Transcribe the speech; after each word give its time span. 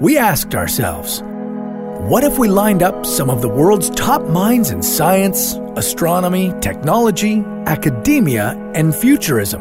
we 0.00 0.16
asked 0.16 0.54
ourselves 0.54 1.22
what 2.08 2.22
if 2.22 2.38
we 2.38 2.48
lined 2.48 2.84
up 2.84 3.04
some 3.04 3.28
of 3.28 3.42
the 3.42 3.48
world's 3.48 3.90
top 3.90 4.22
minds 4.22 4.70
in 4.70 4.80
science, 4.80 5.54
astronomy, 5.74 6.54
technology, 6.60 7.40
academia, 7.66 8.50
and 8.76 8.94
futurism, 8.94 9.60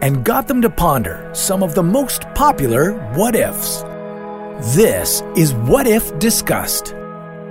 and 0.00 0.24
got 0.24 0.48
them 0.48 0.62
to 0.62 0.70
ponder 0.70 1.28
some 1.34 1.62
of 1.62 1.74
the 1.74 1.82
most 1.82 2.22
popular 2.34 2.94
what 3.14 3.34
ifs? 3.34 3.82
This 4.74 5.22
is 5.36 5.52
What 5.52 5.86
If 5.86 6.18
Discussed. 6.18 6.94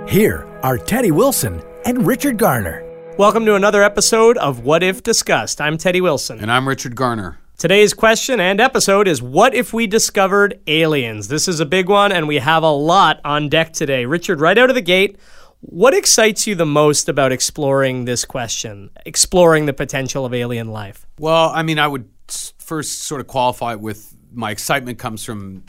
Here 0.08 0.44
are 0.64 0.78
Teddy 0.78 1.12
Wilson 1.12 1.62
and 1.84 2.04
Richard 2.04 2.36
Garner. 2.36 2.84
Welcome 3.18 3.44
to 3.46 3.54
another 3.54 3.84
episode 3.84 4.36
of 4.38 4.64
What 4.64 4.82
If 4.82 5.04
Discussed. 5.04 5.60
I'm 5.60 5.78
Teddy 5.78 6.00
Wilson. 6.00 6.40
And 6.40 6.50
I'm 6.50 6.66
Richard 6.66 6.96
Garner. 6.96 7.38
Today's 7.60 7.92
question 7.92 8.40
and 8.40 8.58
episode 8.58 9.06
is 9.06 9.20
What 9.20 9.52
if 9.52 9.74
we 9.74 9.86
discovered 9.86 10.58
aliens? 10.66 11.28
This 11.28 11.46
is 11.46 11.60
a 11.60 11.66
big 11.66 11.90
one, 11.90 12.10
and 12.10 12.26
we 12.26 12.36
have 12.36 12.62
a 12.62 12.70
lot 12.70 13.20
on 13.22 13.50
deck 13.50 13.74
today. 13.74 14.06
Richard, 14.06 14.40
right 14.40 14.56
out 14.56 14.70
of 14.70 14.74
the 14.74 14.80
gate, 14.80 15.18
what 15.60 15.92
excites 15.92 16.46
you 16.46 16.54
the 16.54 16.64
most 16.64 17.06
about 17.06 17.32
exploring 17.32 18.06
this 18.06 18.24
question, 18.24 18.88
exploring 19.04 19.66
the 19.66 19.74
potential 19.74 20.24
of 20.24 20.32
alien 20.32 20.68
life? 20.68 21.06
Well, 21.18 21.50
I 21.50 21.62
mean, 21.62 21.78
I 21.78 21.86
would 21.86 22.08
first 22.28 23.02
sort 23.02 23.20
of 23.20 23.26
qualify 23.26 23.72
it 23.72 23.80
with 23.80 24.16
my 24.32 24.52
excitement 24.52 24.98
comes 24.98 25.22
from 25.22 25.62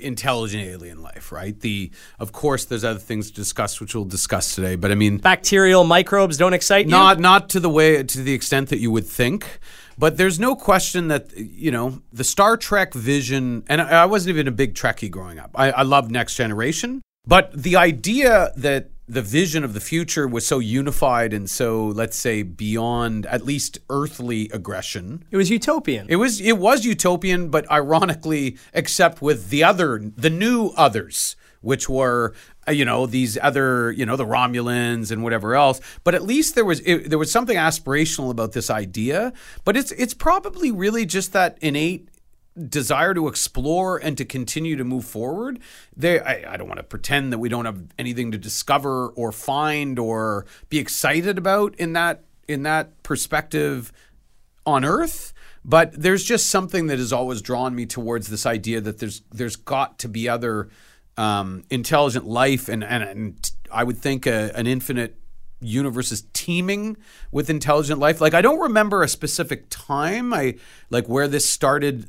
intelligent 0.00 0.64
alien 0.64 1.02
life, 1.02 1.30
right? 1.30 1.60
The 1.60 1.90
of 2.18 2.32
course 2.32 2.64
there's 2.64 2.84
other 2.84 2.98
things 3.00 3.30
to 3.30 3.36
discuss 3.36 3.80
which 3.80 3.94
we'll 3.94 4.06
discuss 4.06 4.54
today, 4.54 4.76
but 4.76 4.90
I 4.90 4.94
mean 4.94 5.18
bacterial 5.18 5.84
microbes 5.84 6.38
don't 6.38 6.54
excite 6.54 6.86
you. 6.86 6.92
Not 6.92 7.18
not 7.18 7.50
to 7.50 7.60
the 7.60 7.68
way 7.68 8.02
to 8.02 8.22
the 8.22 8.32
extent 8.32 8.70
that 8.70 8.78
you 8.78 8.90
would 8.90 9.06
think. 9.06 9.58
But 9.98 10.16
there's 10.16 10.38
no 10.38 10.54
question 10.54 11.08
that 11.08 11.36
you 11.36 11.70
know 11.70 12.02
the 12.12 12.24
Star 12.24 12.56
Trek 12.56 12.94
vision, 12.94 13.64
and 13.68 13.82
I 13.82 14.06
wasn't 14.06 14.34
even 14.34 14.46
a 14.46 14.52
big 14.52 14.74
Trekkie 14.74 15.10
growing 15.10 15.38
up. 15.38 15.50
I, 15.54 15.72
I 15.72 15.82
loved 15.82 16.10
Next 16.10 16.36
Generation, 16.36 17.02
but 17.26 17.52
the 17.52 17.76
idea 17.76 18.52
that 18.56 18.90
the 19.08 19.22
vision 19.22 19.64
of 19.64 19.72
the 19.72 19.80
future 19.80 20.28
was 20.28 20.46
so 20.46 20.58
unified 20.58 21.32
and 21.32 21.48
so 21.48 21.86
let's 21.86 22.16
say 22.16 22.42
beyond 22.42 23.24
at 23.26 23.44
least 23.44 23.78
earthly 23.88 24.50
aggression. 24.52 25.24
It 25.30 25.38
was 25.38 25.50
utopian. 25.50 26.06
It 26.10 26.16
was 26.16 26.40
it 26.40 26.58
was 26.58 26.84
utopian 26.84 27.48
but 27.48 27.68
ironically 27.70 28.58
except 28.74 29.22
with 29.22 29.48
the 29.48 29.64
other 29.64 29.98
the 29.98 30.30
new 30.30 30.72
others 30.76 31.36
which 31.60 31.88
were 31.88 32.34
Uh, 32.68 32.72
you 32.72 32.84
know 32.84 33.06
these 33.06 33.38
other 33.40 33.90
you 33.92 34.04
know 34.04 34.16
the 34.16 34.26
Romulans 34.26 35.10
and 35.10 35.22
whatever 35.22 35.54
else. 35.54 35.80
But 36.04 36.14
at 36.14 36.22
least 36.22 36.54
there 36.54 36.64
was 36.64 36.80
it, 36.80 37.08
there 37.08 37.18
was 37.18 37.32
something 37.32 37.56
aspirational 37.56 38.30
about 38.30 38.52
this 38.52 38.70
idea. 38.70 39.32
But 39.64 39.76
it's 39.76 39.92
it's 39.92 40.14
probably 40.14 40.70
really 40.70 41.06
just 41.06 41.32
that 41.32 41.58
innate 41.60 42.08
desire 42.68 43.14
to 43.14 43.28
explore 43.28 43.98
and 43.98 44.18
to 44.18 44.24
continue 44.24 44.76
to 44.76 44.84
move 44.84 45.04
forward. 45.04 45.60
They 45.96 46.20
I, 46.20 46.54
I 46.54 46.56
don't 46.56 46.68
want 46.68 46.78
to 46.78 46.84
pretend 46.84 47.32
that 47.32 47.38
we 47.38 47.48
don't 47.48 47.64
have 47.64 47.82
anything 47.98 48.32
to 48.32 48.38
discover 48.38 49.08
or 49.08 49.32
find 49.32 49.98
or 49.98 50.46
be 50.68 50.78
excited 50.78 51.38
about 51.38 51.74
in 51.76 51.94
that 51.94 52.24
in 52.46 52.62
that 52.64 53.02
perspective 53.02 53.92
on 54.66 54.84
earth. 54.84 55.32
But 55.64 55.92
there's 55.92 56.24
just 56.24 56.48
something 56.48 56.86
that 56.86 56.98
has 56.98 57.12
always 57.12 57.42
drawn 57.42 57.74
me 57.74 57.84
towards 57.84 58.28
this 58.28 58.46
idea 58.46 58.80
that 58.80 58.98
there's 58.98 59.22
there's 59.32 59.56
got 59.56 59.98
to 60.00 60.08
be 60.08 60.28
other 60.28 60.68
um, 61.18 61.64
intelligent 61.68 62.26
life, 62.26 62.68
and, 62.68 62.82
and, 62.84 63.02
and 63.02 63.50
I 63.70 63.84
would 63.84 63.98
think 63.98 64.26
a, 64.26 64.56
an 64.56 64.66
infinite 64.66 65.16
universe 65.60 66.12
is 66.12 66.22
teeming 66.32 66.96
with 67.32 67.50
intelligent 67.50 67.98
life. 67.98 68.20
Like 68.20 68.32
I 68.32 68.40
don't 68.40 68.60
remember 68.60 69.02
a 69.02 69.08
specific 69.08 69.66
time, 69.68 70.32
I 70.32 70.54
like 70.88 71.08
where 71.08 71.26
this 71.26 71.48
started 71.48 72.06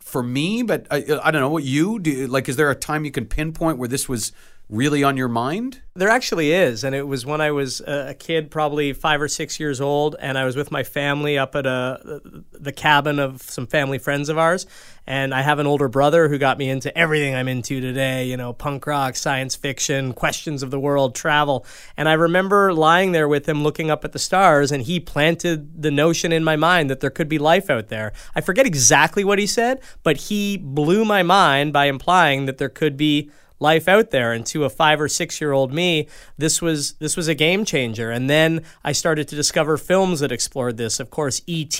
for 0.00 0.22
me, 0.22 0.64
but 0.64 0.88
I, 0.90 0.96
I 1.22 1.30
don't 1.30 1.40
know 1.40 1.50
what 1.50 1.62
you 1.62 2.00
do. 2.00 2.26
Like, 2.26 2.48
is 2.48 2.56
there 2.56 2.70
a 2.70 2.74
time 2.74 3.04
you 3.04 3.12
can 3.12 3.26
pinpoint 3.26 3.78
where 3.78 3.88
this 3.88 4.08
was 4.08 4.32
really 4.70 5.02
on 5.02 5.16
your 5.16 5.28
mind? 5.28 5.82
There 5.94 6.08
actually 6.08 6.52
is. 6.52 6.84
And 6.84 6.94
it 6.94 7.06
was 7.06 7.26
when 7.26 7.40
I 7.40 7.50
was 7.50 7.80
a 7.80 8.14
kid, 8.14 8.50
probably 8.50 8.92
five 8.92 9.20
or 9.20 9.28
six 9.28 9.58
years 9.58 9.80
old, 9.80 10.14
and 10.20 10.38
I 10.38 10.44
was 10.44 10.54
with 10.54 10.70
my 10.70 10.84
family 10.84 11.36
up 11.36 11.56
at 11.56 11.66
a, 11.66 12.20
the 12.52 12.72
cabin 12.72 13.18
of 13.18 13.42
some 13.42 13.66
family 13.66 13.98
friends 13.98 14.28
of 14.28 14.38
ours. 14.38 14.66
And 15.06 15.34
I 15.34 15.42
have 15.42 15.58
an 15.58 15.66
older 15.66 15.88
brother 15.88 16.28
who 16.28 16.38
got 16.38 16.56
me 16.56 16.70
into 16.70 16.96
everything 16.96 17.34
I'm 17.34 17.48
into 17.48 17.80
today, 17.80 18.26
you 18.26 18.36
know, 18.36 18.52
punk 18.52 18.86
rock, 18.86 19.16
science 19.16 19.56
fiction, 19.56 20.12
questions 20.12 20.62
of 20.62 20.70
the 20.70 20.78
world, 20.78 21.16
travel. 21.16 21.66
And 21.96 22.08
I 22.08 22.12
remember 22.12 22.72
lying 22.72 23.10
there 23.10 23.26
with 23.26 23.48
him 23.48 23.64
looking 23.64 23.90
up 23.90 24.04
at 24.04 24.12
the 24.12 24.20
stars, 24.20 24.70
and 24.70 24.84
he 24.84 25.00
planted 25.00 25.82
the 25.82 25.90
notion 25.90 26.30
in 26.30 26.44
my 26.44 26.54
mind 26.54 26.90
that 26.90 27.00
there 27.00 27.10
could 27.10 27.28
be 27.28 27.38
life 27.38 27.68
out 27.68 27.88
there. 27.88 28.12
I 28.36 28.40
forget 28.40 28.66
exactly 28.66 29.24
what 29.24 29.40
he 29.40 29.48
said, 29.48 29.80
but 30.04 30.16
he 30.16 30.56
blew 30.56 31.04
my 31.04 31.24
mind 31.24 31.72
by 31.72 31.86
implying 31.86 32.46
that 32.46 32.58
there 32.58 32.68
could 32.68 32.96
be 32.96 33.30
life 33.60 33.86
out 33.86 34.10
there. 34.10 34.32
And 34.32 34.44
to 34.46 34.64
a 34.64 34.70
5 34.70 35.00
or 35.00 35.08
6 35.08 35.40
year 35.40 35.52
old 35.52 35.72
me 35.72 36.08
this 36.36 36.60
was 36.60 36.94
this 36.94 37.16
was 37.16 37.28
a 37.28 37.34
game 37.34 37.64
changer. 37.64 38.10
And 38.10 38.28
then 38.28 38.64
I 38.82 38.92
started 38.92 39.28
to 39.28 39.36
discover 39.36 39.76
films 39.76 40.20
that 40.20 40.32
explored 40.32 40.76
this. 40.76 40.98
Of 40.98 41.10
course 41.10 41.42
ET 41.46 41.78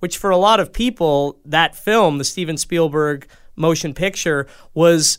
which 0.00 0.18
for 0.18 0.30
a 0.30 0.36
lot 0.36 0.60
of 0.60 0.72
people 0.72 1.38
that 1.44 1.76
film 1.76 2.18
the 2.18 2.24
Steven 2.24 2.56
Spielberg 2.56 3.26
motion 3.56 3.94
picture 3.94 4.46
was 4.74 5.18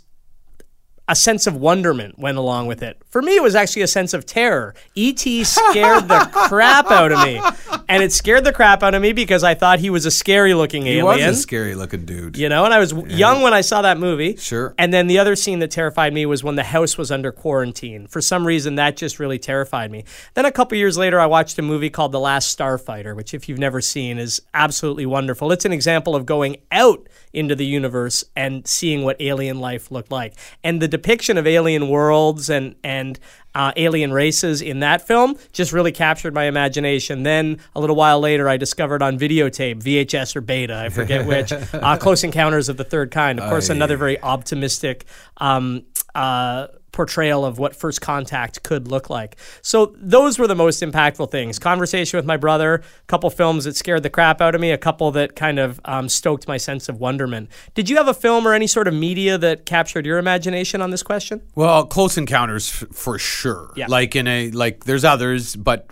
a 1.08 1.16
sense 1.16 1.48
of 1.48 1.56
wonderment 1.56 2.18
went 2.18 2.38
along 2.38 2.68
with 2.68 2.82
it. 2.82 3.02
For 3.10 3.22
me, 3.22 3.36
it 3.36 3.44
was 3.44 3.56
actually 3.56 3.82
a 3.82 3.88
sense 3.88 4.14
of 4.14 4.26
terror. 4.26 4.74
E.T. 4.96 5.44
scared 5.44 6.08
the 6.08 6.30
crap 6.48 6.90
out 6.90 7.12
of 7.12 7.24
me. 7.26 7.42
And 7.90 8.02
it 8.02 8.14
scared 8.14 8.46
the 8.46 8.54
crap 8.54 8.82
out 8.84 8.96
of 8.96 9.02
me 9.02 9.12
because 9.12 9.44
I 9.44 9.54
thought 9.54 9.80
he 9.80 9.90
was 9.90 10.06
a 10.06 10.12
scary 10.12 10.54
looking 10.54 10.88
alien. 10.88 11.20
He 11.20 11.28
was 11.28 11.40
a 11.40 11.42
scary 11.42 11.76
looking 11.76 12.06
dude. 12.06 12.38
You 12.38 12.48
know, 12.48 12.64
and 12.64 12.74
I 12.74 12.80
was 12.80 12.94
yeah. 12.94 13.04
young 13.08 13.42
when 13.42 13.54
I 13.54 13.62
saw 13.62 13.82
that 13.82 13.98
movie. 13.98 14.38
Sure. 14.38 14.74
And 14.78 14.94
then 14.94 15.08
the 15.08 15.20
other 15.20 15.36
scene 15.36 15.60
that 15.60 15.72
terrified 15.72 16.14
me 16.14 16.26
was 16.26 16.44
when 16.44 16.56
the 16.56 16.64
house 16.64 16.98
was 16.98 17.12
under 17.12 17.32
quarantine. 17.32 18.08
For 18.08 18.22
some 18.22 18.48
reason, 18.48 18.76
that 18.76 18.96
just 18.96 19.20
really 19.20 19.40
terrified 19.40 19.92
me. 19.92 20.06
Then 20.36 20.46
a 20.46 20.52
couple 20.52 20.78
years 20.78 20.98
later, 20.98 21.20
I 21.20 21.26
watched 21.26 21.60
a 21.60 21.62
movie 21.62 21.90
called 21.90 22.14
The 22.14 22.20
Last 22.20 22.58
Starfighter, 22.58 23.16
which, 23.16 23.34
if 23.34 23.50
you've 23.50 23.60
never 23.60 23.82
seen, 23.82 24.18
is 24.18 24.42
absolutely 24.54 25.06
wonderful. 25.06 25.52
It's 25.52 25.66
an 25.66 25.74
example 25.74 26.16
of 26.16 26.26
going 26.26 26.58
out 26.72 27.08
into 27.34 27.56
the 27.56 27.66
universe 27.66 28.24
and 28.36 28.68
seeing 28.68 29.04
what 29.04 29.18
alien 29.20 29.60
life 29.60 29.92
looked 29.92 30.12
like. 30.12 30.36
And 30.64 30.82
the 30.82 30.88
depiction 30.88 31.38
of 31.38 31.48
alien 31.48 31.90
worlds 31.90 32.50
and 32.50 32.76
and 32.84 33.20
uh, 33.54 33.72
alien 33.76 34.14
races 34.14 34.62
in 34.62 34.80
that 34.80 35.06
film 35.06 35.36
just 35.52 35.74
really 35.74 35.92
captured 35.92 36.34
my 36.34 36.46
imagination. 36.46 37.24
Then 37.24 37.60
a 37.76 37.82
little 37.82 37.96
while 37.96 38.20
later, 38.20 38.48
I 38.48 38.58
discovered 38.58 39.02
on 39.02 39.20
videotape, 39.20 39.84
VHS 39.84 40.36
or 40.36 40.42
beta, 40.42 40.78
I 40.78 40.90
forget 40.90 41.26
which, 41.26 41.52
uh, 41.74 41.98
Close 41.98 42.24
Encounters 42.24 42.70
of 42.70 42.78
the 42.78 42.86
Third 42.86 43.12
Kind. 43.12 43.40
Of 43.40 43.50
course, 43.50 43.70
another 43.70 43.98
very 43.98 44.22
optimistic. 44.22 45.06
Um, 45.38 45.84
uh, 46.16 46.68
portrayal 46.92 47.46
of 47.46 47.58
what 47.58 47.76
first 47.76 48.02
contact 48.02 48.64
could 48.64 48.88
look 48.88 49.10
like. 49.10 49.38
So 49.62 49.96
those 49.98 50.38
were 50.38 50.48
the 50.48 50.56
most 50.56 50.82
impactful 50.82 51.32
things. 51.32 51.60
Conversation 51.60 52.18
with 52.18 52.26
my 52.26 52.38
brother, 52.38 52.76
a 52.76 53.06
couple 53.08 53.30
films 53.30 53.66
that 53.66 53.76
scared 53.76 54.04
the 54.04 54.10
crap 54.10 54.42
out 54.42 54.56
of 54.56 54.62
me, 54.62 54.72
a 54.72 54.78
couple 54.78 55.12
that 55.12 55.36
kind 55.36 55.60
of 55.60 55.80
um, 55.86 56.10
stoked 56.10 56.48
my 56.48 56.58
sense 56.58 56.90
of 56.90 57.00
wonderment. 57.00 57.50
Did 57.74 57.90
you 57.90 57.98
have 57.98 58.08
a 58.08 58.14
film 58.14 58.48
or 58.48 58.54
any 58.54 58.68
sort 58.68 58.88
of 58.88 58.94
media 58.94 59.38
that 59.38 59.66
captured 59.66 60.06
your 60.06 60.18
imagination 60.18 60.82
on 60.82 60.92
this 60.92 61.04
question? 61.04 61.42
Well, 61.56 61.86
Close 61.86 62.18
Encounters 62.18 62.84
f- 62.84 62.90
for 62.96 63.18
sure. 63.18 63.72
Yeah. 63.76 63.88
Like 63.88 64.16
in 64.16 64.28
a 64.28 64.52
like 64.52 64.84
there's 64.84 65.06
others, 65.06 65.56
but 65.56 65.90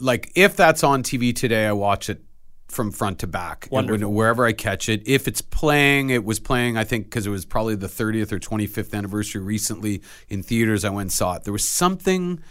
like 0.00 0.32
if 0.34 0.56
that's 0.56 0.82
on 0.82 1.02
TV 1.02 1.34
today, 1.34 1.66
I 1.66 1.72
watch 1.72 2.10
it 2.10 2.20
from 2.68 2.90
front 2.90 3.20
to 3.20 3.26
back. 3.26 3.68
Wonderful. 3.70 4.12
wherever 4.12 4.44
I 4.44 4.52
catch 4.52 4.88
it. 4.88 5.06
If 5.06 5.28
it's 5.28 5.40
playing, 5.40 6.10
it 6.10 6.24
was 6.24 6.40
playing, 6.40 6.76
I 6.76 6.84
think, 6.84 7.06
because 7.06 7.26
it 7.26 7.30
was 7.30 7.44
probably 7.44 7.76
the 7.76 7.86
30th 7.86 8.32
or 8.32 8.38
25th 8.38 8.94
anniversary 8.94 9.42
recently 9.42 10.02
in 10.28 10.42
theaters. 10.42 10.84
I 10.84 10.90
went 10.90 11.02
and 11.02 11.12
saw 11.12 11.34
it. 11.36 11.44
There 11.44 11.52
was 11.52 11.66
something 11.66 12.42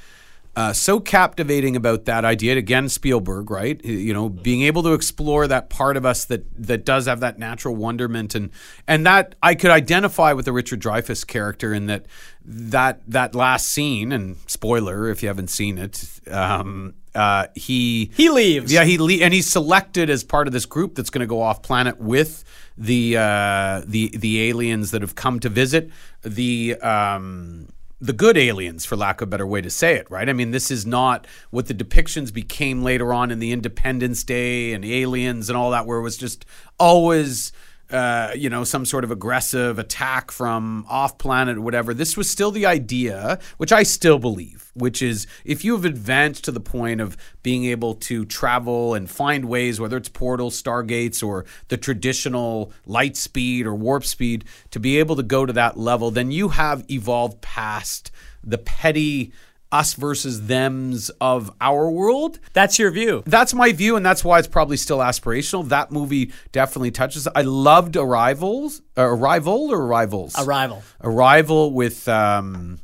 uh, 0.56 0.72
so 0.72 1.00
captivating 1.00 1.76
about 1.76 2.06
that 2.06 2.24
idea. 2.24 2.56
Again, 2.58 2.88
Spielberg, 2.88 3.50
right? 3.50 3.84
You 3.84 4.14
know, 4.14 4.30
being 4.30 4.62
able 4.62 4.84
to 4.84 4.94
explore 4.94 5.48
that 5.48 5.70
part 5.72 5.98
of 5.98 6.06
us 6.06 6.26
that 6.26 6.46
that 6.68 6.86
does 6.86 7.08
have 7.08 7.22
that 7.22 7.40
natural 7.40 7.76
wonderment, 7.76 8.36
and 8.36 8.52
and 8.88 9.06
that 9.08 9.34
I 9.42 9.56
could 9.56 9.72
identify 9.72 10.34
with 10.34 10.46
the 10.46 10.52
Richard 10.52 10.80
Dreyfuss 10.80 11.26
character 11.26 11.74
in 11.74 11.88
that 11.88 12.06
that 12.46 13.02
that 13.08 13.34
last 13.34 13.68
scene. 13.70 14.12
And 14.12 14.38
spoiler, 14.46 15.10
if 15.10 15.24
you 15.24 15.28
haven't 15.28 15.50
seen 15.50 15.80
it, 15.80 16.20
um, 16.30 16.94
uh, 17.16 17.48
he 17.56 18.12
he 18.16 18.30
leaves. 18.30 18.72
Yeah, 18.72 18.84
he 18.84 18.98
le- 18.98 19.24
and 19.24 19.34
he's 19.34 19.50
selected 19.50 20.10
as 20.10 20.24
part 20.24 20.48
of 20.48 20.54
this 20.54 20.66
group 20.66 20.96
that's 20.96 21.10
going 21.10 21.22
to 21.22 21.28
go 21.28 21.42
off 21.42 21.62
planet 21.62 22.00
with 22.00 22.44
the 22.78 23.18
uh, 23.18 23.82
the 23.86 24.16
the 24.18 24.50
aliens 24.50 24.92
that 24.92 25.02
have 25.02 25.16
come 25.16 25.40
to 25.42 25.50
visit 25.50 25.90
the. 26.22 26.76
Um, 26.82 27.70
the 28.02 28.12
good 28.12 28.38
aliens, 28.38 28.84
for 28.84 28.98
lack 28.98 29.22
of 29.22 29.30
a 29.30 29.32
better 29.32 29.48
way 29.48 29.62
to 29.62 29.70
say 29.70 29.96
it, 29.96 30.12
right? 30.12 30.28
I 30.28 30.34
mean, 30.34 30.52
this 30.52 30.70
is 30.70 30.86
not 30.86 31.26
what 31.52 31.68
the 31.68 31.74
depictions 31.74 32.34
became 32.34 32.84
later 32.84 33.14
on 33.14 33.32
in 33.32 33.40
the 33.40 33.54
Independence 33.54 34.26
Day 34.26 34.74
and 34.74 34.84
Aliens 34.84 35.50
and 35.50 35.56
all 35.56 35.72
that, 35.72 35.86
where 35.86 36.00
it 36.00 36.02
was 36.02 36.18
just 36.18 36.46
always 36.78 37.54
uh, 37.94 38.32
you 38.36 38.50
know, 38.50 38.64
some 38.64 38.86
sort 38.86 39.04
of 39.04 39.12
aggressive 39.12 39.78
attack 39.78 40.32
from 40.32 40.84
off 40.90 41.20
planet 41.20 41.58
or 41.58 41.62
whatever. 41.62 41.94
This 41.94 42.18
was 42.18 42.28
still 42.28 42.50
the 42.50 42.66
idea, 42.66 43.38
which 43.58 43.72
I 43.72 43.84
still 43.84 44.18
believe, 44.18 44.72
which 44.74 45.04
is 45.04 45.28
if 45.46 45.64
you 45.64 45.74
have 45.74 45.86
advanced 45.86 46.44
to 46.46 46.52
the 46.52 46.60
point 46.60 47.02
of 47.02 47.16
being 47.44 47.66
able 47.66 47.94
to 47.96 48.26
travel 48.26 48.96
and 48.96 49.08
find 49.08 49.46
ways, 49.46 49.80
whether 49.80 49.96
it's 49.96 50.10
portals, 50.10 50.60
stargates, 50.60 51.24
or 51.24 51.46
the 51.68 51.78
traditional 51.78 52.74
light 52.88 53.16
speed 53.16 53.68
or 53.68 53.76
warp 53.76 54.06
speed, 54.06 54.44
to 54.72 54.80
be 54.80 54.98
able 54.98 55.16
to 55.16 55.24
go 55.24 55.46
to 55.46 55.54
that 55.54 55.78
level, 55.78 56.10
then 56.10 56.32
you 56.32 56.50
have 56.50 56.90
evolved 56.90 57.42
past 57.42 58.10
the 58.44 58.58
petty 58.58 59.32
us 59.74 59.96
versus 59.96 60.42
thems 60.42 61.10
of 61.20 61.52
our 61.60 61.90
world. 61.90 62.40
That's 62.54 62.78
your 62.78 62.92
view. 62.92 63.24
That's 63.26 63.54
my 63.54 63.72
view, 63.72 63.96
and 63.96 64.06
that's 64.06 64.24
why 64.24 64.38
it's 64.40 64.48
probably 64.48 64.78
still 64.78 65.00
aspirational. 65.00 65.68
That 65.68 65.92
movie 65.92 66.32
definitely 66.52 66.92
touches. 66.92 67.28
I 67.36 67.42
loved 67.42 67.98
Arrivals, 67.98 68.82
uh, 68.98 69.02
Arrival 69.02 69.72
or 69.72 69.82
Arrivals. 69.82 70.36
Arrival. 70.38 70.84
Arrival 71.02 71.74
with, 71.74 72.08
um, 72.08 72.80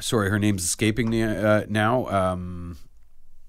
sorry, 0.00 0.30
her 0.30 0.38
name's 0.38 0.62
escaping 0.64 1.10
me 1.10 1.24
uh, 1.24 1.64
now. 1.68 2.06
Um, 2.06 2.78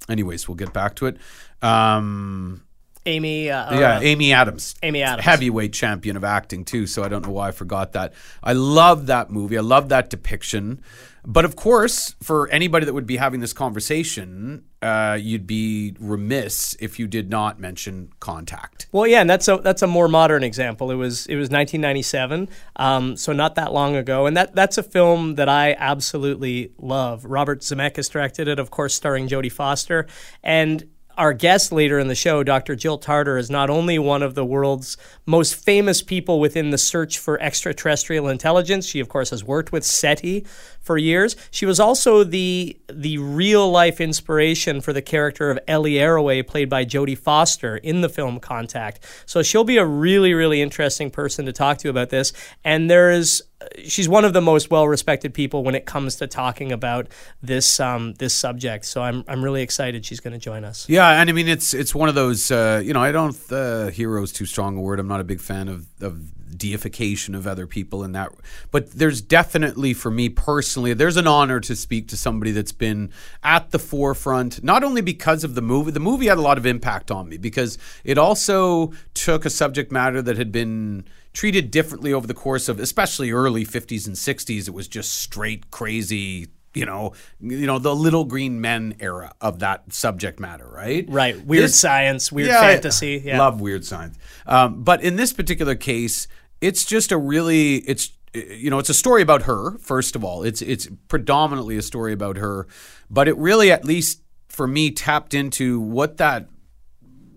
anyways, 0.09 0.47
we'll 0.47 0.55
get 0.55 0.73
back 0.73 0.95
to 0.95 1.05
it. 1.05 1.17
Um, 1.61 2.63
Amy. 3.05 3.51
Uh, 3.51 3.79
yeah, 3.79 3.99
Amy 3.99 4.33
Adams. 4.33 4.75
Amy 4.81 5.03
Adams. 5.03 5.23
Heavyweight 5.23 5.73
champion 5.73 6.17
of 6.17 6.23
acting, 6.23 6.65
too. 6.65 6.87
So 6.87 7.03
I 7.03 7.09
don't 7.09 7.23
know 7.23 7.31
why 7.31 7.49
I 7.49 7.51
forgot 7.51 7.93
that. 7.93 8.13
I 8.41 8.53
love 8.53 9.05
that 9.05 9.29
movie. 9.29 9.57
I 9.57 9.61
love 9.61 9.89
that 9.89 10.09
depiction. 10.09 10.81
But 11.25 11.43
of 11.43 11.55
course, 11.55 12.15
for 12.21 12.47
anybody 12.49 12.85
that 12.85 12.93
would 12.93 13.07
be 13.07 13.17
having 13.17 13.39
this 13.39 13.53
conversation, 13.53 14.63
uh, 14.81 15.17
you'd 15.19 15.47
be 15.47 15.95
remiss 15.99 16.75
if 16.79 16.99
you 16.99 17.07
did 17.07 17.29
not 17.29 17.59
mention 17.59 18.11
Contact. 18.19 18.87
Well, 18.91 19.07
yeah, 19.07 19.21
and 19.21 19.29
that's 19.29 19.47
a 19.47 19.57
that's 19.57 19.81
a 19.81 19.87
more 19.87 20.07
modern 20.07 20.43
example. 20.43 20.91
It 20.91 20.95
was 20.95 21.25
it 21.25 21.35
was 21.35 21.49
1997, 21.49 22.49
um, 22.75 23.17
so 23.17 23.33
not 23.33 23.55
that 23.55 23.73
long 23.73 23.95
ago, 23.95 24.27
and 24.27 24.37
that 24.37 24.55
that's 24.55 24.77
a 24.77 24.83
film 24.83 25.35
that 25.35 25.49
I 25.49 25.75
absolutely 25.79 26.71
love. 26.77 27.25
Robert 27.25 27.61
Zemeckis 27.61 28.11
directed 28.11 28.47
it, 28.47 28.59
of 28.59 28.69
course, 28.69 28.93
starring 28.93 29.27
Jodie 29.27 29.51
Foster, 29.51 30.05
and 30.43 30.87
our 31.17 31.33
guest 31.33 31.71
later 31.71 31.97
in 31.97 32.07
the 32.07 32.15
show, 32.15 32.43
Dr. 32.43 32.75
Jill 32.75 32.97
Tarter, 32.97 33.37
is 33.37 33.49
not 33.49 33.69
only 33.69 33.97
one 33.97 34.21
of 34.21 34.35
the 34.35 34.45
world's 34.45 34.97
most 35.25 35.55
famous 35.55 36.01
people 36.01 36.39
within 36.39 36.71
the 36.71 36.77
search 36.77 37.19
for 37.19 37.41
extraterrestrial 37.41 38.27
intelligence. 38.27 38.85
She, 38.85 38.99
of 38.99 39.07
course, 39.07 39.29
has 39.29 39.43
worked 39.43 39.71
with 39.71 39.85
SETI 39.85 40.45
for 40.85 40.97
years. 40.97 41.35
She 41.51 41.65
was 41.65 41.79
also 41.79 42.23
the 42.23 42.77
the 42.87 43.17
real 43.17 43.69
life 43.69 43.99
inspiration 43.99 44.79
for 44.81 44.93
the 44.93 45.01
character 45.01 45.49
of 45.49 45.59
Ellie 45.67 45.95
Arroway, 45.95 46.45
played 46.45 46.69
by 46.69 46.85
Jodie 46.85 47.17
Foster 47.17 47.77
in 47.77 48.01
the 48.01 48.09
film 48.09 48.39
Contact. 48.39 48.99
So 49.25 49.41
she'll 49.41 49.63
be 49.63 49.77
a 49.77 49.85
really, 49.85 50.33
really 50.33 50.61
interesting 50.61 51.09
person 51.09 51.45
to 51.45 51.51
talk 51.51 51.79
to 51.79 51.89
about 51.89 52.09
this. 52.09 52.31
And 52.63 52.89
there 52.89 53.11
is 53.11 53.41
she's 53.83 54.07
one 54.07 54.25
of 54.25 54.33
the 54.33 54.41
most 54.41 54.69
well 54.69 54.87
respected 54.87 55.33
people 55.33 55.63
when 55.63 55.75
it 55.75 55.85
comes 55.85 56.17
to 56.17 56.27
talking 56.27 56.71
about 56.71 57.07
this 57.41 57.79
um, 57.79 58.13
this 58.13 58.33
subject. 58.33 58.85
So 58.85 59.01
I'm 59.01 59.23
I'm 59.27 59.43
really 59.43 59.61
excited 59.61 60.05
she's 60.05 60.19
going 60.19 60.33
to 60.33 60.39
join 60.39 60.63
us. 60.63 60.87
Yeah, 60.87 61.19
and 61.19 61.29
I 61.29 61.33
mean 61.33 61.47
it's 61.47 61.73
it's 61.73 61.95
one 61.95 62.09
of 62.09 62.15
those 62.15 62.51
uh, 62.51 62.81
you 62.83 62.93
know 62.93 63.01
I 63.01 63.11
don't 63.11 63.35
uh, 63.51 63.87
hero 63.87 64.21
is 64.23 64.31
too 64.31 64.45
strong 64.45 64.77
a 64.77 64.81
word. 64.81 64.99
I'm 64.99 65.07
not 65.07 65.19
a 65.19 65.25
big 65.25 65.41
fan 65.41 65.67
of 65.67 65.87
of 66.01 66.19
deification 66.57 67.35
of 67.35 67.45
other 67.45 67.67
people 67.67 68.03
in 68.03 68.11
that 68.11 68.31
but 68.71 68.91
there's 68.91 69.21
definitely 69.21 69.93
for 69.93 70.11
me 70.11 70.29
personally 70.29 70.93
there's 70.93 71.17
an 71.17 71.27
honor 71.27 71.59
to 71.59 71.75
speak 71.75 72.07
to 72.07 72.17
somebody 72.17 72.51
that's 72.51 72.71
been 72.71 73.09
at 73.43 73.71
the 73.71 73.79
forefront 73.79 74.63
not 74.63 74.83
only 74.83 75.01
because 75.01 75.43
of 75.43 75.55
the 75.55 75.61
movie 75.61 75.91
the 75.91 75.99
movie 75.99 76.27
had 76.27 76.37
a 76.37 76.41
lot 76.41 76.57
of 76.57 76.65
impact 76.65 77.11
on 77.11 77.29
me 77.29 77.37
because 77.37 77.77
it 78.03 78.17
also 78.17 78.91
took 79.13 79.45
a 79.45 79.49
subject 79.49 79.91
matter 79.91 80.21
that 80.21 80.37
had 80.37 80.51
been 80.51 81.05
treated 81.33 81.69
differently 81.69 82.13
over 82.13 82.27
the 82.27 82.33
course 82.33 82.69
of 82.69 82.79
especially 82.79 83.31
early 83.31 83.65
50s 83.65 84.07
and 84.07 84.15
60s 84.15 84.67
it 84.67 84.73
was 84.73 84.87
just 84.87 85.13
straight 85.13 85.69
crazy 85.71 86.47
you 86.75 86.85
know, 86.85 87.13
you 87.39 87.65
know 87.65 87.79
the 87.79 87.95
little 87.95 88.25
green 88.25 88.61
men 88.61 88.95
era 88.99 89.33
of 89.41 89.59
that 89.59 89.93
subject 89.93 90.39
matter, 90.39 90.67
right? 90.67 91.05
Right. 91.07 91.43
Weird 91.43 91.65
this, 91.65 91.79
science, 91.79 92.31
weird 92.31 92.49
yeah, 92.49 92.61
fantasy. 92.61 93.21
Yeah. 93.25 93.39
Love 93.39 93.61
weird 93.61 93.85
science. 93.85 94.17
Um, 94.45 94.83
but 94.83 95.01
in 95.01 95.15
this 95.15 95.33
particular 95.33 95.75
case, 95.75 96.27
it's 96.65 96.83
just 96.83 97.11
a 97.11 97.17
really 97.17 97.75
it's 97.77 98.11
you 98.33 98.69
know 98.69 98.79
it's 98.79 98.89
a 98.89 98.93
story 98.93 99.21
about 99.21 99.43
her 99.43 99.77
first 99.77 100.15
of 100.15 100.23
all. 100.23 100.43
It's 100.43 100.61
it's 100.61 100.87
predominantly 101.07 101.77
a 101.77 101.81
story 101.81 102.11
about 102.11 102.37
her, 102.37 102.67
but 103.09 103.27
it 103.27 103.37
really 103.37 103.71
at 103.71 103.85
least 103.85 104.21
for 104.49 104.67
me 104.67 104.89
tapped 104.89 105.33
into 105.33 105.79
what 105.79 106.17
that 106.17 106.47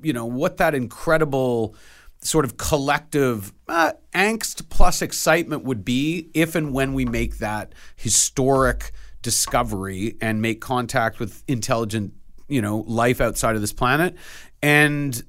you 0.02 0.14
know 0.14 0.24
what 0.24 0.56
that 0.56 0.74
incredible 0.74 1.76
sort 2.22 2.44
of 2.44 2.56
collective 2.56 3.52
uh, 3.68 3.92
angst 4.14 4.68
plus 4.70 5.02
excitement 5.02 5.62
would 5.62 5.84
be 5.84 6.30
if 6.34 6.54
and 6.54 6.72
when 6.72 6.94
we 6.94 7.04
make 7.04 7.38
that 7.38 7.74
historic 7.96 8.92
discovery 9.22 10.16
and 10.20 10.40
make 10.40 10.60
contact 10.60 11.20
with 11.20 11.44
intelligent, 11.46 12.14
you 12.48 12.62
know, 12.62 12.78
life 12.86 13.20
outside 13.20 13.54
of 13.54 13.60
this 13.60 13.72
planet. 13.72 14.16
And 14.62 15.22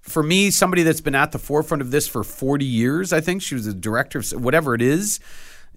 for 0.00 0.22
me, 0.22 0.50
somebody 0.50 0.82
that's 0.82 1.00
been 1.00 1.14
at 1.14 1.32
the 1.32 1.38
forefront 1.38 1.82
of 1.82 1.90
this 1.90 2.08
for 2.08 2.24
40 2.24 2.64
years, 2.64 3.12
I 3.12 3.20
think 3.20 3.42
she 3.42 3.54
was 3.54 3.66
a 3.66 3.74
director 3.74 4.18
of 4.18 4.32
whatever 4.32 4.74
it 4.74 4.82
is 4.82 5.20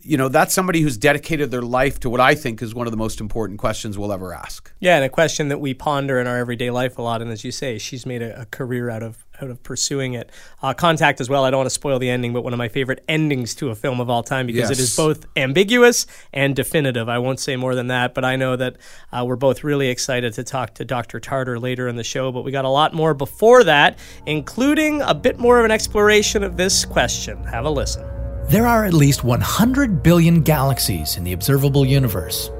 you 0.04 0.18
know, 0.18 0.28
that's 0.28 0.54
somebody 0.54 0.81
who's 0.81 0.98
dedicated 0.98 1.50
their 1.50 1.62
life 1.62 2.00
to 2.02 2.10
what 2.10 2.20
I 2.20 2.36
think 2.36 2.62
is 2.62 2.75
one 2.75 2.88
of 2.88 2.92
the 2.92 2.98
most 2.98 3.22
important 3.22 3.60
questions 3.60 3.98
we'll 3.98 4.12
ever 4.12 4.34
ask. 4.34 4.72
Yeah, 4.80 4.96
and 4.98 5.06
a 5.06 5.10
question 5.10 5.48
that 5.48 5.60
we 5.60 5.74
ponder 5.74 6.20
in 6.20 6.28
our 6.28 6.38
everyday 6.38 6.70
life 6.72 6.98
a 6.98 7.02
lot. 7.02 7.22
And 7.22 7.31
as 7.31 7.44
you 7.44 7.52
say, 7.52 7.78
she's 7.78 8.06
made 8.06 8.22
a, 8.22 8.42
a 8.42 8.46
career 8.46 8.90
out 8.90 9.02
of 9.02 9.25
out 9.41 9.50
of 9.50 9.62
pursuing 9.63 10.13
it. 10.13 10.30
Uh, 10.62 10.74
Contact 10.74 11.19
as 11.19 11.30
well. 11.30 11.44
I 11.44 11.51
don't 11.51 11.59
want 11.59 11.68
to 11.68 11.74
spoil 11.74 12.00
the 12.00 12.09
ending, 12.09 12.33
but 12.33 12.44
one 12.44 12.53
of 12.53 12.57
my 12.57 12.68
favorite 12.68 13.03
endings 13.07 13.56
to 13.56 13.69
a 13.69 13.75
film 13.75 14.00
of 14.00 14.09
all 14.09 14.24
time 14.24 14.45
because 14.45 14.69
yes. 14.69 14.71
it 14.71 14.80
is 14.80 14.95
both 14.95 15.25
ambiguous 15.35 16.06
and 16.31 16.56
definitive. 16.56 17.09
I 17.09 17.18
won't 17.18 17.39
say 17.39 17.56
more 17.56 17.75
than 17.75 17.88
that, 17.88 18.13
but 18.13 18.24
I 18.24 18.35
know 18.35 18.56
that 18.56 18.77
uh, 19.12 19.24
we're 19.25 19.35
both 19.35 19.63
really 19.63 19.89
excited 19.89 20.33
to 20.33 20.44
talk 20.44 20.75
to 20.75 20.85
Dr. 20.85 21.19
Tarter 21.19 21.59
later 21.59 21.88
in 21.88 21.95
the 21.95 22.03
show. 22.03 22.31
But 22.31 22.44
we 22.44 22.51
got 22.51 22.65
a 22.65 22.69
lot 22.69 22.94
more 22.94 23.13
before 23.13 23.63
that, 23.63 23.97
including 24.25 25.01
a 25.01 25.13
bit 25.13 25.39
more 25.39 25.59
of 25.59 25.65
an 25.65 25.71
exploration 25.71 26.44
of 26.44 26.57
this 26.57 26.85
question. 26.85 27.44
Have 27.45 27.65
a 27.65 27.69
listen. 27.69 28.07
There 28.50 28.68
are 28.68 28.85
at 28.85 28.94
least 28.94 29.24
100 29.24 30.03
billion 30.03 30.41
galaxies 30.41 31.18
in 31.18 31.24
the 31.24 31.33
observable 31.33 31.85
universe. 31.85 32.51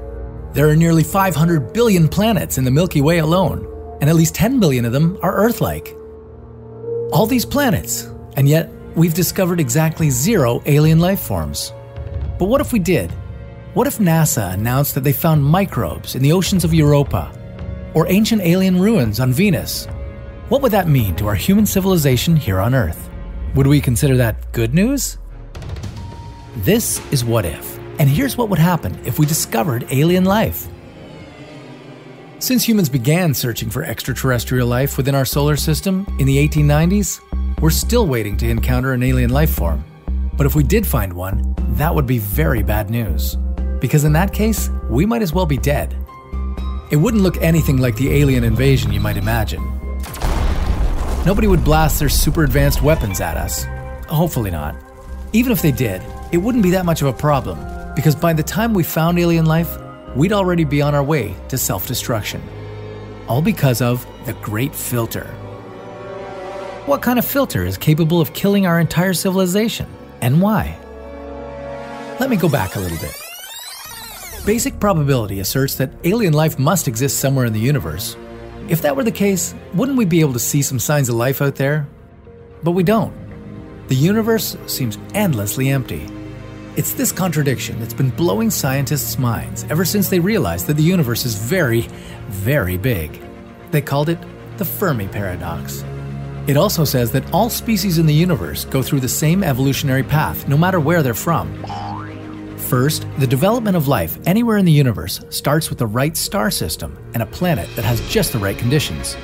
There 0.52 0.68
are 0.68 0.76
nearly 0.76 1.04
500 1.04 1.72
billion 1.72 2.08
planets 2.08 2.58
in 2.58 2.64
the 2.64 2.70
Milky 2.70 3.00
Way 3.00 3.18
alone, 3.18 3.98
and 4.00 4.08
at 4.08 4.16
least 4.16 4.34
10 4.34 4.60
billion 4.60 4.84
of 4.84 4.92
them 4.92 5.18
are 5.20 5.34
Earth 5.34 5.60
like. 5.60 5.94
All 7.14 7.26
these 7.26 7.44
planets, 7.46 8.10
and 8.36 8.48
yet 8.48 8.68
we've 8.96 9.14
discovered 9.14 9.60
exactly 9.60 10.10
zero 10.10 10.60
alien 10.66 10.98
life 10.98 11.20
forms. 11.20 11.72
But 12.40 12.46
what 12.46 12.60
if 12.60 12.72
we 12.72 12.80
did? 12.80 13.12
What 13.74 13.86
if 13.86 13.98
NASA 13.98 14.52
announced 14.52 14.96
that 14.96 15.04
they 15.04 15.12
found 15.12 15.44
microbes 15.44 16.16
in 16.16 16.22
the 16.24 16.32
oceans 16.32 16.64
of 16.64 16.74
Europa 16.74 17.30
or 17.94 18.08
ancient 18.08 18.42
alien 18.42 18.80
ruins 18.80 19.20
on 19.20 19.32
Venus? 19.32 19.86
What 20.48 20.60
would 20.60 20.72
that 20.72 20.88
mean 20.88 21.14
to 21.14 21.28
our 21.28 21.36
human 21.36 21.66
civilization 21.66 22.34
here 22.34 22.58
on 22.58 22.74
Earth? 22.74 23.08
Would 23.54 23.68
we 23.68 23.80
consider 23.80 24.16
that 24.16 24.50
good 24.50 24.74
news? 24.74 25.18
This 26.56 27.00
is 27.12 27.24
What 27.24 27.44
If, 27.44 27.78
and 28.00 28.10
here's 28.10 28.36
what 28.36 28.48
would 28.48 28.58
happen 28.58 28.98
if 29.04 29.20
we 29.20 29.26
discovered 29.26 29.86
alien 29.92 30.24
life. 30.24 30.66
Since 32.44 32.68
humans 32.68 32.90
began 32.90 33.32
searching 33.32 33.70
for 33.70 33.82
extraterrestrial 33.82 34.68
life 34.68 34.98
within 34.98 35.14
our 35.14 35.24
solar 35.24 35.56
system 35.56 36.04
in 36.18 36.26
the 36.26 36.36
1890s, 36.46 37.22
we're 37.62 37.70
still 37.70 38.06
waiting 38.06 38.36
to 38.36 38.50
encounter 38.50 38.92
an 38.92 39.02
alien 39.02 39.30
life 39.30 39.48
form. 39.48 39.82
But 40.36 40.44
if 40.44 40.54
we 40.54 40.62
did 40.62 40.86
find 40.86 41.14
one, 41.14 41.54
that 41.78 41.94
would 41.94 42.06
be 42.06 42.18
very 42.18 42.62
bad 42.62 42.90
news. 42.90 43.38
Because 43.80 44.04
in 44.04 44.12
that 44.12 44.34
case, 44.34 44.68
we 44.90 45.06
might 45.06 45.22
as 45.22 45.32
well 45.32 45.46
be 45.46 45.56
dead. 45.56 45.96
It 46.90 46.96
wouldn't 46.96 47.22
look 47.22 47.38
anything 47.38 47.78
like 47.78 47.96
the 47.96 48.12
alien 48.12 48.44
invasion 48.44 48.92
you 48.92 49.00
might 49.00 49.16
imagine. 49.16 49.62
Nobody 51.24 51.46
would 51.46 51.64
blast 51.64 51.98
their 51.98 52.10
super 52.10 52.44
advanced 52.44 52.82
weapons 52.82 53.22
at 53.22 53.38
us. 53.38 53.64
Hopefully 54.06 54.50
not. 54.50 54.76
Even 55.32 55.50
if 55.50 55.62
they 55.62 55.72
did, 55.72 56.02
it 56.30 56.36
wouldn't 56.36 56.62
be 56.62 56.72
that 56.72 56.84
much 56.84 57.00
of 57.00 57.08
a 57.08 57.12
problem, 57.14 57.58
because 57.94 58.14
by 58.14 58.34
the 58.34 58.42
time 58.42 58.74
we 58.74 58.82
found 58.82 59.18
alien 59.18 59.46
life, 59.46 59.78
we'd 60.14 60.32
already 60.32 60.64
be 60.64 60.80
on 60.80 60.94
our 60.94 61.02
way 61.02 61.34
to 61.48 61.58
self 61.58 61.86
destruction. 61.86 62.42
All 63.28 63.42
because 63.42 63.80
of 63.80 64.06
the 64.26 64.34
Great 64.34 64.74
Filter. 64.74 65.26
What 66.86 67.00
kind 67.00 67.18
of 67.18 67.24
filter 67.24 67.64
is 67.64 67.78
capable 67.78 68.20
of 68.20 68.34
killing 68.34 68.66
our 68.66 68.78
entire 68.78 69.14
civilization, 69.14 69.86
and 70.20 70.42
why? 70.42 70.78
Let 72.20 72.28
me 72.28 72.36
go 72.36 72.48
back 72.48 72.76
a 72.76 72.80
little 72.80 72.98
bit. 72.98 73.16
Basic 74.44 74.78
probability 74.78 75.40
asserts 75.40 75.76
that 75.76 75.90
alien 76.04 76.34
life 76.34 76.58
must 76.58 76.86
exist 76.86 77.18
somewhere 77.18 77.46
in 77.46 77.54
the 77.54 77.60
universe. 77.60 78.16
If 78.68 78.82
that 78.82 78.94
were 78.94 79.04
the 79.04 79.10
case, 79.10 79.54
wouldn't 79.72 79.96
we 79.96 80.04
be 80.04 80.20
able 80.20 80.34
to 80.34 80.38
see 80.38 80.60
some 80.60 80.78
signs 80.78 81.08
of 81.08 81.14
life 81.14 81.40
out 81.40 81.56
there? 81.56 81.86
But 82.62 82.72
we 82.72 82.82
don't. 82.82 83.14
The 83.88 83.94
universe 83.94 84.56
seems 84.66 84.98
endlessly 85.14 85.70
empty. 85.70 86.06
It's 86.76 86.92
this 86.92 87.12
contradiction 87.12 87.78
that's 87.78 87.94
been 87.94 88.10
blowing 88.10 88.50
scientists' 88.50 89.16
minds 89.16 89.64
ever 89.70 89.84
since 89.84 90.08
they 90.08 90.18
realized 90.18 90.66
that 90.66 90.74
the 90.74 90.82
universe 90.82 91.24
is 91.24 91.36
very, 91.36 91.82
very 92.26 92.76
big. 92.76 93.22
They 93.70 93.80
called 93.80 94.08
it 94.08 94.18
the 94.56 94.64
Fermi 94.64 95.06
paradox. 95.06 95.84
It 96.48 96.56
also 96.56 96.84
says 96.84 97.12
that 97.12 97.32
all 97.32 97.48
species 97.48 97.98
in 97.98 98.06
the 98.06 98.12
universe 98.12 98.64
go 98.64 98.82
through 98.82 99.00
the 99.00 99.08
same 99.08 99.44
evolutionary 99.44 100.02
path, 100.02 100.48
no 100.48 100.56
matter 100.56 100.80
where 100.80 101.04
they're 101.04 101.14
from. 101.14 101.64
First, 102.56 103.06
the 103.20 103.26
development 103.28 103.76
of 103.76 103.86
life 103.86 104.18
anywhere 104.26 104.56
in 104.56 104.64
the 104.64 104.72
universe 104.72 105.20
starts 105.30 105.68
with 105.70 105.78
the 105.78 105.86
right 105.86 106.16
star 106.16 106.50
system 106.50 106.98
and 107.14 107.22
a 107.22 107.26
planet 107.26 107.68
that 107.76 107.84
has 107.84 108.00
just 108.08 108.32
the 108.32 108.38
right 108.40 108.58
conditions. 108.58 109.16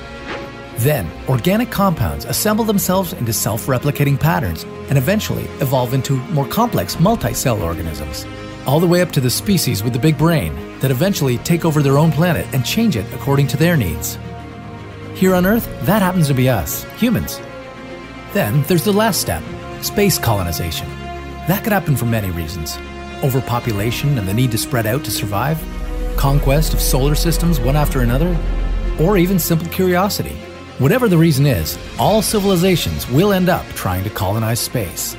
Then, 0.81 1.11
organic 1.29 1.71
compounds 1.71 2.25
assemble 2.25 2.65
themselves 2.65 3.13
into 3.13 3.35
self 3.35 3.67
replicating 3.67 4.19
patterns 4.19 4.65
and 4.89 4.97
eventually 4.97 5.45
evolve 5.61 5.93
into 5.93 6.17
more 6.33 6.49
complex 6.49 6.99
multi 6.99 7.35
cell 7.35 7.61
organisms, 7.63 8.27
all 8.67 8.81
the 8.81 8.87
way 8.87 9.03
up 9.03 9.11
to 9.13 9.21
the 9.21 9.29
species 9.29 9.85
with 9.85 9.93
the 9.93 9.99
big 9.99 10.17
brain 10.17 10.55
that 10.79 10.91
eventually 10.91 11.37
take 11.39 11.67
over 11.67 11.83
their 11.83 11.99
own 11.99 12.11
planet 12.11 12.47
and 12.55 12.65
change 12.65 12.97
it 12.97 13.05
according 13.13 13.47
to 13.49 13.59
their 13.59 13.77
needs. 13.77 14.19
Here 15.15 15.35
on 15.35 15.45
Earth, 15.45 15.69
that 15.85 16.01
happens 16.01 16.29
to 16.29 16.35
be 16.35 16.49
us, 16.49 16.85
humans. 16.97 17.39
Then 18.33 18.63
there's 18.63 18.85
the 18.85 18.93
last 18.93 19.21
step 19.21 19.43
space 19.83 20.19
colonization. 20.19 20.89
That 21.47 21.63
could 21.63 21.75
happen 21.75 21.95
for 21.95 22.07
many 22.07 22.31
reasons 22.31 22.79
overpopulation 23.23 24.17
and 24.17 24.27
the 24.27 24.33
need 24.33 24.51
to 24.51 24.57
spread 24.57 24.87
out 24.87 25.05
to 25.05 25.11
survive, 25.11 25.63
conquest 26.17 26.73
of 26.73 26.81
solar 26.81 27.15
systems 27.15 27.61
one 27.61 27.77
after 27.77 28.01
another, 28.01 28.35
or 28.99 29.19
even 29.19 29.39
simple 29.39 29.69
curiosity. 29.69 30.41
Whatever 30.81 31.09
the 31.11 31.19
reason 31.19 31.45
is, 31.45 31.79
all 31.99 32.23
civilizations 32.23 33.07
will 33.11 33.35
end 33.35 33.51
up 33.51 33.67
trying 33.75 34.03
to 34.03 34.09
colonize 34.09 34.59
space. 34.59 35.15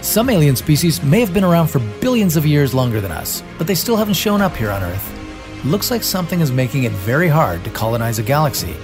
Some 0.00 0.30
alien 0.30 0.54
species 0.54 1.02
may 1.02 1.18
have 1.18 1.34
been 1.34 1.42
around 1.42 1.66
for 1.66 1.80
billions 2.00 2.36
of 2.36 2.46
years 2.46 2.72
longer 2.72 3.00
than 3.00 3.10
us, 3.10 3.42
but 3.58 3.66
they 3.66 3.74
still 3.74 3.96
haven't 3.96 4.14
shown 4.14 4.40
up 4.40 4.54
here 4.54 4.70
on 4.70 4.84
Earth. 4.84 5.64
Looks 5.64 5.90
like 5.90 6.04
something 6.04 6.40
is 6.40 6.52
making 6.52 6.84
it 6.84 6.92
very 6.92 7.26
hard 7.26 7.64
to 7.64 7.70
colonize 7.70 8.20
a 8.20 8.22
galaxy, 8.22 8.76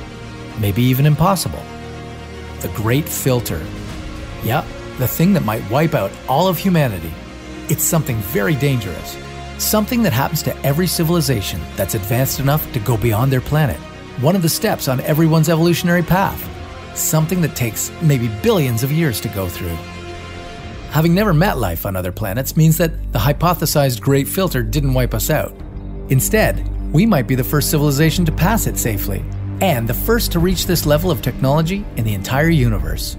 maybe 0.59 0.83
even 0.83 1.07
impossible. 1.07 1.63
The 2.63 2.73
Great 2.75 3.09
Filter. 3.09 3.65
Yep, 4.43 4.65
the 4.99 5.07
thing 5.07 5.33
that 5.35 5.45
might 5.45 5.71
wipe 5.71 5.95
out 5.95 6.11
all 6.29 6.49
of 6.49 6.59
humanity. 6.59 7.15
It's 7.69 7.85
something 7.85 8.17
very 8.35 8.57
dangerous. 8.57 9.17
Something 9.59 10.03
that 10.03 10.13
happens 10.13 10.43
to 10.43 10.67
every 10.67 10.89
civilization 10.89 11.61
that's 11.77 11.95
advanced 11.95 12.41
enough 12.41 12.73
to 12.73 12.81
go 12.81 12.97
beyond 12.97 13.31
their 13.31 13.41
planet. 13.41 13.79
One 14.21 14.37
of 14.37 14.43
the 14.43 14.49
steps 14.49 14.89
on 14.89 15.01
everyone's 15.01 15.49
evolutionary 15.49 16.03
path. 16.03 16.49
Something 16.97 17.41
that 17.41 17.57
takes 17.57 17.91
maybe 18.03 18.29
billions 18.43 18.83
of 18.83 18.93
years 18.93 19.21
to 19.23 19.29
go 19.29 19.49
through. 19.49 19.77
Having 20.91 21.15
never 21.15 21.33
met 21.33 21.59
life 21.59 21.87
on 21.87 21.97
other 21.97 22.13
planets 22.13 22.57
means 22.57 22.77
that 22.77 23.13
the 23.13 23.19
hypothesized 23.19 24.01
Great 24.01 24.29
Filter 24.29 24.63
didn't 24.63 24.93
wipe 24.93 25.15
us 25.15 25.31
out. 25.31 25.55
Instead, 26.11 26.69
we 26.93 27.07
might 27.07 27.27
be 27.27 27.35
the 27.35 27.43
first 27.43 27.71
civilization 27.71 28.27
to 28.27 28.33
pass 28.33 28.67
it 28.67 28.77
safely, 28.77 29.25
and 29.63 29.89
the 29.89 29.95
first 29.95 30.31
to 30.33 30.39
reach 30.39 30.67
this 30.67 30.85
level 30.85 31.11
of 31.11 31.23
technology 31.23 31.85
in 31.97 32.05
the 32.05 32.13
entire 32.13 32.51
universe. 32.51 33.17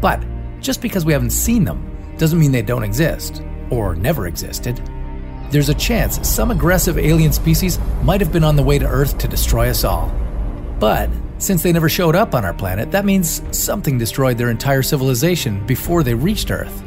But 0.00 0.24
just 0.60 0.80
because 0.80 1.04
we 1.04 1.12
haven't 1.12 1.30
seen 1.30 1.64
them 1.64 2.14
doesn't 2.16 2.38
mean 2.38 2.52
they 2.52 2.62
don't 2.62 2.84
exist, 2.84 3.42
or 3.70 3.96
never 3.96 4.28
existed. 4.28 4.80
There's 5.50 5.68
a 5.68 5.74
chance 5.74 6.26
some 6.26 6.52
aggressive 6.52 6.96
alien 6.96 7.32
species 7.32 7.80
might 8.02 8.20
have 8.20 8.32
been 8.32 8.44
on 8.44 8.54
the 8.54 8.62
way 8.62 8.78
to 8.78 8.86
Earth 8.86 9.18
to 9.18 9.26
destroy 9.26 9.68
us 9.68 9.82
all. 9.82 10.14
But 10.78 11.10
since 11.38 11.62
they 11.62 11.72
never 11.72 11.88
showed 11.88 12.14
up 12.14 12.34
on 12.34 12.44
our 12.44 12.54
planet, 12.54 12.90
that 12.92 13.04
means 13.04 13.42
something 13.56 13.98
destroyed 13.98 14.38
their 14.38 14.50
entire 14.50 14.82
civilization 14.82 15.66
before 15.66 16.02
they 16.02 16.14
reached 16.14 16.50
Earth. 16.50 16.82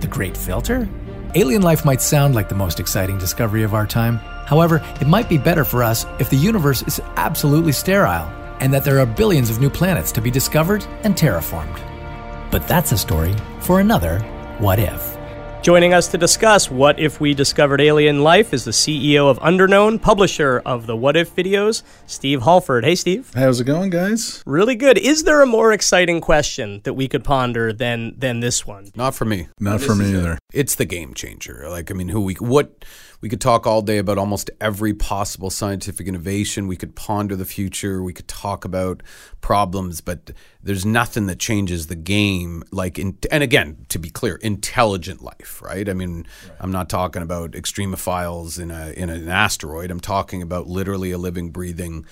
The 0.00 0.06
Great 0.06 0.36
Filter? 0.36 0.88
Alien 1.34 1.62
life 1.62 1.84
might 1.84 2.02
sound 2.02 2.34
like 2.34 2.48
the 2.48 2.54
most 2.54 2.80
exciting 2.80 3.18
discovery 3.18 3.62
of 3.62 3.74
our 3.74 3.86
time. 3.86 4.16
However, 4.46 4.82
it 5.00 5.06
might 5.06 5.28
be 5.28 5.38
better 5.38 5.64
for 5.64 5.82
us 5.82 6.04
if 6.18 6.28
the 6.28 6.36
universe 6.36 6.82
is 6.82 7.00
absolutely 7.16 7.72
sterile 7.72 8.28
and 8.60 8.72
that 8.74 8.84
there 8.84 8.98
are 8.98 9.06
billions 9.06 9.48
of 9.48 9.60
new 9.60 9.70
planets 9.70 10.12
to 10.12 10.20
be 10.20 10.30
discovered 10.30 10.84
and 11.04 11.14
terraformed. 11.14 11.80
But 12.50 12.66
that's 12.66 12.92
a 12.92 12.98
story 12.98 13.34
for 13.60 13.80
another 13.80 14.18
What 14.58 14.78
If. 14.78 15.19
Joining 15.62 15.92
us 15.92 16.08
to 16.08 16.16
discuss 16.16 16.70
what 16.70 16.98
if 16.98 17.20
we 17.20 17.34
discovered 17.34 17.82
alien 17.82 18.22
life 18.22 18.54
is 18.54 18.64
the 18.64 18.70
CEO 18.70 19.30
of 19.30 19.38
Underknown, 19.40 20.00
publisher 20.00 20.62
of 20.64 20.86
the 20.86 20.96
What 20.96 21.18
If 21.18 21.36
videos, 21.36 21.82
Steve 22.06 22.44
Halford. 22.44 22.82
Hey, 22.82 22.94
Steve. 22.94 23.30
How's 23.34 23.60
it 23.60 23.64
going, 23.64 23.90
guys? 23.90 24.42
Really 24.46 24.74
good. 24.74 24.96
Is 24.96 25.24
there 25.24 25.42
a 25.42 25.46
more 25.46 25.70
exciting 25.70 26.22
question 26.22 26.80
that 26.84 26.94
we 26.94 27.08
could 27.08 27.24
ponder 27.24 27.74
than 27.74 28.18
than 28.18 28.40
this 28.40 28.66
one? 28.66 28.90
Not 28.96 29.14
for 29.14 29.26
me. 29.26 29.48
Not 29.58 29.82
for 29.82 29.94
me 29.94 30.14
either. 30.14 30.38
It's 30.50 30.76
the 30.76 30.86
game 30.86 31.12
changer. 31.12 31.66
Like 31.68 31.90
I 31.90 31.94
mean, 31.94 32.08
who 32.08 32.22
we 32.22 32.34
what 32.36 32.86
we 33.20 33.28
could 33.28 33.40
talk 33.40 33.66
all 33.66 33.82
day 33.82 33.98
about 33.98 34.16
almost 34.16 34.50
every 34.60 34.94
possible 34.94 35.50
scientific 35.50 36.06
innovation. 36.06 36.66
We 36.66 36.76
could 36.76 36.96
ponder 36.96 37.36
the 37.36 37.44
future. 37.44 38.02
We 38.02 38.12
could 38.12 38.28
talk 38.28 38.64
about 38.64 39.02
problems, 39.40 40.00
but 40.00 40.30
there's 40.62 40.86
nothing 40.86 41.26
that 41.26 41.38
changes 41.38 41.88
the 41.88 41.96
game. 41.96 42.64
Like, 42.70 42.98
in, 42.98 43.18
and 43.30 43.42
again, 43.42 43.84
to 43.90 43.98
be 43.98 44.08
clear, 44.08 44.36
intelligent 44.36 45.22
life, 45.22 45.60
right? 45.62 45.88
I 45.88 45.92
mean, 45.92 46.26
right. 46.48 46.56
I'm 46.60 46.72
not 46.72 46.88
talking 46.88 47.22
about 47.22 47.52
extremophiles 47.52 48.58
in 48.58 48.70
a 48.70 48.92
in 48.92 49.10
an 49.10 49.28
asteroid. 49.28 49.90
I'm 49.90 50.00
talking 50.00 50.40
about 50.40 50.66
literally 50.66 51.10
a 51.10 51.18
living, 51.18 51.50
breathing 51.50 52.06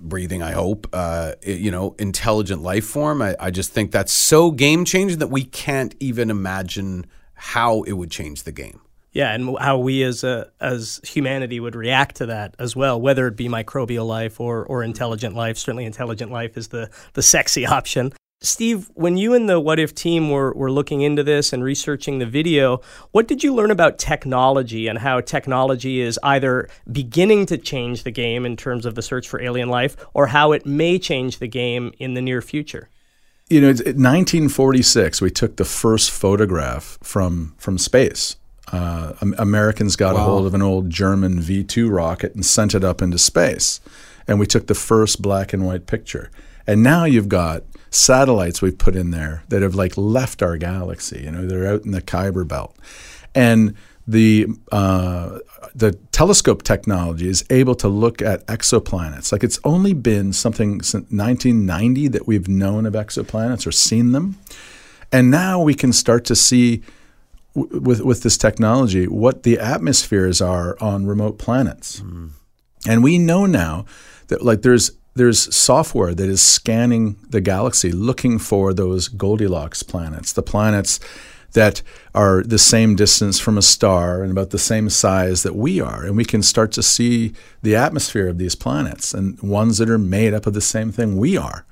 breathing, 0.00 0.44
I 0.44 0.52
hope, 0.52 0.86
uh, 0.92 1.32
you 1.42 1.72
know, 1.72 1.96
intelligent 1.98 2.62
life 2.62 2.84
form. 2.84 3.20
I, 3.20 3.34
I, 3.40 3.50
just 3.50 3.72
think 3.72 3.90
that's 3.90 4.12
so 4.12 4.52
game 4.52 4.84
changing 4.84 5.18
that 5.18 5.26
we 5.26 5.42
can't 5.42 5.92
even 5.98 6.30
imagine 6.30 7.06
how 7.34 7.82
it 7.82 7.94
would 7.94 8.08
change 8.08 8.44
the 8.44 8.52
game. 8.52 8.80
Yeah, 9.18 9.34
and 9.34 9.58
how 9.58 9.78
we 9.78 10.04
as 10.04 10.22
a 10.22 10.48
as 10.60 11.00
humanity 11.02 11.58
would 11.58 11.74
react 11.74 12.14
to 12.18 12.26
that 12.26 12.54
as 12.60 12.76
well, 12.76 13.00
whether 13.00 13.26
it 13.26 13.34
be 13.34 13.48
microbial 13.48 14.06
life 14.06 14.38
or 14.38 14.64
or 14.64 14.84
intelligent 14.84 15.34
life. 15.34 15.58
Certainly, 15.58 15.86
intelligent 15.86 16.30
life 16.30 16.56
is 16.56 16.68
the 16.68 16.88
the 17.14 17.22
sexy 17.22 17.66
option. 17.78 18.12
Steve, 18.42 18.88
when 18.94 19.16
you 19.16 19.34
and 19.34 19.48
the 19.48 19.58
What 19.58 19.80
If 19.80 19.92
team 19.92 20.30
were, 20.30 20.54
were 20.54 20.70
looking 20.70 21.00
into 21.00 21.24
this 21.24 21.52
and 21.52 21.64
researching 21.64 22.20
the 22.20 22.26
video, 22.26 22.80
what 23.10 23.26
did 23.26 23.42
you 23.42 23.52
learn 23.52 23.72
about 23.72 23.98
technology 23.98 24.86
and 24.86 25.00
how 25.00 25.20
technology 25.20 26.00
is 26.00 26.20
either 26.22 26.68
beginning 26.92 27.46
to 27.46 27.58
change 27.58 28.04
the 28.04 28.12
game 28.12 28.46
in 28.46 28.56
terms 28.56 28.86
of 28.86 28.94
the 28.94 29.02
search 29.02 29.28
for 29.28 29.42
alien 29.42 29.68
life 29.68 29.96
or 30.14 30.28
how 30.28 30.52
it 30.52 30.64
may 30.64 30.96
change 30.96 31.40
the 31.40 31.48
game 31.48 31.92
in 31.98 32.14
the 32.14 32.22
near 32.22 32.40
future? 32.40 32.88
You 33.50 33.62
know, 33.62 33.70
in 33.70 34.00
1946, 34.00 35.20
we 35.20 35.32
took 35.32 35.56
the 35.56 35.64
first 35.64 36.12
photograph 36.12 36.98
from, 37.02 37.56
from 37.58 37.78
space 37.78 38.36
uh, 38.72 39.14
Americans 39.38 39.96
got 39.96 40.14
wow. 40.14 40.20
a 40.20 40.24
hold 40.24 40.46
of 40.46 40.54
an 40.54 40.62
old 40.62 40.90
German 40.90 41.40
V 41.40 41.64
2 41.64 41.88
rocket 41.88 42.34
and 42.34 42.44
sent 42.44 42.74
it 42.74 42.84
up 42.84 43.02
into 43.02 43.18
space. 43.18 43.80
And 44.26 44.38
we 44.38 44.46
took 44.46 44.66
the 44.66 44.74
first 44.74 45.22
black 45.22 45.52
and 45.52 45.66
white 45.66 45.86
picture. 45.86 46.30
And 46.66 46.82
now 46.82 47.04
you've 47.04 47.28
got 47.28 47.62
satellites 47.90 48.60
we've 48.60 48.76
put 48.76 48.94
in 48.94 49.10
there 49.10 49.42
that 49.48 49.62
have 49.62 49.74
like 49.74 49.96
left 49.96 50.42
our 50.42 50.56
galaxy. 50.58 51.22
You 51.24 51.30
know, 51.30 51.46
they're 51.46 51.66
out 51.66 51.84
in 51.84 51.92
the 51.92 52.02
Kuiper 52.02 52.46
Belt. 52.46 52.76
And 53.34 53.74
the 54.08 54.46
uh, 54.72 55.38
the 55.74 55.92
telescope 56.12 56.62
technology 56.62 57.28
is 57.28 57.44
able 57.50 57.74
to 57.76 57.88
look 57.88 58.22
at 58.22 58.44
exoplanets. 58.46 59.30
Like 59.30 59.44
it's 59.44 59.60
only 59.64 59.92
been 59.92 60.32
something 60.32 60.80
since 60.80 61.10
1990 61.10 62.08
that 62.08 62.26
we've 62.26 62.48
known 62.48 62.86
of 62.86 62.94
exoplanets 62.94 63.66
or 63.66 63.72
seen 63.72 64.12
them, 64.12 64.38
and 65.12 65.30
now 65.30 65.60
we 65.60 65.74
can 65.74 65.92
start 65.92 66.24
to 66.24 66.34
see 66.34 66.82
with 67.58 68.00
with 68.00 68.22
this 68.22 68.38
technology 68.38 69.06
what 69.06 69.42
the 69.42 69.58
atmospheres 69.58 70.40
are 70.40 70.76
on 70.80 71.06
remote 71.06 71.38
planets. 71.38 72.00
Mm. 72.00 72.30
And 72.86 73.02
we 73.02 73.18
know 73.18 73.46
now 73.46 73.84
that 74.28 74.44
like 74.44 74.62
there's 74.62 74.92
there's 75.14 75.54
software 75.54 76.14
that 76.14 76.28
is 76.28 76.40
scanning 76.40 77.16
the 77.28 77.40
galaxy 77.40 77.90
looking 77.90 78.38
for 78.38 78.72
those 78.72 79.08
Goldilocks 79.08 79.82
planets, 79.82 80.32
the 80.32 80.42
planets 80.42 81.00
that 81.52 81.82
are 82.14 82.42
the 82.42 82.58
same 82.58 82.94
distance 82.94 83.40
from 83.40 83.58
a 83.58 83.62
star 83.62 84.22
and 84.22 84.30
about 84.30 84.50
the 84.50 84.58
same 84.58 84.88
size 84.90 85.42
that 85.42 85.56
we 85.56 85.80
are. 85.80 86.04
And 86.04 86.16
we 86.16 86.24
can 86.24 86.42
start 86.42 86.72
to 86.72 86.82
see 86.82 87.32
the 87.62 87.74
atmosphere 87.74 88.28
of 88.28 88.38
these 88.38 88.54
planets 88.54 89.14
and 89.14 89.40
ones 89.40 89.78
that 89.78 89.90
are 89.90 89.98
made 89.98 90.34
up 90.34 90.46
of 90.46 90.54
the 90.54 90.60
same 90.60 90.92
thing 90.92 91.16
we 91.16 91.36
are. 91.36 91.64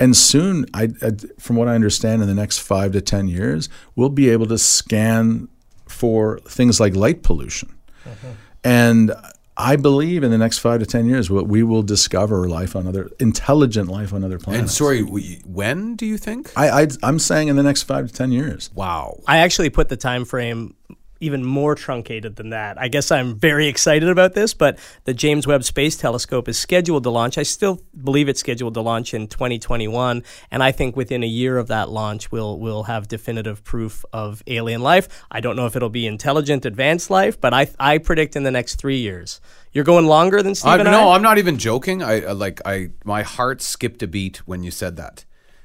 And 0.00 0.16
soon, 0.16 0.66
I, 0.74 0.88
I, 1.02 1.10
from 1.38 1.56
what 1.56 1.68
I 1.68 1.74
understand, 1.74 2.22
in 2.22 2.28
the 2.28 2.34
next 2.34 2.58
five 2.58 2.92
to 2.92 3.00
10 3.00 3.28
years, 3.28 3.68
we'll 3.96 4.08
be 4.08 4.30
able 4.30 4.46
to 4.46 4.58
scan 4.58 5.48
for 5.86 6.38
things 6.40 6.78
like 6.78 6.94
light 6.94 7.22
pollution. 7.22 7.74
Uh-huh. 8.06 8.28
And 8.62 9.12
I 9.56 9.74
believe 9.74 10.22
in 10.22 10.30
the 10.30 10.38
next 10.38 10.58
five 10.58 10.78
to 10.80 10.86
10 10.86 11.06
years, 11.06 11.30
we 11.30 11.64
will 11.64 11.82
discover 11.82 12.48
life 12.48 12.76
on 12.76 12.86
other, 12.86 13.10
intelligent 13.18 13.88
life 13.88 14.12
on 14.12 14.22
other 14.22 14.38
planets. 14.38 14.60
And 14.60 14.70
sorry, 14.70 15.02
when 15.02 15.96
do 15.96 16.06
you 16.06 16.16
think? 16.16 16.52
I, 16.56 16.82
I, 16.82 16.88
I'm 17.02 17.18
saying 17.18 17.48
in 17.48 17.56
the 17.56 17.64
next 17.64 17.82
five 17.82 18.06
to 18.06 18.12
10 18.12 18.30
years. 18.30 18.70
Wow. 18.74 19.20
I 19.26 19.38
actually 19.38 19.70
put 19.70 19.88
the 19.88 19.96
time 19.96 20.24
frame 20.24 20.76
even 21.20 21.44
more 21.44 21.74
truncated 21.74 22.36
than 22.36 22.50
that. 22.50 22.80
I 22.80 22.88
guess 22.88 23.10
I'm 23.10 23.36
very 23.36 23.66
excited 23.66 24.08
about 24.08 24.34
this, 24.34 24.54
but 24.54 24.78
the 25.04 25.14
James 25.14 25.46
Webb 25.46 25.64
Space 25.64 25.96
Telescope 25.96 26.48
is 26.48 26.58
scheduled 26.58 27.02
to 27.04 27.10
launch. 27.10 27.38
I 27.38 27.42
still 27.42 27.80
believe 28.02 28.28
it's 28.28 28.40
scheduled 28.40 28.74
to 28.74 28.80
launch 28.80 29.14
in 29.14 29.28
2021, 29.28 30.22
and 30.50 30.62
I 30.62 30.72
think 30.72 30.96
within 30.96 31.22
a 31.22 31.26
year 31.26 31.58
of 31.58 31.68
that 31.68 31.88
launch, 31.90 32.30
we'll 32.30 32.58
we'll 32.58 32.84
have 32.84 33.08
definitive 33.08 33.64
proof 33.64 34.04
of 34.12 34.42
alien 34.46 34.82
life. 34.82 35.08
I 35.30 35.40
don't 35.40 35.56
know 35.56 35.66
if 35.66 35.76
it'll 35.76 35.88
be 35.88 36.06
intelligent, 36.06 36.64
advanced 36.64 37.10
life, 37.10 37.40
but 37.40 37.52
I 37.52 37.68
I 37.78 37.98
predict 37.98 38.36
in 38.36 38.42
the 38.42 38.50
next 38.50 38.76
three 38.76 38.98
years. 38.98 39.40
You're 39.72 39.84
going 39.84 40.06
longer 40.06 40.42
than 40.42 40.54
Steve 40.54 40.72
I, 40.72 40.82
No, 40.82 41.10
I? 41.10 41.16
I'm 41.16 41.22
not 41.22 41.38
even 41.38 41.58
joking. 41.58 42.02
I 42.02 42.32
like 42.32 42.60
I 42.64 42.90
my 43.04 43.22
heart 43.22 43.60
skipped 43.62 44.02
a 44.02 44.06
beat 44.06 44.38
when 44.38 44.62
you 44.62 44.70
said 44.70 44.96
that 44.96 45.24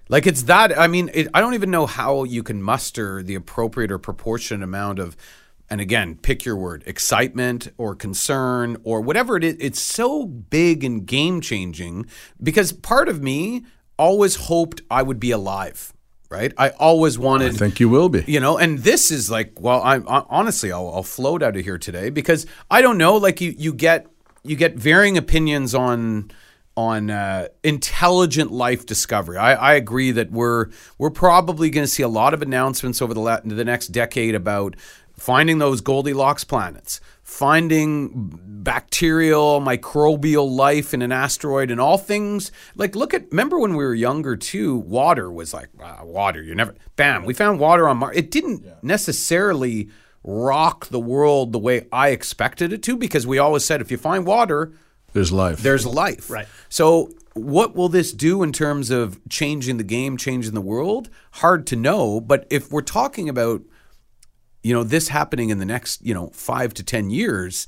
Like 0.09 0.27
it's 0.27 0.43
that. 0.43 0.77
I 0.77 0.87
mean, 0.87 1.09
it, 1.13 1.27
I 1.33 1.39
don't 1.39 1.53
even 1.53 1.71
know 1.71 1.85
how 1.85 2.23
you 2.23 2.43
can 2.43 2.61
muster 2.61 3.23
the 3.23 3.35
appropriate 3.35 3.91
or 3.91 3.99
proportionate 3.99 4.63
amount 4.63 4.99
of, 4.99 5.15
and 5.69 5.81
again, 5.81 6.15
pick 6.15 6.45
your 6.45 6.55
word, 6.55 6.83
excitement 6.85 7.71
or 7.77 7.95
concern 7.95 8.77
or 8.83 9.01
whatever 9.01 9.37
it 9.37 9.43
is. 9.43 9.55
It's 9.59 9.81
so 9.81 10.25
big 10.25 10.83
and 10.83 11.05
game 11.05 11.41
changing 11.41 12.05
because 12.41 12.71
part 12.71 13.09
of 13.09 13.23
me 13.23 13.65
always 13.97 14.35
hoped 14.35 14.81
I 14.91 15.03
would 15.03 15.19
be 15.19 15.31
alive. 15.31 15.93
Right. 16.29 16.51
I 16.57 16.69
always 16.69 17.19
wanted. 17.19 17.53
I 17.53 17.57
think 17.57 17.79
you 17.79 17.89
will 17.89 18.09
be. 18.09 18.23
You 18.25 18.39
know, 18.39 18.57
and 18.57 18.79
this 18.79 19.11
is 19.11 19.29
like, 19.29 19.61
well, 19.61 19.83
I'm 19.83 20.07
I, 20.09 20.25
honestly, 20.29 20.71
I'll, 20.71 20.89
I'll 20.89 21.03
float 21.03 21.43
out 21.43 21.55
of 21.55 21.63
here 21.63 21.77
today 21.77 22.09
because 22.09 22.47
I 22.71 22.81
don't 22.81 22.97
know. 22.97 23.17
Like 23.17 23.39
you, 23.39 23.53
you 23.55 23.71
get 23.71 24.07
you 24.43 24.55
get 24.55 24.75
varying 24.75 25.15
opinions 25.15 25.75
on 25.75 26.31
on 26.75 27.11
uh, 27.11 27.47
intelligent 27.63 28.51
life 28.51 28.85
discovery. 28.85 29.37
I, 29.37 29.53
I, 29.53 29.73
agree 29.75 30.11
that 30.11 30.31
we're 30.31 30.69
we're 30.97 31.11
probably 31.11 31.69
going 31.69 31.83
to 31.83 31.91
see 31.91 32.01
a 32.01 32.07
lot 32.07 32.33
of 32.33 32.41
announcements 32.41 32.99
over 32.99 33.13
the 33.13 33.19
la- 33.19 33.41
the 33.45 33.63
next 33.63 33.89
decade 33.89 34.33
about 34.33 34.75
finding 35.23 35.57
those 35.57 35.79
Goldilocks 35.79 36.43
planets, 36.43 36.99
finding 37.23 38.37
bacterial, 38.45 39.61
microbial 39.61 40.49
life 40.49 40.93
in 40.93 41.01
an 41.01 41.13
asteroid, 41.13 41.71
and 41.71 41.79
all 41.79 41.97
things 41.97 42.51
like 42.75 42.93
look 42.93 43.13
at. 43.13 43.31
Remember 43.31 43.57
when 43.57 43.75
we 43.75 43.85
were 43.85 43.93
younger 43.93 44.35
too? 44.35 44.75
Water 44.75 45.31
was 45.31 45.53
like 45.53 45.69
ah, 45.81 46.01
water. 46.03 46.43
You 46.43 46.55
never. 46.55 46.75
Bam! 46.97 47.23
We 47.23 47.33
found 47.33 47.61
water 47.61 47.87
on 47.87 47.97
Mars. 47.97 48.17
It 48.17 48.31
didn't 48.31 48.65
yeah. 48.65 48.73
necessarily 48.81 49.89
rock 50.25 50.87
the 50.87 50.99
world 50.99 51.53
the 51.53 51.59
way 51.59 51.87
I 51.91 52.09
expected 52.09 52.73
it 52.73 52.83
to 52.83 52.97
because 52.97 53.25
we 53.25 53.37
always 53.37 53.63
said 53.63 53.79
if 53.79 53.91
you 53.91 53.97
find 53.97 54.25
water 54.25 54.73
there's 55.13 55.31
life. 55.31 55.59
There's 55.59 55.85
life. 55.85 56.29
Right. 56.29 56.47
So, 56.69 57.11
what 57.33 57.75
will 57.75 57.89
this 57.89 58.11
do 58.11 58.43
in 58.43 58.51
terms 58.51 58.89
of 58.89 59.19
changing 59.29 59.77
the 59.77 59.83
game, 59.83 60.17
changing 60.17 60.53
the 60.53 60.61
world? 60.61 61.09
Hard 61.33 61.65
to 61.67 61.75
know. 61.75 62.19
But 62.19 62.45
if 62.49 62.71
we're 62.71 62.81
talking 62.81 63.29
about, 63.29 63.61
you 64.63 64.73
know, 64.73 64.83
this 64.83 65.09
happening 65.09 65.49
in 65.49 65.59
the 65.59 65.65
next, 65.65 66.01
you 66.01 66.13
know, 66.13 66.29
five 66.33 66.73
to 66.75 66.83
10 66.83 67.09
years, 67.09 67.67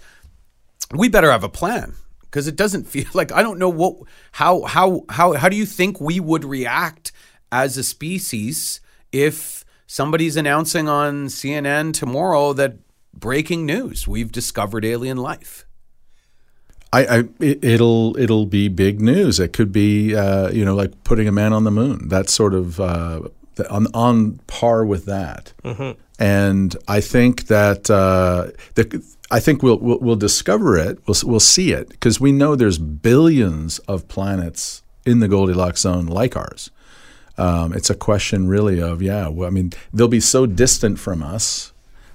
we 0.93 1.09
better 1.09 1.29
have 1.29 1.43
a 1.43 1.49
plan 1.49 1.93
because 2.21 2.47
it 2.47 2.55
doesn't 2.55 2.83
feel 2.87 3.05
like 3.13 3.31
I 3.31 3.43
don't 3.43 3.59
know 3.59 3.69
what, 3.69 3.97
how, 4.31 4.63
how, 4.63 5.03
how, 5.09 5.33
how 5.33 5.49
do 5.49 5.55
you 5.55 5.65
think 5.65 6.01
we 6.01 6.19
would 6.19 6.45
react 6.45 7.11
as 7.51 7.77
a 7.77 7.83
species 7.83 8.79
if 9.11 9.63
somebody's 9.85 10.35
announcing 10.35 10.89
on 10.89 11.27
CNN 11.27 11.93
tomorrow 11.93 12.53
that 12.53 12.77
breaking 13.13 13.65
news, 13.65 14.07
we've 14.07 14.31
discovered 14.31 14.83
alien 14.85 15.17
life? 15.17 15.65
I, 16.93 17.05
I 17.05 17.23
it, 17.41 17.81
will 17.81 18.15
it'll 18.17 18.45
be 18.45 18.69
big 18.69 19.01
news. 19.01 19.37
It 19.37 19.51
could 19.51 19.73
be 19.73 20.15
uh, 20.15 20.49
you 20.51 20.63
know 20.63 20.75
like 20.75 21.03
putting 21.03 21.27
a 21.27 21.31
man 21.31 21.51
on 21.51 21.65
the 21.65 21.71
moon. 21.71 22.07
That's 22.07 22.33
sort 22.33 22.53
of 22.53 22.79
uh, 22.79 23.21
on 23.69 23.87
on 23.93 24.39
par 24.55 24.85
with 24.85 25.05
that. 25.05 25.53
Mm-hmm. 25.63 25.99
And 26.17 26.75
I 26.87 27.01
think 27.01 27.47
that 27.47 27.89
uh, 27.89 28.51
the, 28.75 29.03
I 29.29 29.39
think 29.41 29.61
we'll, 29.61 29.79
we'll, 29.79 29.99
we'll 29.99 30.15
discover 30.15 30.77
it. 30.77 30.97
We'll 31.05 31.17
we'll 31.25 31.39
see 31.41 31.73
it 31.73 31.89
because 31.89 32.21
we 32.21 32.31
know 32.31 32.55
there's 32.55 32.77
billions 32.77 33.79
of 33.79 34.07
planets 34.07 34.81
in 35.05 35.19
the 35.19 35.27
Goldilocks 35.27 35.81
zone 35.81 36.07
like 36.07 36.37
ours. 36.37 36.71
Um, 37.37 37.73
it's 37.73 37.89
a 37.89 37.95
question 37.95 38.47
really 38.47 38.81
of 38.81 39.01
yeah. 39.01 39.27
Well, 39.27 39.47
I 39.47 39.51
mean 39.51 39.73
they'll 39.93 40.07
be 40.07 40.21
so 40.21 40.45
distant 40.45 40.99
from 40.99 41.21
us. 41.21 41.73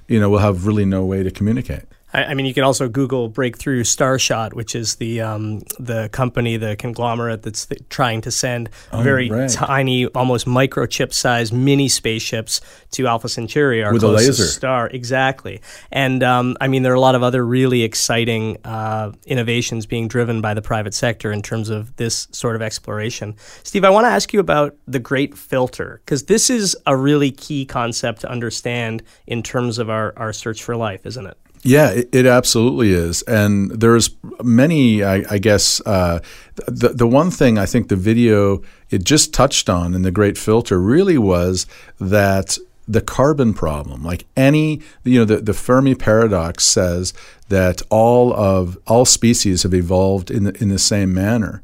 You 0.09 0.19
know, 0.19 0.31
we'll 0.31 0.41
have 0.41 0.67
really 0.67 0.87
no 0.87 1.05
way 1.05 1.23
to 1.23 1.31
communicate. 1.31 1.85
I, 2.13 2.25
I 2.25 2.35
mean, 2.35 2.47
you 2.47 2.55
can 2.55 2.65
also 2.65 2.89
Google 2.89 3.29
Breakthrough 3.29 3.83
Starshot, 3.83 4.55
which 4.55 4.75
is 4.75 4.97
the 4.97 5.21
um, 5.21 5.61
the 5.79 6.09
company, 6.11 6.57
the 6.57 6.77
conglomerate 6.77 7.43
that's 7.43 7.67
th- 7.67 7.83
trying 7.89 8.21
to 8.23 8.31
send 8.31 8.71
oh, 8.93 9.03
very 9.03 9.31
right. 9.31 9.51
tiny, 9.51 10.07
almost 10.07 10.47
microchip 10.47 11.13
sized 11.13 11.53
mini 11.53 11.89
spaceships 11.89 12.61
to 12.93 13.07
Alpha 13.07 13.29
Centauri, 13.29 13.83
our 13.83 13.93
with 13.93 14.03
a 14.03 14.09
laser 14.09 14.45
star. 14.45 14.89
Exactly. 14.89 15.61
And 15.91 16.23
um, 16.23 16.57
I 16.61 16.69
mean, 16.69 16.83
there 16.83 16.93
are 16.93 16.97
a 16.97 17.01
lot 17.01 17.15
of 17.15 17.23
other 17.23 17.45
really 17.45 17.83
exciting 17.83 18.59
uh, 18.65 19.13
innovations 19.27 19.87
being 19.87 20.09
driven 20.09 20.41
by 20.41 20.55
the 20.55 20.63
private 20.63 20.95
sector 20.95 21.33
in 21.33 21.43
terms 21.43 21.71
of 21.71 21.95
this 21.97 22.29
sort 22.33 22.57
of 22.57 22.63
exploration. 22.63 23.37
Steve, 23.63 23.85
I 23.85 23.91
want 23.91 24.05
to 24.05 24.11
ask 24.11 24.33
you 24.33 24.41
about 24.41 24.77
the 24.87 24.99
Great 24.99 25.37
Filter 25.37 26.01
because 26.05 26.25
this 26.25 26.51
is 26.51 26.77
a 26.87 26.97
really 26.97 27.31
key 27.31 27.65
concept 27.65 28.21
to 28.23 28.31
understand 28.31 29.03
in 29.27 29.43
terms 29.43 29.79
of 29.79 29.91
our, 29.91 30.13
our 30.17 30.33
search 30.33 30.63
for 30.63 30.77
life, 30.77 31.07
isn't 31.07 31.27
it? 31.27 31.37
Yeah, 31.63 31.91
it, 31.91 32.09
it, 32.13 32.27
absolutely 32.27 32.93
is, 32.93 33.21
and 33.23 33.71
there's 33.71 34.11
many. 34.43 35.05
I, 35.05 35.25
I 35.31 35.39
guess 35.39 35.83
uh, 35.85 36.21
the 36.67 36.89
the 36.91 37.07
one 37.07 37.31
thing 37.31 37.59
I 37.59 37.67
think 37.67 37.89
the 37.89 37.97
video 37.97 38.63
it 38.89 39.05
just 39.05 39.35
touched 39.35 39.69
on 39.69 39.95
in 39.95 40.01
the 40.01 40.11
Great 40.11 40.39
Filter 40.39 40.81
really 40.81 41.19
was 41.19 41.67
that 41.99 42.57
the 42.89 43.01
carbon 43.01 43.55
problem, 43.55 44.03
like 44.03 44.27
any, 44.37 44.81
you 45.05 45.21
know, 45.21 45.25
the, 45.25 45.37
the 45.37 45.53
Fermi 45.53 45.95
paradox 45.95 46.65
says 46.65 47.13
that 47.49 47.83
all 47.89 48.33
of 48.33 48.77
all 48.87 49.05
species 49.05 49.63
have 49.63 49.75
evolved 49.75 50.31
in 50.31 50.45
the, 50.45 50.63
in 50.63 50.71
the 50.71 50.79
same 50.79 51.15
manner. 51.15 51.63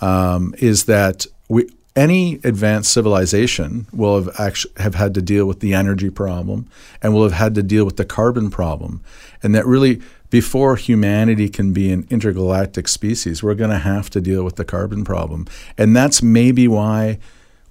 Um, 0.00 0.54
is 0.58 0.84
that 0.84 1.26
we 1.48 1.68
any 1.98 2.34
advanced 2.44 2.92
civilization 2.92 3.88
will 3.92 4.22
have 4.22 4.40
actually 4.40 4.72
have 4.76 4.94
had 4.94 5.14
to 5.14 5.20
deal 5.20 5.46
with 5.46 5.58
the 5.58 5.74
energy 5.74 6.10
problem 6.10 6.68
and 7.02 7.12
will 7.12 7.24
have 7.24 7.32
had 7.32 7.56
to 7.56 7.62
deal 7.62 7.84
with 7.84 7.96
the 7.96 8.04
carbon 8.04 8.50
problem. 8.50 9.02
And 9.42 9.52
that 9.56 9.66
really 9.66 10.00
before 10.30 10.76
humanity 10.76 11.48
can 11.48 11.72
be 11.72 11.90
an 11.90 12.06
intergalactic 12.08 12.86
species 12.86 13.42
we're 13.42 13.54
going 13.54 13.70
to 13.70 13.78
have 13.78 14.10
to 14.10 14.20
deal 14.20 14.44
with 14.44 14.54
the 14.54 14.64
carbon 14.64 15.04
problem. 15.04 15.46
And 15.76 15.96
that's 15.96 16.22
maybe 16.22 16.68
why 16.68 17.18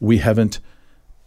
we 0.01 0.17
haven't 0.17 0.59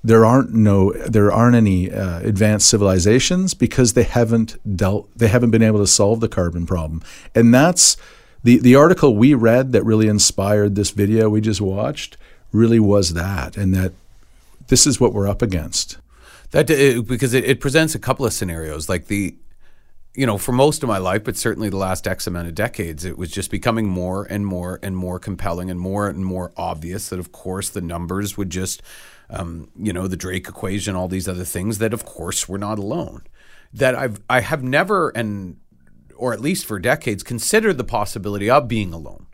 there 0.05 0.27
aren't 0.27 0.53
no 0.53 0.93
there 0.93 1.33
aren't 1.33 1.57
any 1.57 1.91
uh, 1.91 2.21
advanced 2.21 2.69
civilizations 2.69 3.55
because 3.55 3.95
they 3.95 4.03
haven't 4.03 4.59
dealt 4.77 5.09
they 5.17 5.29
haven't 5.29 5.51
been 5.51 5.63
able 5.63 5.79
to 5.79 5.87
solve 5.87 6.21
the 6.21 6.29
carbon 6.29 6.67
problem. 6.67 7.03
And 7.35 7.55
that's 7.55 7.97
the 8.43 8.59
the 8.59 8.75
article 8.75 9.17
we 9.17 9.33
read 9.33 9.73
that 9.73 9.85
really 9.85 10.09
inspired 10.09 10.75
this 10.75 10.91
video 10.91 11.31
we 11.31 11.41
just 11.41 11.63
watched 11.63 12.19
really 12.53 12.81
was 12.81 13.15
that, 13.15 13.57
and 13.57 13.75
that 13.75 13.93
this 14.69 14.87
is 14.87 15.01
what 15.01 15.13
we're 15.13 15.29
up 15.29 15.43
against. 15.43 15.99
That 16.51 16.71
uh, 16.71 17.03
because 17.03 17.35
it, 17.35 17.45
it 17.45 17.61
presents 17.61 17.95
a 17.95 17.99
couple 17.99 18.27
of 18.27 18.33
scenarios, 18.33 18.89
like 18.89 19.07
the 19.07 19.35
you 20.15 20.27
know, 20.27 20.39
for 20.39 20.53
most 20.53 20.83
of 20.83 20.89
my 20.89 20.99
life, 20.99 21.23
but 21.23 21.37
certainly 21.37 21.69
the 21.69 21.77
last 21.77 22.07
X 22.07 22.27
amount 22.27 22.49
of 22.49 22.55
decades, 22.55 23.05
it 23.05 23.17
was 23.17 23.31
just 23.31 23.51
becoming 23.51 23.87
more 23.87 24.25
and 24.25 24.45
more 24.45 24.81
and 24.83 24.97
more 24.97 25.19
compelling 25.21 25.71
and 25.71 25.79
more 25.79 26.09
and 26.09 26.25
more 26.25 26.53
obvious 26.57 27.09
that, 27.09 27.21
of 27.21 27.31
course, 27.31 27.69
the 27.69 27.81
numbers 27.81 28.37
would 28.37 28.51
just, 28.51 28.83
um, 29.29 29.71
you 29.77 29.93
know, 29.93 30.09
the 30.09 30.17
Drake 30.17 30.49
equation, 30.49 30.97
all 30.97 31.07
these 31.07 31.29
other 31.29 31.45
things, 31.45 31.79
that, 31.79 31.95
of 31.95 32.05
course, 32.05 32.49
we're 32.49 32.59
not 32.59 32.79
alone. 32.79 33.23
That 33.73 33.95
I've, 33.95 34.21
I 34.29 34.41
have 34.41 34.65
never, 34.65 35.11
and, 35.11 35.59
or 36.17 36.33
at 36.33 36.41
least 36.41 36.67
for 36.67 36.81
decades, 36.81 37.23
considered 37.23 37.79
the 37.79 37.85
possibility 37.85 38.51
of 38.51 38.67
being 38.67 38.93
alone 38.93 39.27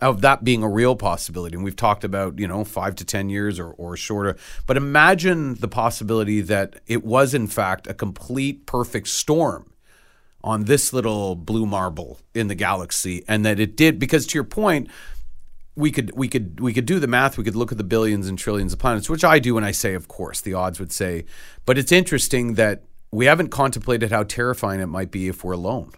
of 0.00 0.20
that 0.20 0.44
being 0.44 0.62
a 0.62 0.68
real 0.68 0.96
possibility. 0.96 1.54
And 1.54 1.64
we've 1.64 1.76
talked 1.76 2.04
about, 2.04 2.38
you 2.38 2.48
know, 2.48 2.64
five 2.64 2.96
to 2.96 3.04
10 3.04 3.30
years 3.30 3.58
or, 3.58 3.70
or 3.70 3.96
shorter. 3.96 4.36
But 4.66 4.76
imagine 4.76 5.54
the 5.54 5.68
possibility 5.68 6.40
that 6.42 6.80
it 6.86 7.04
was, 7.04 7.32
in 7.32 7.46
fact, 7.46 7.86
a 7.86 7.94
complete 7.94 8.66
perfect 8.66 9.08
storm 9.08 9.70
on 10.42 10.64
this 10.64 10.92
little 10.92 11.36
blue 11.36 11.64
marble 11.64 12.18
in 12.34 12.48
the 12.48 12.54
galaxy. 12.54 13.24
And 13.26 13.46
that 13.46 13.58
it 13.58 13.76
did, 13.76 13.98
because 13.98 14.26
to 14.26 14.34
your 14.34 14.44
point, 14.44 14.90
we 15.76 15.90
could 15.90 16.16
we 16.16 16.28
could 16.28 16.60
we 16.60 16.72
could 16.72 16.86
do 16.86 17.00
the 17.00 17.08
math. 17.08 17.36
We 17.36 17.44
could 17.44 17.56
look 17.56 17.72
at 17.72 17.78
the 17.78 17.84
billions 17.84 18.28
and 18.28 18.38
trillions 18.38 18.72
of 18.72 18.78
planets, 18.78 19.10
which 19.10 19.24
I 19.24 19.38
do 19.38 19.54
when 19.54 19.64
I 19.64 19.72
say, 19.72 19.94
of 19.94 20.06
course, 20.06 20.40
the 20.40 20.54
odds 20.54 20.78
would 20.78 20.92
say. 20.92 21.24
But 21.66 21.78
it's 21.78 21.90
interesting 21.90 22.54
that 22.54 22.84
we 23.10 23.26
haven't 23.26 23.48
contemplated 23.48 24.12
how 24.12 24.24
terrifying 24.24 24.80
it 24.80 24.86
might 24.86 25.10
be 25.10 25.28
if 25.28 25.42
we're 25.42 25.52
alone. 25.52 25.92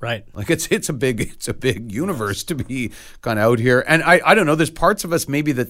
Right. 0.00 0.24
Like 0.34 0.50
it's 0.50 0.66
it's 0.68 0.88
a 0.88 0.92
big 0.92 1.20
it's 1.20 1.48
a 1.48 1.54
big 1.54 1.90
universe 1.92 2.44
to 2.44 2.54
be 2.54 2.92
kind 3.22 3.38
of 3.38 3.44
out 3.44 3.58
here. 3.58 3.84
And 3.86 4.02
I 4.02 4.20
I 4.24 4.34
don't 4.34 4.46
know, 4.46 4.54
there's 4.54 4.70
parts 4.70 5.04
of 5.04 5.12
us 5.12 5.28
maybe 5.28 5.52
that 5.52 5.68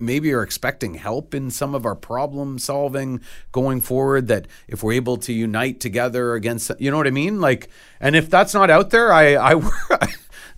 maybe 0.00 0.32
are 0.32 0.42
expecting 0.42 0.94
help 0.94 1.34
in 1.34 1.50
some 1.50 1.74
of 1.74 1.84
our 1.84 1.96
problem 1.96 2.58
solving 2.58 3.20
going 3.50 3.80
forward 3.80 4.28
that 4.28 4.46
if 4.68 4.82
we're 4.82 4.92
able 4.92 5.16
to 5.16 5.32
unite 5.32 5.80
together 5.80 6.34
against 6.34 6.70
you 6.78 6.90
know 6.90 6.96
what 6.96 7.06
I 7.06 7.10
mean? 7.10 7.40
Like 7.40 7.68
and 8.00 8.16
if 8.16 8.30
that's 8.30 8.54
not 8.54 8.70
out 8.70 8.90
there, 8.90 9.12
I 9.12 9.36
I 9.36 9.60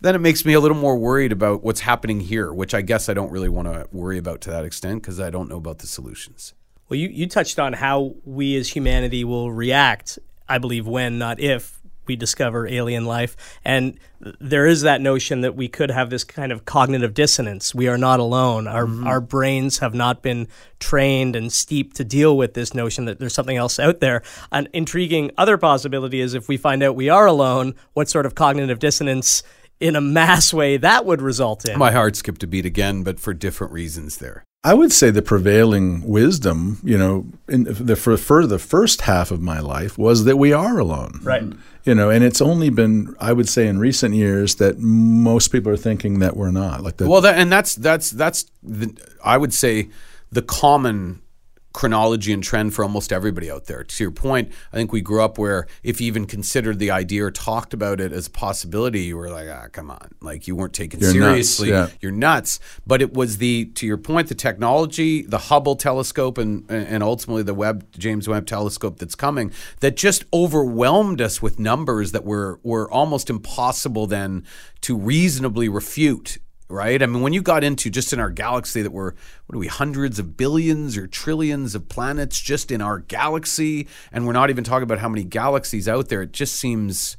then 0.00 0.14
it 0.14 0.20
makes 0.20 0.44
me 0.44 0.52
a 0.52 0.60
little 0.60 0.76
more 0.76 0.96
worried 0.96 1.32
about 1.32 1.62
what's 1.62 1.80
happening 1.80 2.20
here, 2.20 2.52
which 2.52 2.74
I 2.74 2.82
guess 2.82 3.08
I 3.08 3.14
don't 3.14 3.30
really 3.30 3.48
want 3.48 3.68
to 3.68 3.86
worry 3.92 4.18
about 4.18 4.40
to 4.42 4.50
that 4.50 4.64
extent 4.64 5.02
because 5.02 5.20
I 5.20 5.30
don't 5.30 5.48
know 5.48 5.56
about 5.56 5.78
the 5.78 5.86
solutions. 5.86 6.54
Well, 6.88 6.98
you, 6.98 7.08
you 7.08 7.28
touched 7.28 7.58
on 7.58 7.72
how 7.74 8.16
we 8.24 8.56
as 8.56 8.68
humanity 8.70 9.22
will 9.22 9.52
react, 9.52 10.18
I 10.48 10.58
believe, 10.58 10.88
when, 10.88 11.18
not 11.18 11.38
if, 11.38 11.79
we 12.10 12.16
discover 12.16 12.66
alien 12.66 13.04
life. 13.04 13.36
And 13.64 13.96
there 14.40 14.66
is 14.66 14.82
that 14.82 15.00
notion 15.00 15.42
that 15.42 15.54
we 15.54 15.68
could 15.68 15.92
have 15.92 16.10
this 16.10 16.24
kind 16.24 16.50
of 16.50 16.64
cognitive 16.64 17.14
dissonance. 17.14 17.72
We 17.72 17.86
are 17.86 17.96
not 17.96 18.18
alone. 18.18 18.66
Our, 18.66 18.84
mm-hmm. 18.84 19.06
our 19.06 19.20
brains 19.20 19.78
have 19.78 19.94
not 19.94 20.20
been 20.20 20.48
trained 20.80 21.36
and 21.36 21.52
steeped 21.52 21.94
to 21.98 22.04
deal 22.04 22.36
with 22.36 22.54
this 22.54 22.74
notion 22.74 23.04
that 23.04 23.20
there's 23.20 23.32
something 23.32 23.56
else 23.56 23.78
out 23.78 24.00
there. 24.00 24.24
An 24.50 24.66
intriguing 24.72 25.30
other 25.38 25.56
possibility 25.56 26.20
is 26.20 26.34
if 26.34 26.48
we 26.48 26.56
find 26.56 26.82
out 26.82 26.96
we 26.96 27.08
are 27.08 27.26
alone, 27.26 27.76
what 27.92 28.08
sort 28.08 28.26
of 28.26 28.34
cognitive 28.34 28.80
dissonance 28.80 29.44
in 29.78 29.94
a 29.94 30.00
mass 30.00 30.52
way 30.52 30.78
that 30.78 31.06
would 31.06 31.22
result 31.22 31.64
in. 31.64 31.78
My 31.78 31.92
heart 31.92 32.16
skipped 32.16 32.42
a 32.42 32.48
beat 32.48 32.66
again, 32.66 33.04
but 33.04 33.20
for 33.20 33.32
different 33.32 33.72
reasons 33.72 34.18
there. 34.18 34.42
I 34.62 34.74
would 34.74 34.92
say 34.92 35.10
the 35.10 35.22
prevailing 35.22 36.02
wisdom, 36.06 36.80
you 36.84 36.98
know, 36.98 37.26
in 37.48 37.64
the, 37.64 37.96
for, 37.96 38.18
for 38.18 38.46
the 38.46 38.58
first 38.58 39.02
half 39.02 39.30
of 39.30 39.40
my 39.40 39.58
life 39.58 39.96
was 39.96 40.24
that 40.24 40.36
we 40.36 40.52
are 40.52 40.78
alone. 40.78 41.20
Right. 41.22 41.44
You 41.84 41.94
know, 41.94 42.10
and 42.10 42.22
it's 42.22 42.40
only 42.42 42.68
been, 42.68 43.14
I 43.20 43.32
would 43.32 43.48
say, 43.48 43.66
in 43.66 43.78
recent 43.78 44.14
years 44.14 44.56
that 44.56 44.78
most 44.78 45.48
people 45.48 45.72
are 45.72 45.78
thinking 45.78 46.18
that 46.18 46.36
we're 46.36 46.50
not. 46.50 46.82
Like 46.82 46.98
the, 46.98 47.08
Well, 47.08 47.22
that, 47.22 47.38
and 47.38 47.50
that's 47.50 47.74
that's 47.74 48.10
that's 48.10 48.44
the, 48.62 48.94
I 49.24 49.38
would 49.38 49.54
say 49.54 49.88
the 50.30 50.42
common 50.42 51.22
chronology 51.72 52.32
and 52.32 52.42
trend 52.42 52.74
for 52.74 52.82
almost 52.82 53.12
everybody 53.12 53.50
out 53.50 53.66
there. 53.66 53.84
To 53.84 54.04
your 54.04 54.10
point, 54.10 54.50
I 54.72 54.76
think 54.76 54.92
we 54.92 55.00
grew 55.00 55.22
up 55.22 55.38
where 55.38 55.66
if 55.82 56.00
you 56.00 56.06
even 56.08 56.26
considered 56.26 56.78
the 56.78 56.90
idea 56.90 57.24
or 57.24 57.30
talked 57.30 57.72
about 57.72 58.00
it 58.00 58.12
as 58.12 58.26
a 58.26 58.30
possibility, 58.30 59.02
you 59.02 59.16
were 59.16 59.30
like, 59.30 59.48
ah, 59.48 59.68
come 59.70 59.90
on, 59.90 60.10
like 60.20 60.48
you 60.48 60.56
weren't 60.56 60.72
taken 60.72 61.00
You're 61.00 61.14
nuts, 61.14 61.20
seriously. 61.20 61.68
yeah. 61.70 61.88
You're 62.00 62.12
nuts. 62.12 62.58
But 62.86 63.02
it 63.02 63.12
was 63.12 63.38
the 63.38 63.66
to 63.66 63.86
your 63.86 63.98
point, 63.98 64.28
the 64.28 64.34
technology, 64.34 65.22
the 65.22 65.38
Hubble 65.38 65.76
telescope, 65.76 66.38
and 66.38 66.68
and 66.70 67.02
ultimately 67.02 67.42
the 67.42 67.54
Webb 67.54 67.86
James 67.92 68.28
Webb 68.28 68.46
telescope 68.46 68.98
that's 68.98 69.14
coming 69.14 69.52
that 69.80 69.96
just 69.96 70.24
overwhelmed 70.32 71.20
us 71.20 71.40
with 71.40 71.58
numbers 71.58 72.12
that 72.12 72.24
were 72.24 72.58
were 72.62 72.90
almost 72.90 73.30
impossible 73.30 74.06
then 74.06 74.44
to 74.80 74.96
reasonably 74.96 75.68
refute 75.68 76.38
right? 76.70 77.02
I 77.02 77.06
mean, 77.06 77.22
when 77.22 77.32
you 77.32 77.42
got 77.42 77.64
into 77.64 77.90
just 77.90 78.12
in 78.12 78.20
our 78.20 78.30
galaxy 78.30 78.82
that 78.82 78.92
we're, 78.92 79.12
what 79.46 79.56
are 79.56 79.58
we, 79.58 79.66
hundreds 79.66 80.18
of 80.18 80.36
billions 80.36 80.96
or 80.96 81.06
trillions 81.06 81.74
of 81.74 81.88
planets 81.88 82.40
just 82.40 82.70
in 82.70 82.80
our 82.80 83.00
galaxy, 83.00 83.88
and 84.12 84.26
we're 84.26 84.32
not 84.32 84.50
even 84.50 84.64
talking 84.64 84.84
about 84.84 84.98
how 84.98 85.08
many 85.08 85.24
galaxies 85.24 85.88
out 85.88 86.08
there, 86.08 86.22
it 86.22 86.32
just 86.32 86.56
seems, 86.56 87.16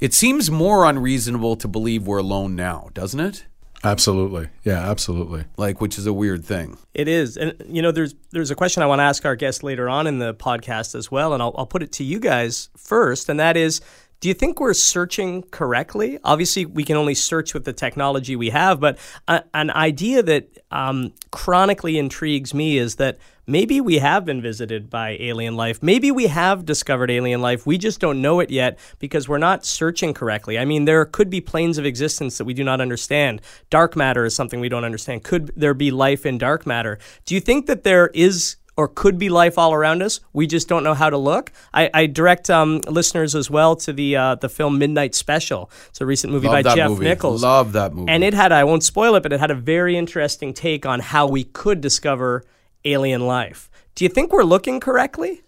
it 0.00 0.14
seems 0.14 0.50
more 0.50 0.84
unreasonable 0.84 1.56
to 1.56 1.68
believe 1.68 2.06
we're 2.06 2.18
alone 2.18 2.56
now, 2.56 2.88
doesn't 2.94 3.20
it? 3.20 3.44
absolutely. 3.82 4.48
Yeah, 4.64 4.90
absolutely. 4.90 5.44
Like, 5.56 5.80
which 5.80 5.98
is 5.98 6.06
a 6.06 6.12
weird 6.12 6.44
thing. 6.44 6.78
It 6.94 7.08
is, 7.08 7.36
and 7.36 7.54
you 7.66 7.82
know, 7.82 7.92
there's 7.92 8.14
there's 8.30 8.50
a 8.50 8.54
question 8.54 8.82
I 8.82 8.86
want 8.86 8.98
to 8.98 9.04
ask 9.04 9.24
our 9.24 9.36
guest 9.36 9.62
later 9.62 9.88
on 9.88 10.06
in 10.06 10.18
the 10.18 10.34
podcast 10.34 10.94
as 10.94 11.10
well, 11.10 11.32
and 11.32 11.42
I'll, 11.42 11.54
I'll 11.56 11.66
put 11.66 11.82
it 11.82 11.92
to 11.92 12.04
you 12.04 12.20
guys 12.20 12.68
first, 12.76 13.28
and 13.28 13.40
that 13.40 13.56
is, 13.56 13.80
do 14.20 14.28
you 14.28 14.34
think 14.34 14.60
we're 14.60 14.74
searching 14.74 15.42
correctly? 15.44 16.18
Obviously, 16.24 16.66
we 16.66 16.84
can 16.84 16.96
only 16.96 17.14
search 17.14 17.54
with 17.54 17.64
the 17.64 17.72
technology 17.72 18.36
we 18.36 18.50
have, 18.50 18.78
but 18.78 18.98
a, 19.26 19.42
an 19.54 19.70
idea 19.70 20.22
that 20.22 20.58
um, 20.70 21.14
chronically 21.30 21.98
intrigues 21.98 22.52
me 22.52 22.76
is 22.76 22.96
that 22.96 23.18
maybe 23.46 23.80
we 23.80 23.96
have 23.98 24.26
been 24.26 24.42
visited 24.42 24.90
by 24.90 25.16
alien 25.18 25.56
life. 25.56 25.82
Maybe 25.82 26.10
we 26.10 26.26
have 26.26 26.66
discovered 26.66 27.10
alien 27.10 27.40
life. 27.40 27.66
We 27.66 27.78
just 27.78 27.98
don't 27.98 28.20
know 28.20 28.40
it 28.40 28.50
yet 28.50 28.78
because 28.98 29.26
we're 29.26 29.38
not 29.38 29.64
searching 29.64 30.12
correctly. 30.12 30.58
I 30.58 30.66
mean, 30.66 30.84
there 30.84 31.04
could 31.06 31.30
be 31.30 31.40
planes 31.40 31.78
of 31.78 31.86
existence 31.86 32.36
that 32.36 32.44
we 32.44 32.52
do 32.52 32.62
not 32.62 32.82
understand. 32.82 33.40
Dark 33.70 33.96
matter 33.96 34.26
is 34.26 34.36
something 34.36 34.60
we 34.60 34.68
don't 34.68 34.84
understand. 34.84 35.24
Could 35.24 35.50
there 35.56 35.74
be 35.74 35.90
life 35.90 36.26
in 36.26 36.36
dark 36.36 36.66
matter? 36.66 36.98
Do 37.24 37.34
you 37.34 37.40
think 37.40 37.66
that 37.66 37.84
there 37.84 38.08
is 38.08 38.56
or 38.76 38.88
could 38.88 39.18
be 39.18 39.28
life 39.28 39.58
all 39.58 39.74
around 39.74 40.02
us. 40.02 40.20
We 40.32 40.46
just 40.46 40.68
don't 40.68 40.84
know 40.84 40.94
how 40.94 41.10
to 41.10 41.16
look. 41.18 41.52
I, 41.74 41.90
I 41.92 42.06
direct 42.06 42.48
um, 42.50 42.80
listeners 42.86 43.34
as 43.34 43.50
well 43.50 43.76
to 43.76 43.92
the 43.92 44.16
uh, 44.16 44.34
the 44.36 44.48
film 44.48 44.78
Midnight 44.78 45.14
Special. 45.14 45.70
It's 45.88 46.00
a 46.00 46.06
recent 46.06 46.32
movie 46.32 46.48
Love 46.48 46.64
by 46.64 46.74
Jeff 46.74 46.90
movie. 46.90 47.04
Nichols. 47.04 47.42
Love 47.42 47.72
that 47.72 47.94
movie. 47.94 48.10
And 48.10 48.24
it 48.24 48.34
had, 48.34 48.52
I 48.52 48.64
won't 48.64 48.82
spoil 48.82 49.14
it, 49.16 49.22
but 49.22 49.32
it 49.32 49.40
had 49.40 49.50
a 49.50 49.54
very 49.54 49.96
interesting 49.96 50.54
take 50.54 50.86
on 50.86 51.00
how 51.00 51.26
we 51.26 51.44
could 51.44 51.80
discover 51.80 52.44
alien 52.84 53.26
life. 53.26 53.70
Do 53.94 54.04
you 54.04 54.08
think 54.08 54.32
we're 54.32 54.44
looking 54.44 54.80
correctly? 54.80 55.42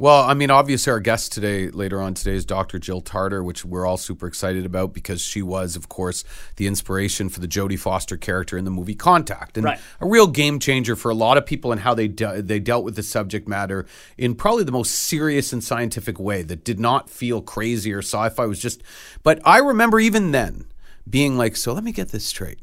Well, 0.00 0.22
I 0.22 0.32
mean, 0.32 0.50
obviously, 0.50 0.90
our 0.90 0.98
guest 0.98 1.30
today, 1.30 1.68
later 1.68 2.00
on 2.00 2.14
today, 2.14 2.32
is 2.32 2.46
Dr. 2.46 2.78
Jill 2.78 3.02
Tarter, 3.02 3.44
which 3.44 3.66
we're 3.66 3.84
all 3.84 3.98
super 3.98 4.26
excited 4.26 4.64
about 4.64 4.94
because 4.94 5.20
she 5.20 5.42
was, 5.42 5.76
of 5.76 5.90
course, 5.90 6.24
the 6.56 6.66
inspiration 6.66 7.28
for 7.28 7.40
the 7.40 7.46
Jodie 7.46 7.78
Foster 7.78 8.16
character 8.16 8.56
in 8.56 8.64
the 8.64 8.70
movie 8.70 8.94
Contact, 8.94 9.58
and 9.58 9.64
Right. 9.66 9.78
a 10.00 10.06
real 10.06 10.26
game 10.26 10.58
changer 10.58 10.96
for 10.96 11.10
a 11.10 11.14
lot 11.14 11.36
of 11.36 11.44
people 11.44 11.70
and 11.70 11.82
how 11.82 11.92
they 11.92 12.08
de- 12.08 12.40
they 12.40 12.58
dealt 12.58 12.82
with 12.82 12.96
the 12.96 13.02
subject 13.02 13.46
matter 13.46 13.84
in 14.16 14.34
probably 14.34 14.64
the 14.64 14.72
most 14.72 14.92
serious 14.92 15.52
and 15.52 15.62
scientific 15.62 16.18
way 16.18 16.44
that 16.44 16.64
did 16.64 16.80
not 16.80 17.10
feel 17.10 17.42
crazy 17.42 17.92
or 17.92 17.98
sci-fi. 17.98 18.44
It 18.44 18.48
was 18.48 18.58
just, 18.58 18.82
but 19.22 19.38
I 19.44 19.58
remember 19.58 20.00
even 20.00 20.30
then 20.30 20.64
being 21.10 21.36
like, 21.36 21.56
so 21.56 21.74
let 21.74 21.84
me 21.84 21.92
get 21.92 22.08
this 22.08 22.24
straight 22.24 22.60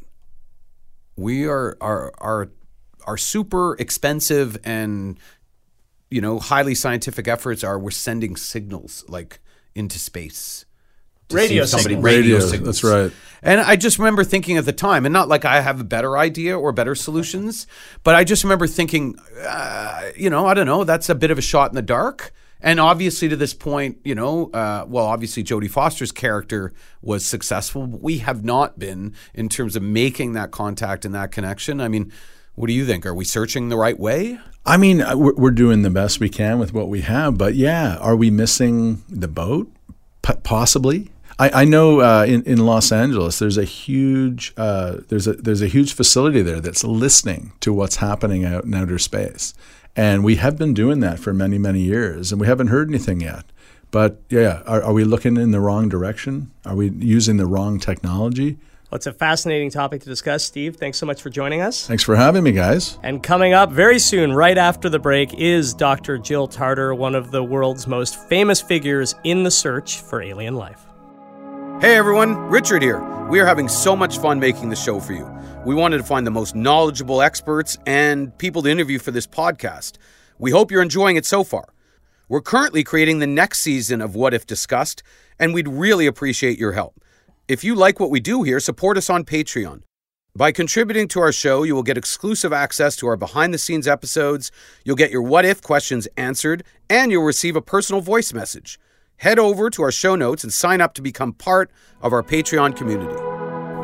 we 1.15 1.45
are 1.47 1.77
are 1.81 2.11
are 2.19 2.49
are 3.05 3.17
super 3.17 3.75
expensive 3.79 4.57
and 4.63 5.17
you 6.09 6.21
know 6.21 6.39
highly 6.39 6.75
scientific 6.75 7.27
efforts 7.27 7.63
are 7.63 7.77
we're 7.77 7.91
sending 7.91 8.35
signals 8.35 9.03
like 9.07 9.39
into 9.75 9.99
space 9.99 10.65
Radio 11.31 11.65
somebody 11.65 11.95
signals. 11.95 12.03
radio, 12.03 12.35
Radio, 12.35 12.47
signals. 12.47 12.81
that's 12.81 12.83
right. 12.83 13.11
And 13.41 13.59
I 13.59 13.75
just 13.75 13.99
remember 13.99 14.23
thinking 14.23 14.57
at 14.57 14.65
the 14.65 14.73
time, 14.73 15.05
and 15.05 15.13
not 15.13 15.27
like 15.27 15.45
I 15.45 15.61
have 15.61 15.79
a 15.79 15.83
better 15.83 16.17
idea 16.17 16.57
or 16.57 16.71
better 16.71 16.95
solutions, 16.95 17.67
but 18.03 18.15
I 18.15 18.23
just 18.23 18.43
remember 18.43 18.65
thinking, 18.65 19.15
uh, 19.45 20.09
you 20.15 20.29
know, 20.29 20.45
I 20.45 20.53
don't 20.53 20.65
know, 20.65 20.83
that's 20.83 21.09
a 21.09 21.15
bit 21.15 21.29
of 21.29 21.37
a 21.37 21.41
shot 21.41 21.69
in 21.71 21.75
the 21.75 21.81
dark. 21.81 22.33
And 22.59 22.79
obviously, 22.79 23.29
to 23.29 23.35
this 23.35 23.53
point, 23.53 23.99
you 24.03 24.15
know, 24.15 24.49
uh, 24.51 24.85
well, 24.87 25.05
obviously 25.05 25.43
Jodie 25.43 25.69
Foster's 25.69 26.11
character 26.11 26.73
was 27.01 27.23
successful, 27.25 27.85
but 27.85 28.01
we 28.01 28.19
have 28.19 28.43
not 28.43 28.79
been 28.79 29.13
in 29.35 29.47
terms 29.47 29.75
of 29.75 29.83
making 29.83 30.33
that 30.33 30.49
contact 30.51 31.05
and 31.05 31.13
that 31.13 31.31
connection. 31.31 31.79
I 31.79 31.87
mean, 31.87 32.11
what 32.57 32.67
do 32.67 32.73
you 32.73 32.87
think? 32.87 33.05
Are 33.05 33.13
we 33.13 33.23
searching 33.23 33.69
the 33.69 33.77
right 33.77 33.97
way? 33.97 34.39
I 34.65 34.77
mean, 34.77 35.01
uh, 35.01 35.15
we're, 35.15 35.51
doing 35.51 35.83
the 35.83 35.91
best 35.91 36.19
we 36.19 36.27
can 36.27 36.57
with 36.57 36.73
what 36.73 36.89
we 36.89 37.01
have, 37.01 37.37
but 37.37 37.53
yeah, 37.53 37.97
are 37.97 38.15
we 38.15 38.31
missing 38.31 39.03
the 39.07 39.27
boat? 39.27 39.71
P- 40.23 40.33
possibly. 40.43 41.11
I, 41.37 41.61
I 41.61 41.65
know 41.65 42.01
uh, 42.01 42.25
in, 42.27 42.43
in 42.43 42.65
Los 42.65 42.91
Angeles, 42.91 43.37
there's 43.37 43.59
a 43.59 43.63
huge 43.63 44.53
uh, 44.57 44.97
there's 45.07 45.27
a 45.27 45.33
there's 45.33 45.61
a 45.61 45.67
huge 45.67 45.93
facility 45.93 46.41
there 46.41 46.59
that's 46.59 46.83
listening 46.83 47.53
to 47.59 47.71
what's 47.71 47.97
happening 47.97 48.43
out 48.43 48.65
in 48.65 48.73
outer 48.73 48.97
space, 48.97 49.53
and 49.95 50.23
we 50.23 50.37
have 50.37 50.57
been 50.57 50.73
doing 50.73 50.99
that 51.01 51.19
for 51.19 51.33
many 51.33 51.59
many 51.59 51.81
years, 51.81 52.31
and 52.31 52.41
we 52.41 52.47
haven't 52.47 52.67
heard 52.67 52.89
anything 52.89 53.21
yet. 53.21 53.45
But 53.91 54.19
yeah, 54.29 54.63
are, 54.65 54.81
are 54.81 54.93
we 54.93 55.03
looking 55.03 55.37
in 55.37 55.51
the 55.51 55.61
wrong 55.61 55.89
direction? 55.89 56.51
Are 56.65 56.75
we 56.75 56.89
using 56.89 57.37
the 57.37 57.45
wrong 57.45 57.79
technology? 57.79 58.57
Well, 58.89 58.95
it's 58.95 59.05
a 59.05 59.11
fascinating 59.11 59.69
topic 59.69 60.01
to 60.03 60.07
discuss. 60.07 60.45
Steve, 60.45 60.77
thanks 60.77 60.97
so 60.97 61.05
much 61.05 61.21
for 61.21 61.29
joining 61.29 61.59
us. 61.59 61.85
Thanks 61.85 62.03
for 62.03 62.15
having 62.15 62.41
me, 62.41 62.53
guys. 62.53 62.97
And 63.03 63.21
coming 63.21 63.51
up 63.51 63.69
very 63.69 63.99
soon, 63.99 64.31
right 64.31 64.57
after 64.57 64.87
the 64.87 64.97
break, 64.97 65.33
is 65.33 65.73
Dr. 65.73 66.17
Jill 66.17 66.47
Tarter, 66.47 66.95
one 66.95 67.13
of 67.13 67.31
the 67.31 67.43
world's 67.43 67.85
most 67.85 68.17
famous 68.29 68.61
figures 68.61 69.13
in 69.25 69.43
the 69.43 69.51
search 69.51 69.99
for 69.99 70.21
alien 70.21 70.55
life. 70.55 70.85
Hey 71.81 71.97
everyone, 71.97 72.37
Richard 72.49 72.81
here. 72.81 73.01
We 73.27 73.41
are 73.41 73.45
having 73.45 73.67
so 73.67 73.93
much 73.93 74.19
fun 74.19 74.39
making 74.39 74.69
the 74.69 74.75
show 74.77 75.01
for 75.01 75.11
you. 75.11 75.29
We 75.65 75.75
wanted 75.75 75.97
to 75.97 76.03
find 76.03 76.25
the 76.25 76.31
most 76.31 76.55
knowledgeable 76.55 77.21
experts 77.21 77.77
and 77.85 78.35
people 78.37 78.61
to 78.61 78.69
interview 78.69 78.99
for 78.99 79.11
this 79.11 79.27
podcast. 79.27 79.97
We 80.39 80.51
hope 80.51 80.71
you're 80.71 80.81
enjoying 80.81 81.17
it 81.17 81.25
so 81.25 81.43
far. 81.43 81.73
We're 82.29 82.41
currently 82.41 82.85
creating 82.85 83.19
the 83.19 83.27
next 83.27 83.59
season 83.59 83.99
of 83.99 84.15
What 84.15 84.33
If 84.33 84.47
Discussed, 84.47 85.03
and 85.37 85.53
we'd 85.53 85.67
really 85.67 86.07
appreciate 86.07 86.57
your 86.57 86.71
help. 86.71 87.01
If 87.47 87.63
you 87.63 87.75
like 87.75 87.97
what 87.97 88.09
we 88.09 88.19
do 88.19 88.43
here, 88.43 88.59
support 88.59 88.97
us 88.97 89.09
on 89.09 89.23
Patreon. 89.23 89.83
By 90.35 90.51
contributing 90.51 91.07
to 91.07 91.21
our 91.21 91.31
show, 91.31 91.63
you 91.63 91.75
will 91.75 91.83
get 91.83 91.97
exclusive 91.97 92.51
access 92.51 92.97
to 92.97 93.07
our 93.07 93.15
behind 93.15 93.53
the 93.53 93.57
scenes 93.57 93.87
episodes, 93.87 94.51
you'll 94.83 94.97
get 94.97 95.11
your 95.11 95.21
what 95.21 95.45
if 95.45 95.61
questions 95.61 96.09
answered, 96.17 96.65
and 96.89 97.09
you'll 97.09 97.23
receive 97.23 97.55
a 97.55 97.61
personal 97.61 98.01
voice 98.01 98.33
message. 98.33 98.77
Head 99.15 99.39
over 99.39 99.69
to 99.69 99.81
our 99.81 99.93
show 99.93 100.17
notes 100.17 100.43
and 100.43 100.51
sign 100.51 100.81
up 100.81 100.93
to 100.95 101.01
become 101.01 101.31
part 101.31 101.71
of 102.01 102.11
our 102.11 102.21
Patreon 102.21 102.75
community. 102.75 103.15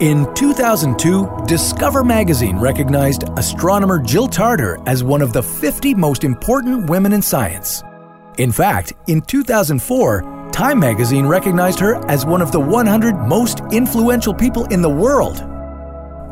In 0.05 0.27
2002, 0.33 1.45
Discover 1.47 2.03
magazine 2.03 2.57
recognized 2.57 3.23
astronomer 3.37 3.99
Jill 3.99 4.27
Tarter 4.27 4.77
as 4.85 5.05
one 5.05 5.21
of 5.21 5.31
the 5.31 5.41
50 5.41 5.95
most 5.95 6.25
important 6.25 6.89
women 6.89 7.13
in 7.13 7.21
science. 7.21 7.81
In 8.37 8.51
fact, 8.51 8.91
in 9.07 9.21
2004, 9.21 10.42
Time 10.53 10.79
magazine 10.79 11.25
recognized 11.25 11.79
her 11.79 11.95
as 12.11 12.27
one 12.27 12.39
of 12.39 12.51
the 12.51 12.59
100 12.59 13.15
most 13.27 13.61
influential 13.71 14.35
people 14.35 14.65
in 14.65 14.83
the 14.83 14.89
world. 14.89 15.43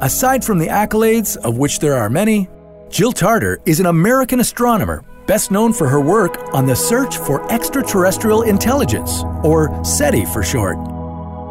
Aside 0.04 0.46
from 0.46 0.60
the 0.60 0.68
accolades, 0.68 1.38
of 1.38 1.58
which 1.58 1.80
there 1.80 1.96
are 1.96 2.08
many, 2.08 2.48
Jill 2.88 3.14
Tarter 3.14 3.58
is 3.66 3.80
an 3.80 3.88
American 3.88 4.40
astronomer 4.40 5.04
best 5.26 5.50
known 5.50 5.74
for 5.74 5.88
her 5.88 6.00
work 6.00 6.38
on 6.54 6.68
the 6.68 6.76
search 6.76 7.18
for 7.18 7.52
extraterrestrial 7.52 8.44
intelligence, 8.44 9.24
or 9.44 9.84
SETI 9.84 10.26
for 10.26 10.44
short. 10.44 10.78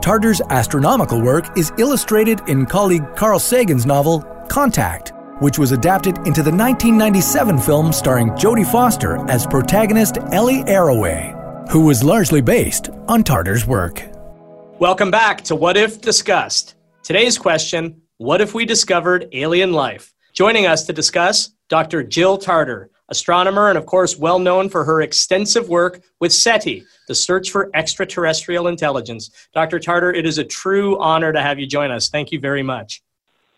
Tarter's 0.01 0.41
astronomical 0.51 1.21
work 1.21 1.59
is 1.59 1.73
illustrated 1.77 2.41
in 2.47 2.67
colleague 2.67 3.17
Carl 3.17 3.41
Sagan's 3.41 3.85
novel 3.85 4.21
Contact, 4.49 5.13
which 5.41 5.59
was 5.59 5.73
adapted 5.73 6.19
into 6.19 6.43
the 6.43 6.53
1997 6.53 7.59
film 7.59 7.93
starring 7.93 8.29
Jodie 8.31 8.71
Foster 8.71 9.17
as 9.29 9.45
protagonist 9.47 10.19
Ellie 10.33 10.63
Arroway, 10.65 11.40
who 11.71 11.83
was 11.83 12.03
largely 12.03 12.41
based 12.41 12.91
on 13.07 13.23
Tarter's 13.23 13.65
work. 13.65 14.03
Welcome 14.81 15.13
back 15.13 15.45
to 15.45 15.55
What 15.55 15.77
If 15.77 16.01
Discussed. 16.01 16.75
Today's 17.05 17.39
question 17.39 18.03
What 18.17 18.41
if 18.41 18.55
we 18.55 18.65
discovered 18.65 19.29
alien 19.31 19.73
life? 19.73 20.13
Joining 20.33 20.67
us 20.67 20.85
to 20.87 20.93
discuss, 20.93 21.51
Dr. 21.69 22.03
Jill 22.03 22.39
Tarter, 22.39 22.91
astronomer 23.09 23.69
and, 23.69 23.79
of 23.79 23.87
course, 23.87 24.19
well 24.19 24.41
known 24.41 24.69
for 24.69 24.85
her 24.85 25.01
extensive 25.01 25.69
work 25.69 26.03
with 26.19 26.33
SETI, 26.33 26.85
the 27.07 27.15
search 27.15 27.53
for 27.53 27.71
extraterrestrial 27.73 28.67
intelligence. 28.67 29.31
Dr. 29.55 29.79
Tarter, 29.79 30.13
it 30.13 30.27
is 30.27 30.39
a 30.39 30.45
true 30.45 30.99
honor 30.99 31.33
to 31.33 31.41
have 31.41 31.61
you 31.61 31.69
join 31.69 31.93
us. 31.93 32.09
Thank 32.09 32.33
you 32.33 32.41
very 32.41 32.65
much. 32.65 33.01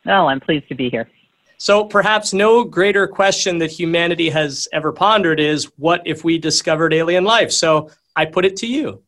Oh, 0.07 0.27
I'm 0.27 0.41
pleased 0.41 0.69
to 0.69 0.75
be 0.75 0.91
here. 0.91 1.09
So 1.57 1.85
perhaps 1.85 2.33
no 2.33 2.65
greater 2.65 3.07
question 3.07 3.59
that 3.59 3.71
humanity 3.71 4.29
has 4.31 4.67
ever 4.73 4.91
pondered 4.91 5.39
is 5.39 5.71
what 5.79 6.03
if 6.05 6.25
we 6.25 6.37
discovered 6.37 6.93
alien 6.93 7.23
life? 7.23 7.53
So 7.53 7.89
I 8.17 8.25
put 8.27 8.45
it 8.45 8.57
to 8.57 8.67
you. 8.67 9.03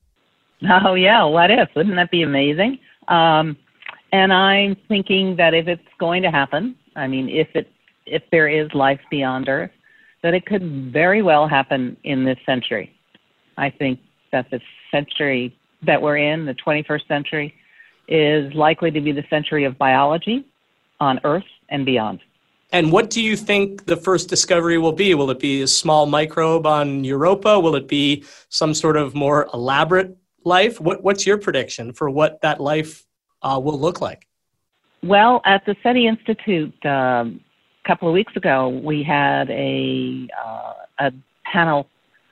Oh, 0.84 0.94
yeah. 0.94 1.24
What 1.24 1.50
if? 1.50 1.68
Wouldn't 1.76 1.96
that 1.96 2.10
be 2.10 2.22
amazing? 2.22 2.78
Um, 3.08 3.56
and 4.12 4.32
I'm 4.32 4.76
thinking 4.88 5.36
that 5.36 5.52
if 5.52 5.68
it's 5.68 5.82
going 5.98 6.22
to 6.22 6.30
happen, 6.30 6.76
I 6.96 7.06
mean, 7.06 7.28
if 7.28 7.48
it 7.54 7.70
if 8.06 8.22
there 8.30 8.48
is 8.48 8.72
life 8.74 9.00
beyond 9.10 9.48
Earth, 9.48 9.70
that 10.22 10.34
it 10.34 10.46
could 10.46 10.92
very 10.92 11.22
well 11.22 11.48
happen 11.48 11.96
in 12.04 12.24
this 12.24 12.38
century. 12.46 12.94
I 13.56 13.70
think 13.70 13.98
that 14.32 14.50
the 14.50 14.60
century 14.90 15.56
that 15.82 16.00
we're 16.00 16.18
in, 16.18 16.46
the 16.46 16.54
21st 16.54 17.06
century, 17.08 17.54
is 18.08 18.52
likely 18.54 18.90
to 18.90 19.00
be 19.00 19.12
the 19.12 19.24
century 19.30 19.64
of 19.64 19.78
biology 19.78 20.46
on 21.00 21.20
Earth 21.24 21.44
and 21.68 21.84
beyond. 21.84 22.20
And 22.74 22.90
what 22.90 23.08
do 23.08 23.22
you 23.22 23.36
think 23.36 23.86
the 23.86 23.96
first 23.96 24.28
discovery 24.28 24.78
will 24.78 24.90
be? 24.90 25.14
Will 25.14 25.30
it 25.30 25.38
be 25.38 25.62
a 25.62 25.66
small 25.68 26.06
microbe 26.06 26.66
on 26.66 27.04
Europa? 27.04 27.60
Will 27.60 27.76
it 27.76 27.86
be 27.86 28.24
some 28.48 28.74
sort 28.74 28.96
of 28.96 29.14
more 29.14 29.48
elaborate 29.54 30.16
life? 30.44 30.80
What, 30.80 31.04
what's 31.04 31.24
your 31.24 31.38
prediction 31.38 31.92
for 31.92 32.10
what 32.10 32.40
that 32.40 32.60
life 32.60 33.06
uh, 33.42 33.60
will 33.62 33.78
look 33.78 34.00
like? 34.00 34.26
Well, 35.04 35.40
at 35.44 35.64
the 35.66 35.76
SETI 35.84 36.08
Institute 36.08 36.74
um, 36.84 37.40
a 37.84 37.88
couple 37.88 38.08
of 38.08 38.14
weeks 38.14 38.34
ago, 38.34 38.70
we 38.84 39.04
had 39.04 39.48
a, 39.50 40.26
uh, 40.44 40.72
a 40.98 41.12
panel 41.44 41.86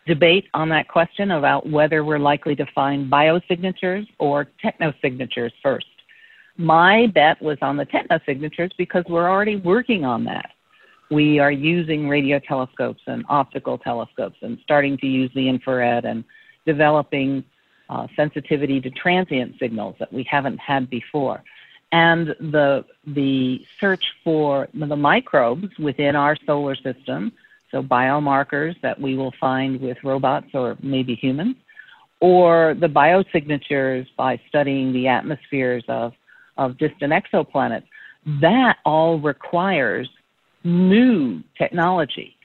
debate 0.09 0.47
on 0.55 0.69
that 0.71 0.89
question 0.89 1.31
about 1.31 1.71
whether 1.71 2.03
we're 2.03 2.19
likely 2.19 2.57
to 2.57 2.67
find 2.75 3.09
biosignatures 3.09 4.09
or 4.19 4.49
technosignatures 4.65 5.53
first. 5.63 5.87
My 6.57 7.07
bet 7.09 7.41
was 7.41 7.59
on 7.63 7.77
the 7.77 7.87
technosignatures 7.87 8.71
because 8.77 9.05
we're 9.09 9.31
already 9.31 9.57
working 9.57 10.05
on 10.05 10.25
that. 10.25 10.51
We 11.11 11.39
are 11.39 11.53
using 11.53 12.09
radio 12.09 12.39
telescopes 12.39 13.03
and 13.07 13.25
optical 13.29 13.79
telescopes 13.79 14.37
and 14.43 14.59
starting 14.63 14.97
to 14.99 15.07
use 15.07 15.31
the 15.35 15.49
infrared 15.49 16.05
and 16.05 16.25
developing 16.67 17.45
uh, 17.89 18.07
sensitivity 18.17 18.81
to 18.81 18.91
transient 18.91 19.59
signals 19.59 19.97
that 19.99 20.13
we 20.13 20.23
haven't 20.25 20.59
had 20.59 20.89
before. 20.89 21.43
And 21.91 22.29
the, 22.41 22.87
the 23.07 23.67
search 23.79 24.05
for 24.25 24.69
the 24.73 24.97
microbes 24.97 25.77
within 25.79 26.17
our 26.17 26.37
solar 26.47 26.75
system, 26.75 27.33
so 27.71 27.83
biomarkers 27.83 28.81
that 28.81 28.99
we 28.99 29.17
will 29.17 29.35
find 29.39 29.81
with 29.81 29.99
robots 30.03 30.49
or 30.55 30.79
maybe 30.83 31.15
humans, 31.15 31.57
or 32.21 32.75
the 32.79 32.87
biosignatures 32.87 34.07
by 34.17 34.41
studying 34.49 34.93
the 34.93 35.09
atmospheres 35.09 35.85
of 35.89 36.15
of 36.57 36.79
distant 36.79 37.13
exoplanets. 37.13 37.85
That 38.41 38.79
all 38.85 39.19
requires 39.19 40.09
new 40.65 41.43
technology, 41.59 42.37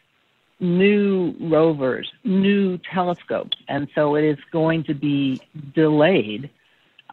new 0.59 1.35
rovers, 1.39 2.11
new 2.23 2.79
telescopes. 2.79 3.57
And 3.67 3.87
so 3.93 4.15
it 4.15 4.23
is 4.23 4.37
going 4.51 4.83
to 4.85 4.93
be 4.93 5.39
delayed, 5.75 6.49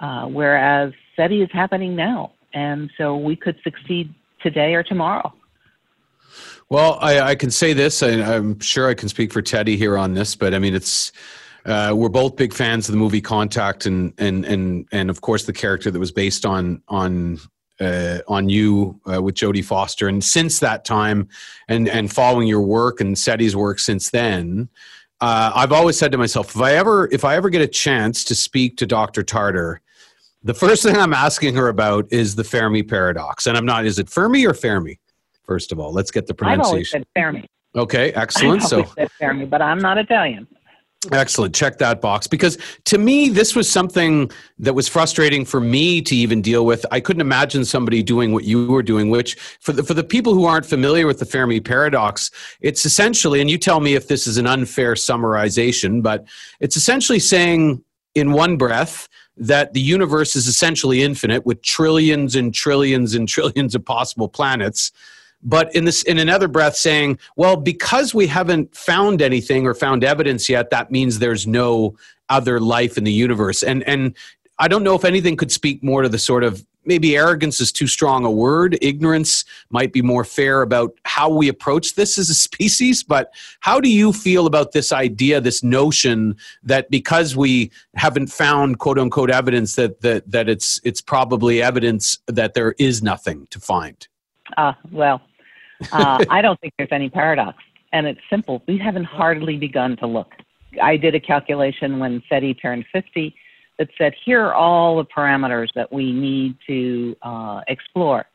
uh, 0.00 0.26
whereas 0.26 0.92
SETI 1.16 1.42
is 1.42 1.50
happening 1.52 1.94
now. 1.94 2.32
And 2.54 2.90
so 2.96 3.16
we 3.16 3.36
could 3.36 3.58
succeed 3.62 4.14
today 4.40 4.74
or 4.74 4.82
tomorrow. 4.82 5.32
Well, 6.70 6.98
I, 7.00 7.20
I 7.20 7.34
can 7.34 7.50
say 7.50 7.72
this, 7.72 8.00
and 8.02 8.22
I'm 8.22 8.58
sure 8.60 8.88
I 8.88 8.94
can 8.94 9.08
speak 9.08 9.32
for 9.32 9.42
Teddy 9.42 9.76
here 9.76 9.98
on 9.98 10.14
this, 10.14 10.34
but 10.34 10.54
I 10.54 10.58
mean, 10.58 10.74
it's 10.74 11.12
uh, 11.66 11.92
we're 11.96 12.08
both 12.08 12.36
big 12.36 12.52
fans 12.52 12.88
of 12.88 12.92
the 12.92 12.98
movie 12.98 13.20
Contact, 13.20 13.86
and 13.86 14.12
and 14.18 14.44
and 14.44 14.86
and 14.92 15.10
of 15.10 15.20
course 15.20 15.44
the 15.44 15.52
character 15.52 15.90
that 15.90 15.98
was 15.98 16.12
based 16.12 16.44
on 16.44 16.82
on 16.88 17.38
uh, 17.80 18.18
on 18.28 18.48
you 18.48 19.00
uh, 19.12 19.22
with 19.22 19.34
Jodie 19.34 19.64
Foster. 19.64 20.08
And 20.08 20.22
since 20.22 20.60
that 20.60 20.84
time, 20.84 21.28
and 21.68 21.88
and 21.88 22.12
following 22.12 22.48
your 22.48 22.60
work 22.60 23.00
and 23.00 23.16
SETI's 23.16 23.56
work 23.56 23.78
since 23.78 24.10
then, 24.10 24.68
uh, 25.20 25.52
I've 25.54 25.72
always 25.72 25.98
said 25.98 26.12
to 26.12 26.18
myself, 26.18 26.54
if 26.54 26.60
I 26.60 26.74
ever 26.74 27.08
if 27.10 27.24
I 27.24 27.36
ever 27.36 27.48
get 27.48 27.62
a 27.62 27.68
chance 27.68 28.24
to 28.24 28.34
speak 28.34 28.76
to 28.78 28.86
Dr. 28.86 29.22
Tarter. 29.22 29.80
the 30.42 30.54
first 30.54 30.82
thing 30.82 30.96
I'm 30.96 31.14
asking 31.14 31.54
her 31.54 31.68
about 31.68 32.06
is 32.12 32.34
the 32.34 32.44
Fermi 32.44 32.82
paradox. 32.82 33.46
And 33.46 33.56
I'm 33.56 33.64
not. 33.64 33.86
Is 33.86 33.98
it 33.98 34.10
Fermi 34.10 34.46
or 34.46 34.52
Fermi? 34.52 35.00
First 35.44 35.72
of 35.72 35.78
all, 35.78 35.92
let's 35.92 36.10
get 36.10 36.26
the 36.26 36.34
pronunciation. 36.34 36.62
I've 36.62 36.72
always 36.72 36.90
said 36.90 37.06
Fermi. 37.16 37.46
Okay, 37.74 38.12
excellent. 38.14 38.62
I've 38.62 38.68
so 38.68 38.84
said 38.96 39.10
Fermi, 39.12 39.46
but 39.46 39.62
I'm 39.62 39.78
not 39.78 39.96
Italian. 39.96 40.46
Excellent. 41.12 41.54
Check 41.54 41.78
that 41.78 42.00
box. 42.00 42.26
Because 42.26 42.58
to 42.84 42.98
me, 42.98 43.28
this 43.28 43.54
was 43.54 43.70
something 43.70 44.30
that 44.58 44.74
was 44.74 44.88
frustrating 44.88 45.44
for 45.44 45.60
me 45.60 46.00
to 46.02 46.16
even 46.16 46.42
deal 46.42 46.64
with. 46.64 46.84
I 46.90 47.00
couldn't 47.00 47.20
imagine 47.20 47.64
somebody 47.64 48.02
doing 48.02 48.32
what 48.32 48.44
you 48.44 48.66
were 48.66 48.82
doing, 48.82 49.10
which 49.10 49.34
for 49.60 49.72
the, 49.72 49.82
for 49.82 49.94
the 49.94 50.04
people 50.04 50.34
who 50.34 50.44
aren't 50.44 50.66
familiar 50.66 51.06
with 51.06 51.18
the 51.18 51.26
Fermi 51.26 51.60
paradox, 51.60 52.30
it's 52.60 52.84
essentially, 52.84 53.40
and 53.40 53.50
you 53.50 53.58
tell 53.58 53.80
me 53.80 53.94
if 53.94 54.08
this 54.08 54.26
is 54.26 54.36
an 54.36 54.46
unfair 54.46 54.94
summarization, 54.94 56.02
but 56.02 56.24
it's 56.60 56.76
essentially 56.76 57.18
saying 57.18 57.82
in 58.14 58.32
one 58.32 58.56
breath 58.56 59.08
that 59.36 59.72
the 59.72 59.80
universe 59.80 60.36
is 60.36 60.46
essentially 60.46 61.02
infinite 61.02 61.44
with 61.44 61.60
trillions 61.62 62.36
and 62.36 62.54
trillions 62.54 63.14
and 63.14 63.28
trillions 63.28 63.74
of 63.74 63.84
possible 63.84 64.28
planets 64.28 64.92
but 65.44 65.74
in 65.74 65.84
this 65.84 66.02
in 66.04 66.18
another 66.18 66.48
breath 66.48 66.74
saying 66.74 67.18
well 67.36 67.56
because 67.56 68.14
we 68.14 68.26
haven't 68.26 68.74
found 68.74 69.22
anything 69.22 69.66
or 69.66 69.74
found 69.74 70.02
evidence 70.02 70.48
yet 70.48 70.70
that 70.70 70.90
means 70.90 71.18
there's 71.18 71.46
no 71.46 71.94
other 72.30 72.58
life 72.58 72.96
in 72.96 73.04
the 73.04 73.12
universe. 73.12 73.62
And 73.62 73.82
and 73.84 74.14
i 74.58 74.68
don't 74.68 74.82
know 74.82 74.94
if 74.94 75.04
anything 75.04 75.36
could 75.36 75.52
speak 75.52 75.82
more 75.82 76.02
to 76.02 76.08
the 76.08 76.18
sort 76.18 76.44
of 76.44 76.64
maybe 76.86 77.16
arrogance 77.16 77.62
is 77.62 77.72
too 77.72 77.86
strong 77.86 78.26
a 78.26 78.30
word. 78.30 78.76
Ignorance 78.82 79.46
might 79.70 79.90
be 79.90 80.02
more 80.02 80.22
fair 80.22 80.60
about 80.60 80.92
how 81.04 81.30
we 81.30 81.48
approach 81.48 81.94
this 81.94 82.18
as 82.18 82.28
a 82.28 82.34
species 82.48 83.02
but 83.02 83.32
how 83.60 83.80
do 83.80 83.90
you 83.90 84.12
feel 84.12 84.46
about 84.46 84.72
this 84.72 84.92
idea 84.92 85.40
this 85.40 85.62
notion 85.62 86.36
that 86.62 86.90
because 86.90 87.36
we 87.36 87.70
haven't 87.96 88.28
found 88.28 88.78
quote 88.78 88.98
unquote 88.98 89.30
evidence 89.30 89.74
that 89.74 90.00
that, 90.00 90.30
that 90.30 90.48
it's 90.48 90.80
it's 90.84 91.00
probably 91.00 91.62
evidence 91.62 92.18
that 92.26 92.54
there 92.54 92.74
is 92.78 93.02
nothing 93.02 93.46
to 93.50 93.58
find? 93.60 94.08
Uh, 94.56 94.72
well 94.92 95.20
uh, 95.92 96.24
I 96.30 96.42
don't 96.42 96.60
think 96.60 96.74
there's 96.78 96.92
any 96.92 97.08
paradox. 97.08 97.58
And 97.92 98.06
it's 98.06 98.20
simple. 98.28 98.62
We 98.66 98.78
haven't 98.78 99.04
hardly 99.04 99.56
begun 99.56 99.96
to 99.98 100.06
look. 100.06 100.32
I 100.82 100.96
did 100.96 101.14
a 101.14 101.20
calculation 101.20 101.98
when 101.98 102.22
SETI 102.28 102.54
turned 102.54 102.84
50 102.92 103.34
that 103.78 103.88
said 103.96 104.14
here 104.24 104.40
are 104.40 104.54
all 104.54 104.96
the 104.96 105.04
parameters 105.04 105.68
that 105.74 105.92
we 105.92 106.12
need 106.12 106.56
to 106.66 107.16
uh, 107.22 107.60
explore 107.68 108.26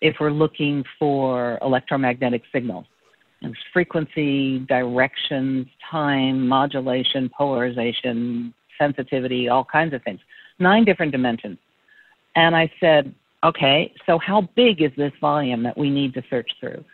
if 0.00 0.16
we're 0.20 0.30
looking 0.30 0.84
for 0.98 1.58
electromagnetic 1.62 2.42
signals. 2.52 2.86
And 3.42 3.56
frequency, 3.72 4.60
directions, 4.60 5.66
time, 5.90 6.48
modulation, 6.48 7.28
polarization, 7.28 8.52
sensitivity, 8.78 9.48
all 9.48 9.64
kinds 9.64 9.94
of 9.94 10.02
things. 10.02 10.20
Nine 10.58 10.84
different 10.84 11.12
dimensions. 11.12 11.58
And 12.34 12.56
I 12.56 12.70
said, 12.80 13.14
okay, 13.44 13.92
so 14.06 14.18
how 14.18 14.48
big 14.56 14.82
is 14.82 14.92
this 14.96 15.12
volume 15.20 15.62
that 15.62 15.76
we 15.76 15.90
need 15.90 16.14
to 16.14 16.22
search 16.30 16.50
through? 16.60 16.84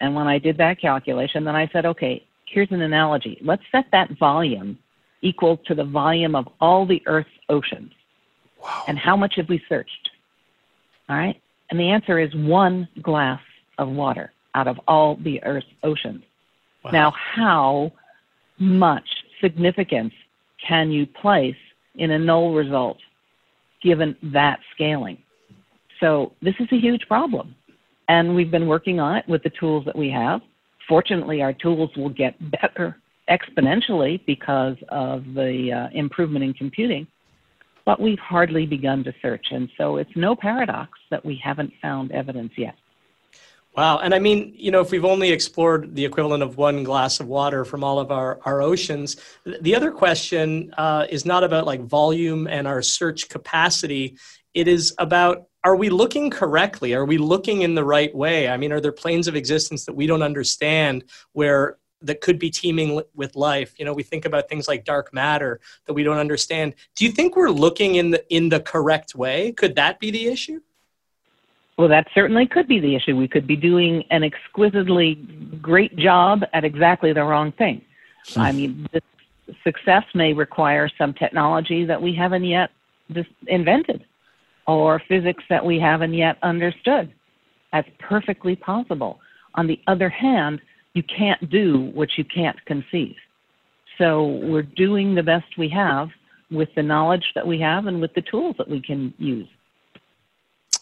And 0.00 0.14
when 0.14 0.26
I 0.26 0.38
did 0.38 0.56
that 0.58 0.80
calculation, 0.80 1.44
then 1.44 1.56
I 1.56 1.68
said, 1.72 1.86
okay, 1.86 2.24
here's 2.46 2.70
an 2.70 2.82
analogy. 2.82 3.38
Let's 3.40 3.62
set 3.72 3.86
that 3.92 4.18
volume 4.18 4.78
equal 5.22 5.56
to 5.66 5.74
the 5.74 5.84
volume 5.84 6.34
of 6.34 6.48
all 6.60 6.86
the 6.86 7.02
Earth's 7.06 7.30
oceans. 7.48 7.92
Wow. 8.62 8.84
And 8.88 8.98
how 8.98 9.16
much 9.16 9.34
have 9.36 9.48
we 9.48 9.62
searched? 9.68 10.10
All 11.08 11.16
right. 11.16 11.40
And 11.70 11.80
the 11.80 11.90
answer 11.90 12.18
is 12.18 12.34
one 12.34 12.88
glass 13.02 13.40
of 13.78 13.88
water 13.88 14.32
out 14.54 14.68
of 14.68 14.78
all 14.86 15.16
the 15.16 15.42
Earth's 15.44 15.66
oceans. 15.82 16.22
Wow. 16.84 16.90
Now, 16.90 17.10
how 17.10 17.92
much 18.58 19.08
significance 19.40 20.12
can 20.66 20.90
you 20.90 21.06
place 21.06 21.56
in 21.96 22.10
a 22.10 22.18
null 22.18 22.52
result 22.54 22.98
given 23.82 24.16
that 24.22 24.60
scaling? 24.74 25.18
So, 26.00 26.32
this 26.42 26.54
is 26.60 26.68
a 26.72 26.78
huge 26.78 27.06
problem. 27.08 27.54
And 28.08 28.34
we've 28.34 28.50
been 28.50 28.66
working 28.66 29.00
on 29.00 29.16
it 29.16 29.28
with 29.28 29.42
the 29.42 29.50
tools 29.50 29.84
that 29.86 29.96
we 29.96 30.10
have. 30.10 30.40
Fortunately, 30.88 31.40
our 31.42 31.52
tools 31.54 31.90
will 31.96 32.10
get 32.10 32.34
better 32.50 32.98
exponentially 33.30 34.24
because 34.26 34.76
of 34.90 35.24
the 35.34 35.72
uh, 35.72 35.88
improvement 35.92 36.44
in 36.44 36.52
computing, 36.52 37.06
but 37.84 38.00
we've 38.00 38.18
hardly 38.18 38.66
begun 38.66 39.02
to 39.04 39.14
search. 39.22 39.46
And 39.50 39.70
so 39.78 39.96
it's 39.96 40.14
no 40.14 40.36
paradox 40.36 40.98
that 41.10 41.24
we 41.24 41.40
haven't 41.42 41.72
found 41.80 42.12
evidence 42.12 42.52
yet. 42.56 42.74
Wow. 43.76 43.98
And 43.98 44.14
I 44.14 44.20
mean, 44.20 44.54
you 44.56 44.70
know, 44.70 44.80
if 44.80 44.92
we've 44.92 45.04
only 45.04 45.30
explored 45.30 45.96
the 45.96 46.04
equivalent 46.04 46.44
of 46.44 46.56
one 46.56 46.84
glass 46.84 47.18
of 47.18 47.26
water 47.26 47.64
from 47.64 47.82
all 47.82 47.98
of 47.98 48.12
our, 48.12 48.38
our 48.44 48.62
oceans, 48.62 49.16
the 49.44 49.74
other 49.74 49.90
question 49.90 50.72
uh, 50.78 51.06
is 51.10 51.24
not 51.24 51.42
about 51.42 51.66
like 51.66 51.80
volume 51.80 52.46
and 52.46 52.68
our 52.68 52.82
search 52.82 53.28
capacity. 53.28 54.16
It 54.52 54.68
is 54.68 54.94
about 54.98 55.48
are 55.64 55.74
we 55.74 55.88
looking 55.88 56.30
correctly? 56.30 56.94
Are 56.94 57.06
we 57.06 57.16
looking 57.16 57.62
in 57.62 57.74
the 57.74 57.84
right 57.84 58.14
way? 58.14 58.48
I 58.48 58.56
mean, 58.58 58.70
are 58.70 58.80
there 58.80 58.92
planes 58.92 59.26
of 59.26 59.34
existence 59.34 59.86
that 59.86 59.94
we 59.94 60.06
don't 60.06 60.22
understand 60.22 61.04
where 61.32 61.78
that 62.02 62.20
could 62.20 62.38
be 62.38 62.50
teeming 62.50 63.00
with 63.14 63.34
life? 63.34 63.74
You 63.78 63.86
know, 63.86 63.94
we 63.94 64.02
think 64.02 64.26
about 64.26 64.48
things 64.48 64.68
like 64.68 64.84
dark 64.84 65.14
matter 65.14 65.60
that 65.86 65.94
we 65.94 66.02
don't 66.02 66.18
understand. 66.18 66.74
Do 66.94 67.06
you 67.06 67.10
think 67.10 67.34
we're 67.34 67.48
looking 67.48 67.94
in 67.94 68.10
the 68.10 68.24
in 68.34 68.50
the 68.50 68.60
correct 68.60 69.14
way? 69.14 69.52
Could 69.52 69.74
that 69.76 69.98
be 69.98 70.10
the 70.10 70.26
issue? 70.26 70.60
Well, 71.78 71.88
that 71.88 72.06
certainly 72.14 72.46
could 72.46 72.68
be 72.68 72.78
the 72.78 72.94
issue. 72.94 73.16
We 73.16 73.26
could 73.26 73.46
be 73.46 73.56
doing 73.56 74.04
an 74.10 74.22
exquisitely 74.22 75.14
great 75.60 75.96
job 75.96 76.44
at 76.52 76.64
exactly 76.64 77.12
the 77.12 77.24
wrong 77.24 77.52
thing. 77.52 77.80
Hmm. 78.34 78.40
I 78.40 78.52
mean, 78.52 78.88
this 78.92 79.02
success 79.64 80.04
may 80.14 80.34
require 80.34 80.90
some 80.98 81.14
technology 81.14 81.84
that 81.86 82.00
we 82.00 82.14
haven't 82.14 82.44
yet 82.44 82.70
invented 83.46 84.04
or 84.66 85.00
physics 85.08 85.44
that 85.50 85.64
we 85.64 85.78
haven't 85.78 86.14
yet 86.14 86.36
understood. 86.42 87.12
That's 87.72 87.88
perfectly 87.98 88.56
possible. 88.56 89.18
On 89.54 89.66
the 89.66 89.80
other 89.86 90.08
hand, 90.08 90.60
you 90.94 91.02
can't 91.02 91.50
do 91.50 91.90
what 91.94 92.08
you 92.16 92.24
can't 92.24 92.56
conceive. 92.66 93.16
So 93.98 94.26
we're 94.42 94.62
doing 94.62 95.14
the 95.14 95.22
best 95.22 95.46
we 95.58 95.68
have 95.70 96.08
with 96.50 96.68
the 96.76 96.82
knowledge 96.82 97.24
that 97.34 97.46
we 97.46 97.60
have 97.60 97.86
and 97.86 98.00
with 98.00 98.14
the 98.14 98.22
tools 98.22 98.56
that 98.58 98.68
we 98.68 98.80
can 98.80 99.12
use. 99.18 99.48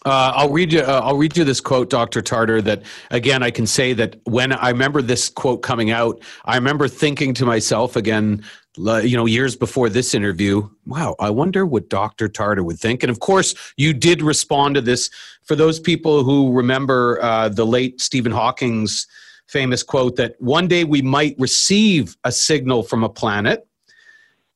Uh, 0.05 0.33
I'll 0.35 0.49
read 0.49 0.73
you. 0.73 0.81
Uh, 0.81 1.01
I'll 1.03 1.15
read 1.15 1.37
you 1.37 1.43
this 1.43 1.61
quote, 1.61 1.89
Dr. 1.89 2.21
Tarter. 2.21 2.61
That 2.61 2.83
again, 3.11 3.41
I 3.41 3.51
can 3.51 3.65
say 3.65 3.93
that 3.93 4.17
when 4.25 4.51
I 4.51 4.69
remember 4.69 5.01
this 5.01 5.29
quote 5.29 5.61
coming 5.61 5.91
out, 5.91 6.21
I 6.45 6.55
remember 6.55 6.87
thinking 6.87 7.33
to 7.35 7.45
myself 7.45 7.95
again, 7.95 8.43
you 8.75 9.15
know, 9.15 9.25
years 9.25 9.55
before 9.55 9.87
this 9.87 10.13
interview, 10.13 10.67
wow, 10.85 11.15
I 11.19 11.29
wonder 11.29 11.65
what 11.65 11.89
Dr. 11.89 12.27
Tarter 12.27 12.63
would 12.63 12.79
think. 12.79 13.03
And 13.03 13.09
of 13.09 13.19
course, 13.19 13.55
you 13.77 13.93
did 13.93 14.21
respond 14.21 14.75
to 14.75 14.81
this. 14.81 15.09
For 15.43 15.55
those 15.55 15.79
people 15.79 16.23
who 16.23 16.51
remember 16.51 17.19
uh, 17.21 17.49
the 17.49 17.65
late 17.65 18.01
Stephen 18.01 18.31
Hawking's 18.31 19.07
famous 19.47 19.83
quote 19.83 20.15
that 20.15 20.35
one 20.39 20.67
day 20.67 20.83
we 20.83 21.01
might 21.01 21.35
receive 21.37 22.17
a 22.23 22.31
signal 22.31 22.83
from 22.83 23.03
a 23.03 23.09
planet, 23.09 23.67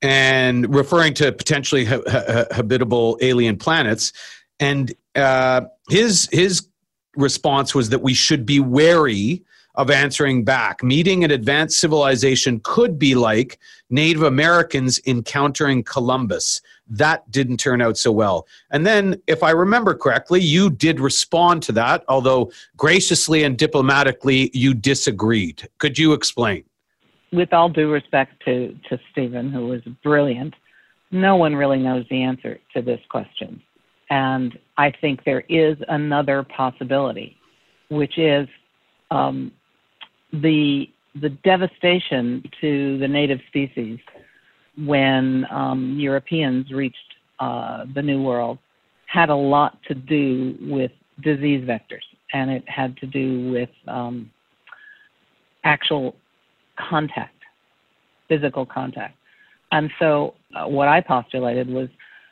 and 0.02 0.74
referring 0.74 1.14
to 1.16 1.32
potentially 1.32 1.84
ha- 1.84 2.02
ha- 2.08 2.46
habitable 2.52 3.18
alien 3.22 3.58
planets 3.58 4.14
and 4.60 4.94
uh, 5.16 5.62
his 5.90 6.30
his 6.32 6.68
response 7.16 7.74
was 7.74 7.90
that 7.90 8.02
we 8.02 8.14
should 8.14 8.46
be 8.46 8.60
wary 8.60 9.44
of 9.78 9.92
answering 9.92 10.44
back. 10.44 10.84
Meeting 10.84 11.24
an 11.24 11.30
advanced 11.30 11.80
civilization 11.80 12.60
could 12.64 12.98
be 12.98 13.14
like 13.14 13.60
Native 13.92 14.24
Americans 14.24 15.00
encountering 15.06 15.84
Columbus. 15.84 16.62
That 16.90 17.30
didn't 17.30 17.58
turn 17.58 17.82
out 17.82 17.96
so 17.96 18.12
well. 18.12 18.48
And 18.72 18.88
then, 18.88 19.22
if 19.28 19.44
I 19.44 19.52
remember 19.52 19.94
correctly, 19.94 20.42
you 20.42 20.72
did 20.72 21.00
respond 21.00 21.62
to 21.64 21.72
that, 21.74 22.04
although 22.08 22.52
graciously 22.76 23.44
and 23.44 23.58
diplomatically, 23.58 24.50
you 24.54 24.74
disagreed. 24.74 25.70
Could 25.78 26.00
you 26.00 26.14
explain? 26.14 26.64
With 27.32 27.54
all 27.54 27.70
due 27.70 27.92
respect 27.92 28.42
to, 28.46 28.76
to 28.90 29.00
Stephen, 29.12 29.52
who 29.52 29.68
was 29.68 29.82
brilliant, 30.02 30.56
no 31.12 31.36
one 31.36 31.56
really 31.56 31.80
knows 31.80 32.06
the 32.10 32.24
answer 32.24 32.60
to 32.74 32.82
this 32.82 33.00
question. 33.10 33.62
And 34.10 34.58
I 34.78 34.92
think 34.92 35.24
there 35.26 35.44
is 35.50 35.78
another 35.90 36.44
possibility, 36.44 37.36
which 37.90 38.18
is 38.18 38.48
um, 39.12 39.52
the 40.32 40.90
the 41.20 41.30
devastation 41.30 42.44
to 42.62 43.00
the 43.00 43.08
native 43.08 43.40
species 43.48 43.98
when 44.78 45.48
um, 45.50 45.98
Europeans 46.00 46.72
reached 46.72 46.98
uh, 47.40 47.86
the 47.96 48.02
New 48.02 48.22
World 48.22 48.60
had 49.08 49.30
a 49.30 49.36
lot 49.36 49.80
to 49.88 49.96
do 49.96 50.56
with 50.62 50.92
disease 51.24 51.68
vectors, 51.68 52.04
and 52.34 52.52
it 52.52 52.68
had 52.68 52.96
to 52.98 53.08
do 53.08 53.50
with 53.52 53.70
um, 53.88 54.30
actual 55.64 56.16
contact, 56.78 57.36
physical 58.28 58.66
contact. 58.66 59.16
And 59.72 59.90
so, 60.00 60.36
uh, 60.56 60.68
what 60.68 60.88
I 60.88 61.02
postulated 61.02 61.68
was 61.68 61.90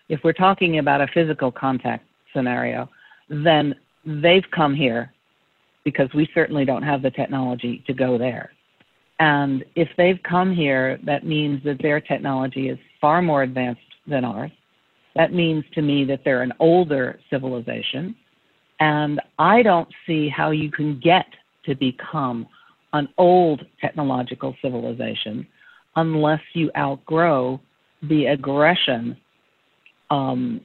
if 0.10 0.20
we're 0.24 0.34
talking 0.34 0.80
about 0.80 1.02
a 1.02 1.08
physical 1.14 1.52
contact 1.52 2.06
scenario, 2.34 2.90
then 3.30 3.76
they've 4.06 4.46
come 4.52 4.76
here 4.76 5.12
because 5.84 6.10
we 6.14 6.28
certainly 6.34 6.66
don't 6.66 6.84
have 6.84 7.02
the 7.02 7.12
technology 7.12 7.84
to 7.88 7.94
go 7.94 8.18
there. 8.18 8.52
And 9.20 9.64
if 9.76 9.88
they've 9.98 10.20
come 10.24 10.54
here, 10.54 11.00
that 11.06 11.26
means 11.26 11.64
that 11.64 11.82
their 11.82 12.02
technology 12.02 12.70
is 12.70 12.78
far 13.00 13.22
more 13.22 13.44
advanced 13.44 13.82
than 14.08 14.26
ours. 14.26 14.52
That 15.16 15.34
means 15.34 15.64
to 15.74 15.82
me 15.82 16.04
that 16.06 16.22
they're 16.26 16.42
an 16.42 16.54
older 16.60 17.20
civilization. 17.30 18.16
And 18.80 19.22
I 19.40 19.62
don't 19.62 19.88
see 20.06 20.28
how 20.28 20.52
you 20.52 20.70
can 20.70 21.00
get 21.00 21.26
to 21.66 21.76
become 21.76 22.48
an 22.92 23.08
old 23.18 23.66
technological 23.80 24.56
civilization 24.62 25.48
unless 25.96 26.42
you 26.54 26.70
outgrow 26.78 27.60
the 28.04 28.26
aggression 28.26 29.18
um, 30.16 30.62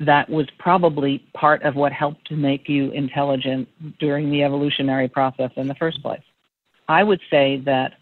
that 0.00 0.28
was 0.28 0.46
probably 0.58 1.24
part 1.34 1.62
of 1.62 1.76
what 1.76 1.92
helped 1.92 2.26
to 2.26 2.36
make 2.36 2.68
you 2.68 2.90
intelligent 2.90 3.68
during 3.98 4.30
the 4.30 4.42
evolutionary 4.42 5.08
process 5.08 5.50
in 5.56 5.68
the 5.68 5.74
first 5.74 6.02
place. 6.02 6.22
I 6.88 7.02
would 7.02 7.20
say 7.30 7.62
that 7.64 7.92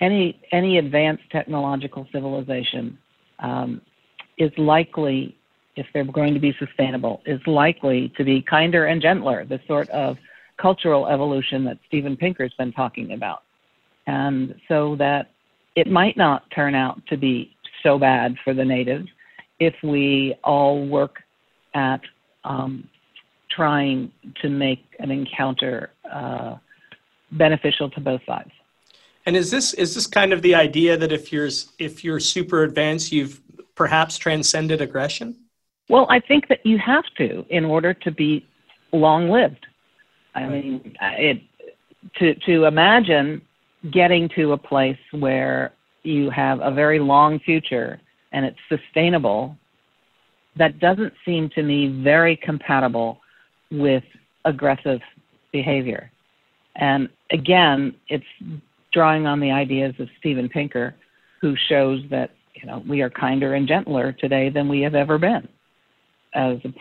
any 0.00 0.38
any 0.52 0.78
advanced 0.78 1.24
technological 1.30 2.06
civilization 2.12 2.98
um, 3.38 3.80
is 4.36 4.50
likely, 4.58 5.36
if 5.76 5.86
they're 5.92 6.04
going 6.04 6.34
to 6.34 6.40
be 6.40 6.54
sustainable, 6.58 7.22
is 7.24 7.40
likely 7.46 8.12
to 8.16 8.24
be 8.24 8.42
kinder 8.42 8.86
and 8.86 9.00
gentler. 9.00 9.44
The 9.44 9.60
sort 9.66 9.88
of 9.90 10.16
cultural 10.60 11.06
evolution 11.06 11.64
that 11.64 11.78
Steven 11.86 12.16
Pinker's 12.16 12.54
been 12.58 12.72
talking 12.72 13.12
about, 13.12 13.42
and 14.06 14.54
so 14.68 14.96
that 14.96 15.30
it 15.76 15.86
might 15.86 16.16
not 16.16 16.50
turn 16.50 16.74
out 16.74 17.00
to 17.08 17.16
be 17.16 17.54
so 17.82 17.98
bad 17.98 18.36
for 18.44 18.52
the 18.52 18.64
natives 18.64 19.08
if 19.58 19.74
we 19.82 20.34
all 20.44 20.86
work 20.86 21.22
at 21.74 22.00
um, 22.44 22.88
trying 23.50 24.12
to 24.42 24.48
make 24.48 24.84
an 24.98 25.10
encounter 25.10 25.90
uh, 26.10 26.56
beneficial 27.32 27.90
to 27.90 28.00
both 28.00 28.20
sides. 28.26 28.50
And 29.24 29.36
is 29.36 29.50
this 29.50 29.74
is 29.74 29.94
this 29.94 30.06
kind 30.06 30.32
of 30.32 30.42
the 30.42 30.54
idea 30.54 30.96
that 30.96 31.10
if 31.10 31.32
you're 31.32 31.50
if 31.78 32.04
you're 32.04 32.20
super 32.20 32.62
advanced, 32.62 33.10
you've 33.10 33.40
perhaps 33.74 34.16
transcended 34.18 34.80
aggression? 34.80 35.36
Well, 35.88 36.06
I 36.08 36.20
think 36.20 36.48
that 36.48 36.64
you 36.64 36.78
have 36.78 37.04
to 37.18 37.44
in 37.50 37.64
order 37.64 37.92
to 37.92 38.10
be 38.10 38.46
long 38.92 39.28
lived. 39.28 39.66
I 40.34 40.46
mean, 40.46 40.96
it 41.00 41.42
to 42.18 42.34
to 42.46 42.64
imagine 42.66 43.42
getting 43.90 44.28
to 44.36 44.52
a 44.52 44.58
place 44.58 44.98
where 45.10 45.72
you 46.02 46.30
have 46.30 46.60
a 46.60 46.70
very 46.70 47.00
long 47.00 47.40
future 47.40 48.00
and 48.32 48.44
it's 48.44 48.58
sustainable, 48.68 49.56
that 50.56 50.78
doesn't 50.78 51.12
seem 51.24 51.48
to 51.50 51.62
me 51.62 52.02
very 52.02 52.36
compatible 52.36 53.20
with 53.70 54.04
aggressive 54.44 55.00
behavior. 55.52 56.10
And 56.76 57.08
again, 57.30 57.94
it's 58.08 58.26
drawing 58.92 59.26
on 59.26 59.40
the 59.40 59.50
ideas 59.50 59.94
of 59.98 60.08
Steven 60.18 60.48
Pinker, 60.48 60.94
who 61.40 61.56
shows 61.68 62.02
that 62.10 62.30
you 62.54 62.66
know 62.66 62.82
we 62.86 63.02
are 63.02 63.10
kinder 63.10 63.54
and 63.54 63.68
gentler 63.68 64.12
today 64.12 64.48
than 64.48 64.68
we 64.68 64.80
have 64.82 64.94
ever 64.94 65.18
been, 65.18 65.48
as 66.34 66.58
a 66.64 66.72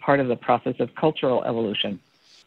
part 0.00 0.20
of 0.20 0.28
the 0.28 0.36
process 0.36 0.74
of 0.78 0.94
cultural 0.94 1.44
evolution. 1.44 2.00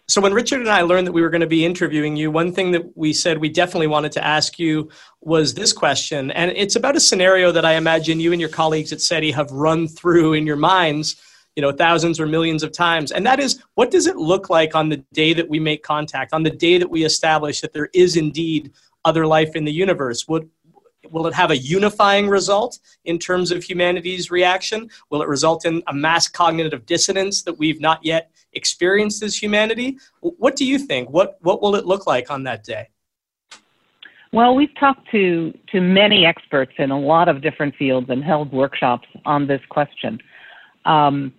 So 0.09 0.21
when 0.21 0.33
Richard 0.33 0.61
and 0.61 0.69
I 0.69 0.83
learned 0.83 1.05
that 1.05 1.11
we 1.11 1.21
were 1.21 1.29
going 1.29 1.41
to 1.41 1.47
be 1.47 1.65
interviewing 1.65 2.15
you, 2.15 2.31
one 2.31 2.53
thing 2.53 2.71
that 2.71 2.95
we 2.95 3.11
said 3.11 3.39
we 3.39 3.49
definitely 3.49 3.87
wanted 3.87 4.13
to 4.13 4.23
ask 4.23 4.57
you 4.57 4.89
was 5.19 5.53
this 5.53 5.73
question. 5.73 6.31
And 6.31 6.51
it's 6.51 6.77
about 6.77 6.95
a 6.95 6.99
scenario 7.01 7.51
that 7.51 7.65
I 7.65 7.73
imagine 7.73 8.21
you 8.21 8.31
and 8.31 8.39
your 8.39 8.49
colleagues 8.49 8.93
at 8.93 9.01
SETI 9.01 9.31
have 9.31 9.51
run 9.51 9.85
through 9.85 10.33
in 10.33 10.47
your 10.47 10.55
minds, 10.55 11.17
you 11.57 11.61
know, 11.61 11.73
thousands 11.73 12.21
or 12.21 12.25
millions 12.25 12.63
of 12.63 12.71
times. 12.71 13.11
And 13.11 13.25
that 13.25 13.41
is 13.41 13.61
what 13.75 13.91
does 13.91 14.07
it 14.07 14.15
look 14.15 14.49
like 14.49 14.75
on 14.75 14.87
the 14.87 15.03
day 15.11 15.33
that 15.33 15.49
we 15.49 15.59
make 15.59 15.83
contact, 15.83 16.31
on 16.31 16.43
the 16.43 16.51
day 16.51 16.77
that 16.77 16.89
we 16.89 17.03
establish 17.03 17.59
that 17.59 17.73
there 17.73 17.89
is 17.93 18.15
indeed 18.15 18.71
other 19.03 19.27
life 19.27 19.57
in 19.57 19.65
the 19.65 19.73
universe? 19.73 20.25
Would 20.29 20.49
will 21.11 21.27
it 21.27 21.33
have 21.33 21.51
a 21.51 21.57
unifying 21.57 22.29
result 22.29 22.79
in 23.03 23.19
terms 23.19 23.51
of 23.51 23.63
humanity's 23.63 24.31
reaction? 24.31 24.89
Will 25.09 25.21
it 25.21 25.27
result 25.27 25.65
in 25.65 25.83
a 25.87 25.93
mass 25.93 26.29
cognitive 26.29 26.85
dissonance 26.85 27.43
that 27.43 27.57
we've 27.57 27.81
not 27.81 28.03
yet 28.03 28.31
experienced 28.57 29.23
as 29.23 29.41
humanity? 29.41 29.97
What 30.19 30.57
do 30.57 30.65
you 30.65 30.77
think? 30.77 31.09
What 31.09 31.37
what 31.41 31.61
will 31.61 31.75
it 31.75 31.85
look 31.85 32.05
like 32.05 32.29
on 32.29 32.43
that 32.43 32.63
day? 32.63 32.89
Well, 34.33 34.55
we've 34.55 34.75
talked 34.77 35.09
to 35.11 35.53
to 35.71 35.79
many 35.79 36.25
experts 36.25 36.73
in 36.77 36.91
a 36.91 36.99
lot 36.99 37.29
of 37.29 37.41
different 37.41 37.75
fields 37.75 38.09
and 38.09 38.23
held 38.23 38.51
workshops 38.51 39.07
on 39.25 39.47
this 39.47 39.61
question, 39.69 40.19
um, 40.85 41.33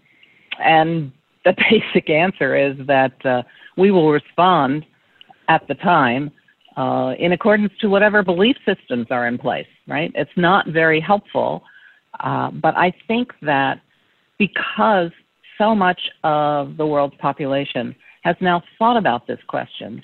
and 0.58 1.12
the 1.44 1.54
basic 1.70 2.08
answer 2.08 2.56
is 2.56 2.74
that 2.86 3.26
uh, 3.26 3.42
we 3.76 3.90
will 3.90 4.10
respond 4.10 4.86
at 5.48 5.66
the 5.68 5.74
time 5.74 6.30
uh, 6.76 7.14
in 7.18 7.32
accordance 7.32 7.72
to 7.80 7.88
whatever 7.88 8.22
belief 8.22 8.56
systems 8.64 9.06
are 9.10 9.26
in 9.26 9.36
place, 9.36 9.66
right? 9.86 10.12
It's 10.14 10.36
not 10.36 10.68
very 10.68 11.00
helpful, 11.00 11.62
uh, 12.20 12.50
but 12.50 12.76
I 12.76 12.92
think 13.06 13.32
that 13.42 13.80
because 14.38 15.10
so 15.58 15.74
much 15.74 16.00
of 16.24 16.76
the 16.76 16.86
world's 16.86 17.16
population 17.16 17.94
has 18.22 18.36
now 18.40 18.62
thought 18.78 18.96
about 18.96 19.26
this 19.26 19.40
question 19.48 20.02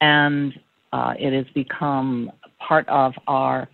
and 0.00 0.58
uh, 0.92 1.14
it 1.18 1.32
has 1.32 1.46
become 1.54 2.30
part 2.58 2.88
of 2.88 3.14
our 3.26 3.68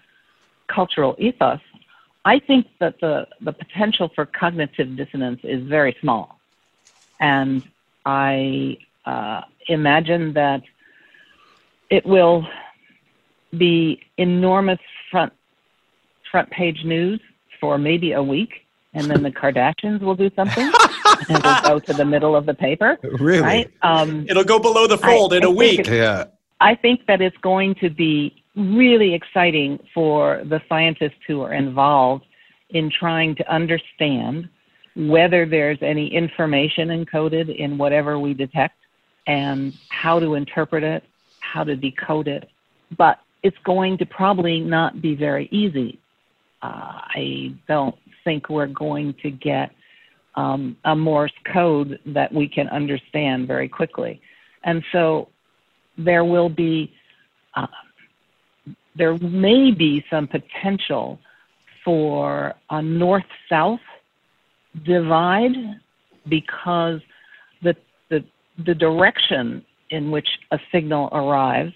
cultural 0.68 1.14
ethos, 1.18 1.60
I 2.24 2.38
think 2.38 2.66
that 2.80 3.00
the, 3.00 3.26
the 3.40 3.52
potential 3.52 4.10
for 4.14 4.26
cognitive 4.26 4.96
dissonance 4.96 5.40
is 5.42 5.66
very 5.66 5.96
small. 6.00 6.38
And 7.20 7.62
I 8.04 8.78
uh, 9.04 9.42
imagine 9.68 10.32
that 10.34 10.62
it 11.90 12.06
will 12.06 12.46
be 13.56 14.00
enormous 14.16 14.78
front 15.10 15.32
front 16.30 16.50
page 16.50 16.82
news 16.84 17.20
for 17.60 17.76
maybe 17.76 18.12
a 18.12 18.22
week, 18.22 18.64
and 18.94 19.10
then 19.10 19.22
the 19.22 19.30
Kardashians 19.30 20.00
will 20.00 20.14
do 20.14 20.30
something, 20.34 20.72
it'll 21.28 21.62
go 21.62 21.78
to 21.78 21.92
the 21.92 22.04
middle 22.04 22.34
of 22.36 22.46
the 22.46 22.54
paper. 22.54 22.98
Really? 23.02 23.42
Right? 23.42 23.70
Um, 23.82 24.26
It'll 24.28 24.44
go 24.44 24.58
below 24.58 24.86
the 24.86 24.98
fold 24.98 25.32
I- 25.32 25.38
in 25.38 25.44
I 25.44 25.46
a 25.46 25.50
week. 25.50 25.86
Yeah. 25.86 26.24
I 26.60 26.74
think 26.76 27.06
that 27.06 27.20
it's 27.20 27.36
going 27.38 27.74
to 27.76 27.90
be 27.90 28.42
really 28.54 29.14
exciting 29.14 29.80
for 29.92 30.42
the 30.44 30.60
scientists 30.68 31.18
who 31.26 31.40
are 31.42 31.52
involved 31.52 32.24
in 32.70 32.90
trying 32.90 33.34
to 33.36 33.52
understand 33.52 34.48
whether 34.94 35.46
there's 35.46 35.78
any 35.82 36.06
information 36.14 36.88
encoded 36.88 37.54
in 37.56 37.78
whatever 37.78 38.18
we 38.18 38.34
detect 38.34 38.76
and 39.26 39.74
how 39.88 40.20
to 40.20 40.34
interpret 40.34 40.84
it, 40.84 41.02
how 41.40 41.64
to 41.64 41.74
decode 41.74 42.28
it. 42.28 42.48
But 42.96 43.18
it's 43.42 43.56
going 43.64 43.98
to 43.98 44.06
probably 44.06 44.60
not 44.60 45.00
be 45.02 45.14
very 45.14 45.48
easy. 45.50 45.98
Uh, 46.62 47.00
I 47.14 47.54
don't 47.66 47.96
think 48.22 48.48
we're 48.48 48.66
going 48.66 49.14
to 49.22 49.30
get 49.30 49.72
um, 50.34 50.76
a 50.84 50.96
Morse 50.96 51.32
code 51.52 51.98
that 52.06 52.32
we 52.32 52.48
can 52.48 52.68
understand 52.68 53.46
very 53.46 53.68
quickly. 53.68 54.20
And 54.64 54.82
so 54.92 55.28
there 55.98 56.24
will 56.24 56.48
be, 56.48 56.92
uh, 57.54 57.66
there 58.96 59.18
may 59.18 59.70
be 59.70 60.04
some 60.10 60.26
potential 60.26 61.18
for 61.84 62.54
a 62.70 62.80
north 62.80 63.24
south 63.48 63.80
divide 64.86 65.52
because 66.28 67.00
the, 67.62 67.74
the, 68.10 68.24
the 68.64 68.74
direction 68.74 69.64
in 69.90 70.10
which 70.10 70.28
a 70.52 70.58
signal 70.70 71.08
arrives, 71.12 71.72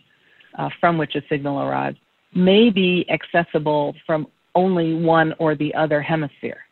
uh, 0.59 0.70
from 0.80 0.96
which 0.96 1.14
a 1.14 1.22
signal 1.28 1.61
arrives, 1.61 1.98
may 2.34 2.70
be 2.70 3.07
accessible 3.11 3.94
from 4.07 4.26
only 4.54 4.94
one 4.94 5.34
or 5.38 5.54
the 5.54 5.74
other 5.74 6.00
hemisphere. 6.00 6.66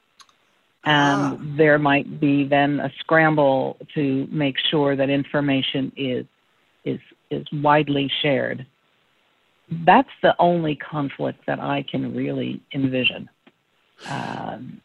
And 0.86 1.58
there 1.58 1.78
might 1.78 2.20
be 2.20 2.44
then 2.44 2.80
a 2.80 2.92
scramble 3.00 3.78
to 3.94 4.28
make 4.30 4.56
sure 4.70 4.96
that 4.96 5.08
information 5.08 5.92
is 5.96 6.26
is 6.84 7.00
is 7.30 7.46
widely 7.52 8.10
shared. 8.20 8.66
That's 9.70 10.10
the 10.22 10.34
only 10.38 10.76
conflict 10.76 11.46
that 11.46 11.58
I 11.58 11.82
can 11.90 12.14
really 12.14 12.60
envision. 12.74 13.30
Um, 14.10 14.82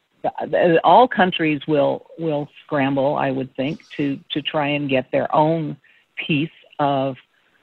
all 0.84 1.08
countries 1.08 1.62
will 1.68 2.08
will 2.18 2.48
scramble, 2.64 3.16
I 3.16 3.32
would 3.32 3.56
think, 3.56 3.82
to 3.98 4.20
to 4.32 4.42
try 4.42 4.68
and 4.68 4.90
get 4.90 5.12
their 5.12 5.34
own 5.36 5.78
piece 6.16 6.50
of 6.80 7.18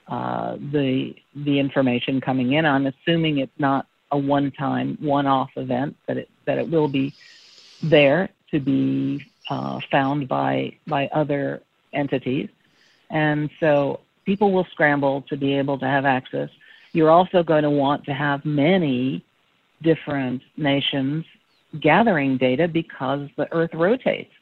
uh, 0.09 0.57
the 0.57 1.14
the 1.34 1.59
information 1.59 2.20
coming 2.20 2.53
in. 2.53 2.66
I'm 2.66 2.87
assuming 2.87 3.39
it's 3.39 3.59
not 3.59 3.87
a 4.12 4.18
one-time, 4.18 4.97
one-off 5.01 5.51
event. 5.57 5.97
That 6.07 6.18
it 6.18 6.30
that 6.45 6.59
it 6.59 6.70
will 6.70 6.89
be 6.89 7.14
there 7.83 8.29
to 8.51 8.61
be 8.61 9.24
uh, 9.51 9.81
found 9.91 10.29
by 10.29 10.77
by 10.87 11.09
other 11.09 11.62
entities, 11.93 12.49
and 13.11 13.51
so 13.61 14.01
people 14.24 14.53
will 14.53 14.66
scramble 14.72 15.22
to 15.22 15.37
be 15.37 15.55
able 15.55 15.79
to 15.79 15.87
have 15.87 16.05
access. 16.05 16.51
You're 16.93 17.11
also 17.11 17.43
going 17.43 17.62
to 17.62 17.70
want 17.70 18.05
to 18.05 18.14
have 18.14 18.45
many 18.45 19.24
different 19.83 20.43
nations 20.57 21.24
gathering 21.81 22.39
data 22.39 22.66
because 22.66 23.29
the 23.37 23.53
Earth 23.53 23.74
rotates, 23.74 24.33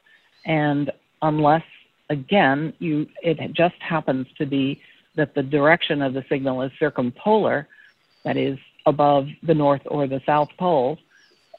and 0.47 0.91
unless 1.23 1.65
again 2.11 2.73
you 2.79 3.09
it 3.23 3.53
just 3.53 3.77
happens 3.81 4.27
to 4.39 4.47
be 4.47 4.81
that 5.17 5.35
the 5.35 5.43
direction 5.43 6.03
of 6.03 6.13
the 6.13 6.25
signal 6.29 6.63
is 6.63 6.73
circumpolar, 6.79 7.69
that 8.25 8.37
is 8.37 8.59
above 8.87 9.29
the 9.43 9.55
north 9.55 9.83
or 9.87 10.07
the 10.07 10.21
south 10.27 10.49
poles, 10.59 10.99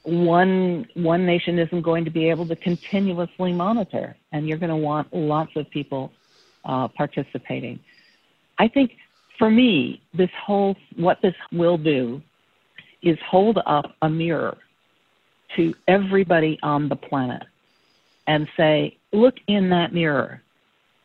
one 0.06 0.88
one 0.93 1.26
nation 1.26 1.60
isn't 1.60 1.82
going 1.82 2.06
to 2.06 2.12
be 2.12 2.30
able 2.30 2.47
to 2.47 2.56
continuously 2.56 3.51
monitor, 3.53 4.16
and 4.32 4.47
you're 4.47 4.58
going 4.58 4.70
to 4.70 4.76
want 4.76 5.14
lots 5.14 5.51
of 5.56 5.70
people 5.70 6.12
uh, 6.64 6.88
participating. 6.89 7.80
I 8.60 8.68
think 8.68 8.91
for 9.38 9.49
me, 9.49 10.01
this 10.14 10.30
whole 10.45 10.76
what 10.95 11.22
this 11.22 11.36
will 11.51 11.78
do 11.78 12.22
is 13.01 13.18
hold 13.30 13.60
up 13.66 13.95
a 14.01 14.10
mirror 14.10 14.58
to 15.56 15.74
everybody 15.88 16.58
on 16.64 16.89
the 16.89 16.95
planet 16.95 17.43
and 18.28 18.47
say, 18.58 18.97
look 19.14 19.36
in 19.47 19.70
that 19.70 19.93
mirror. 19.93 20.41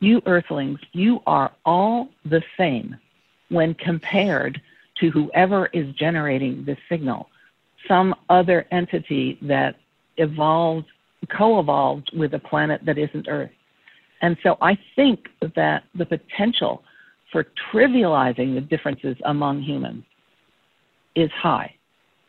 You 0.01 0.23
earthlings, 0.25 0.81
you 0.93 1.21
are 1.27 1.53
all 1.67 2.09
the 2.25 2.43
same 2.57 2.97
when 3.51 3.75
compared 3.75 4.61
to 4.99 5.11
whoever 5.11 5.67
is 5.67 5.95
generating 5.95 6.65
this 6.65 6.79
signal, 6.89 7.29
some 7.87 8.15
other 8.29 8.67
entity 8.71 9.39
that 9.43 9.77
evolved, 10.17 10.87
co 11.37 11.61
evolved 11.61 12.11
with 12.17 12.35
a 12.35 12.39
planet 12.39 12.81
that 12.85 12.99
isn't 12.99 13.29
Earth. 13.29 13.51
And 14.23 14.37
so 14.43 14.57
I 14.61 14.79
think 14.97 15.29
that 15.57 15.85
the 15.95 16.05
potential 16.05 16.83
for 17.33 17.47
trivializing 17.73 18.55
the 18.55 18.61
differences 18.61 19.17
among 19.25 19.63
humans 19.63 20.05
is 21.15 21.31
high. 21.31 21.75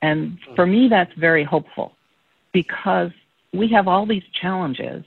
And 0.01 0.37
for 0.55 0.65
me, 0.65 0.87
that's 0.89 1.13
very 1.13 1.43
hopeful 1.43 1.93
because 2.53 3.11
we 3.53 3.67
have 3.69 3.87
all 3.87 4.05
these 4.05 4.23
challenges 4.41 5.03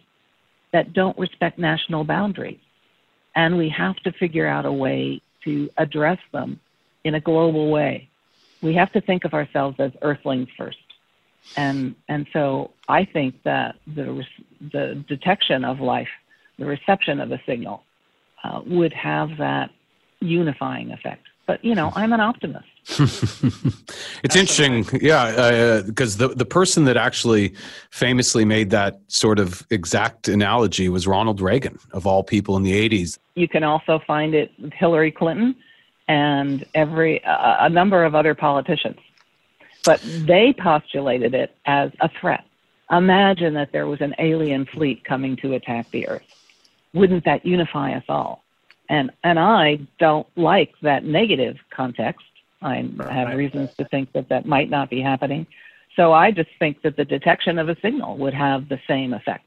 that 0.73 0.93
don't 0.93 1.19
respect 1.19 1.59
national 1.59 2.05
boundaries. 2.05 2.61
And 3.35 3.57
we 3.57 3.69
have 3.71 3.97
to 3.97 4.13
figure 4.13 4.47
out 4.47 4.67
a 4.67 4.73
way 4.73 5.21
to 5.45 5.69
address 5.79 6.19
them 6.33 6.61
in 7.05 7.15
a 7.15 7.21
global 7.21 7.71
way. 7.71 8.09
We 8.65 8.75
have 8.75 8.91
to 8.93 9.01
think 9.03 9.25
of 9.27 9.35
ourselves 9.35 9.77
as 9.79 9.93
earthlings 10.01 10.49
first. 10.57 10.79
And, 11.55 11.95
and 12.09 12.27
so 12.33 12.71
I 12.89 13.05
think 13.05 13.43
that 13.43 13.77
the, 13.87 14.25
the 14.73 15.05
detection 15.07 15.67
of 15.67 15.81
life, 15.81 16.09
the 16.59 16.65
reception 16.65 17.21
of 17.21 17.31
a 17.31 17.41
signal, 17.45 17.83
uh, 18.43 18.63
would 18.65 18.95
have 18.95 19.37
that 19.37 19.71
unifying 20.21 20.93
effect. 20.93 21.27
But, 21.47 21.63
you 21.63 21.75
know, 21.75 21.93
I'm 21.95 22.15
an 22.15 22.21
optimist. 22.21 22.65
it's 22.89 24.35
interesting, 24.35 24.87
yeah, 25.01 25.83
because 25.87 26.21
uh, 26.21 26.29
the 26.29 26.35
the 26.35 26.45
person 26.45 26.85
that 26.85 26.99
actually 26.99 27.55
famously 27.91 28.45
made 28.45 28.69
that 28.71 29.01
sort 29.09 29.39
of 29.39 29.67
exact 29.71 30.29
analogy 30.29 30.91
was 30.91 31.07
Ronald 31.07 31.41
Reagan, 31.41 31.79
of 31.93 32.07
all 32.07 32.23
people 32.23 32.59
in 32.59 32.63
the 32.63 32.89
'80s. 32.89 33.19
You 33.37 33.49
can 33.49 33.65
also 33.65 34.01
find 34.07 34.35
it 34.35 34.53
with 34.61 34.75
Hillary 34.75 35.11
Clinton 35.11 35.55
and 36.09 36.65
every 36.75 37.25
uh, 37.25 37.67
a 37.67 37.69
number 37.69 38.05
of 38.05 38.15
other 38.15 38.35
politicians, 38.35 38.99
but 39.85 40.01
they 40.03 40.55
postulated 40.57 41.35
it 41.35 41.55
as 41.67 41.91
a 42.01 42.09
threat. 42.21 42.45
Imagine 42.91 43.55
that 43.55 43.73
there 43.73 43.87
was 43.87 44.01
an 44.01 44.15
alien 44.19 44.67
fleet 44.67 45.05
coming 45.05 45.37
to 45.37 45.55
attack 45.55 45.91
the 45.91 46.09
Earth. 46.09 46.23
Wouldn't 46.93 47.25
that 47.25 47.47
unify 47.47 47.93
us 47.93 48.05
all? 48.09 48.45
And 48.89 49.11
and 49.23 49.39
I 49.39 49.79
don't 49.99 50.27
like 50.37 50.75
that 50.83 51.05
negative 51.05 51.57
context. 51.71 52.27
I 52.61 52.89
have 53.11 53.37
reasons 53.37 53.75
to 53.75 53.85
think 53.87 54.13
that 54.13 54.29
that 54.31 54.47
might 54.47 54.71
not 54.71 54.91
be 54.91 55.01
happening. 55.01 55.47
So 55.97 56.13
I 56.13 56.31
just 56.31 56.51
think 56.59 56.83
that 56.83 56.97
the 56.97 57.05
detection 57.05 57.59
of 57.59 57.69
a 57.69 57.77
signal 57.81 58.17
would 58.19 58.35
have 58.35 58.69
the 58.69 58.81
same 58.89 59.13
effect. 59.13 59.47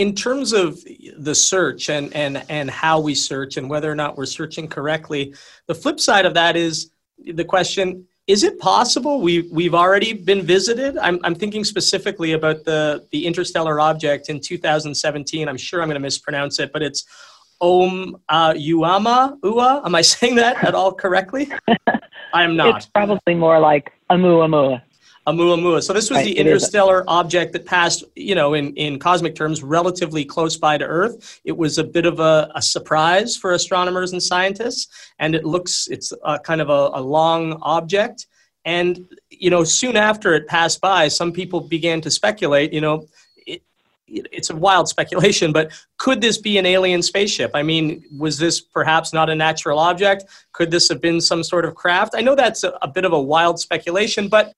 In 0.00 0.14
terms 0.14 0.54
of 0.54 0.82
the 1.18 1.34
search 1.34 1.90
and, 1.90 2.10
and, 2.14 2.42
and 2.48 2.70
how 2.70 2.98
we 2.98 3.14
search 3.14 3.58
and 3.58 3.68
whether 3.68 3.92
or 3.92 3.94
not 3.94 4.16
we're 4.16 4.24
searching 4.24 4.66
correctly, 4.66 5.34
the 5.66 5.74
flip 5.74 6.00
side 6.00 6.24
of 6.24 6.32
that 6.32 6.56
is 6.56 6.90
the 7.18 7.44
question 7.44 8.06
is 8.26 8.42
it 8.42 8.58
possible 8.58 9.20
we, 9.20 9.42
we've 9.52 9.74
already 9.74 10.14
been 10.14 10.40
visited? 10.40 10.96
I'm, 10.96 11.18
I'm 11.22 11.34
thinking 11.34 11.64
specifically 11.64 12.32
about 12.32 12.64
the, 12.64 13.06
the 13.12 13.26
interstellar 13.26 13.78
object 13.78 14.30
in 14.30 14.40
2017. 14.40 15.46
I'm 15.46 15.58
sure 15.58 15.82
I'm 15.82 15.88
going 15.88 15.96
to 15.96 16.00
mispronounce 16.00 16.60
it, 16.60 16.72
but 16.72 16.82
it's 16.82 17.04
Om 17.60 18.16
uh, 18.30 18.54
Uama 18.54 19.36
Ua. 19.44 19.82
Am 19.84 19.94
I 19.94 20.00
saying 20.14 20.36
that 20.36 20.64
at 20.64 20.74
all 20.74 20.94
correctly? 20.94 21.52
I 22.32 22.42
am 22.44 22.56
not. 22.56 22.76
It's 22.76 22.86
probably 22.86 23.34
more 23.34 23.60
like 23.60 23.92
Amu 24.08 24.28
Oumuamua. 24.28 24.80
Oumuamua. 25.26 25.82
So 25.82 25.92
this 25.92 26.08
was 26.08 26.18
Right, 26.18 26.24
the 26.24 26.38
interstellar 26.38 27.04
object 27.06 27.52
that 27.52 27.66
passed, 27.66 28.04
you 28.16 28.34
know, 28.34 28.54
in, 28.54 28.74
in 28.74 28.98
cosmic 28.98 29.34
terms, 29.34 29.62
relatively 29.62 30.24
close 30.24 30.56
by 30.56 30.78
to 30.78 30.84
Earth. 30.84 31.40
It 31.44 31.56
was 31.56 31.78
a 31.78 31.84
bit 31.84 32.06
of 32.06 32.20
a, 32.20 32.50
a 32.54 32.62
surprise 32.62 33.36
for 33.36 33.52
astronomers 33.52 34.12
and 34.12 34.22
scientists, 34.22 34.88
and 35.18 35.34
it 35.34 35.44
looks 35.44 35.88
it's 35.90 36.12
a 36.24 36.38
kind 36.38 36.60
of 36.60 36.70
a, 36.70 36.90
a 36.94 37.02
long 37.02 37.58
object. 37.62 38.26
And 38.64 39.06
you 39.30 39.50
know, 39.50 39.62
soon 39.62 39.96
after 39.96 40.34
it 40.34 40.46
passed 40.46 40.80
by, 40.80 41.08
some 41.08 41.32
people 41.32 41.60
began 41.60 42.00
to 42.00 42.10
speculate. 42.10 42.72
You 42.72 42.80
know, 42.80 43.06
it, 43.46 43.62
it, 44.08 44.26
it's 44.32 44.48
a 44.48 44.56
wild 44.56 44.88
speculation, 44.94 45.52
but 45.52 45.70
could 45.98 46.22
this 46.22 46.38
be 46.38 46.56
an 46.56 46.64
alien 46.64 47.02
spaceship? 47.02 47.50
I 47.52 47.62
mean, 47.62 48.04
was 48.16 48.38
this 48.38 48.60
perhaps 48.60 49.12
not 49.12 49.28
a 49.28 49.34
natural 49.34 49.78
object? 49.78 50.24
Could 50.52 50.70
this 50.70 50.88
have 50.88 51.02
been 51.02 51.20
some 51.20 51.44
sort 51.44 51.66
of 51.66 51.74
craft? 51.74 52.14
I 52.16 52.22
know 52.22 52.34
that's 52.34 52.64
a, 52.64 52.72
a 52.80 52.88
bit 52.88 53.04
of 53.04 53.12
a 53.12 53.20
wild 53.20 53.60
speculation, 53.60 54.28
but 54.28 54.54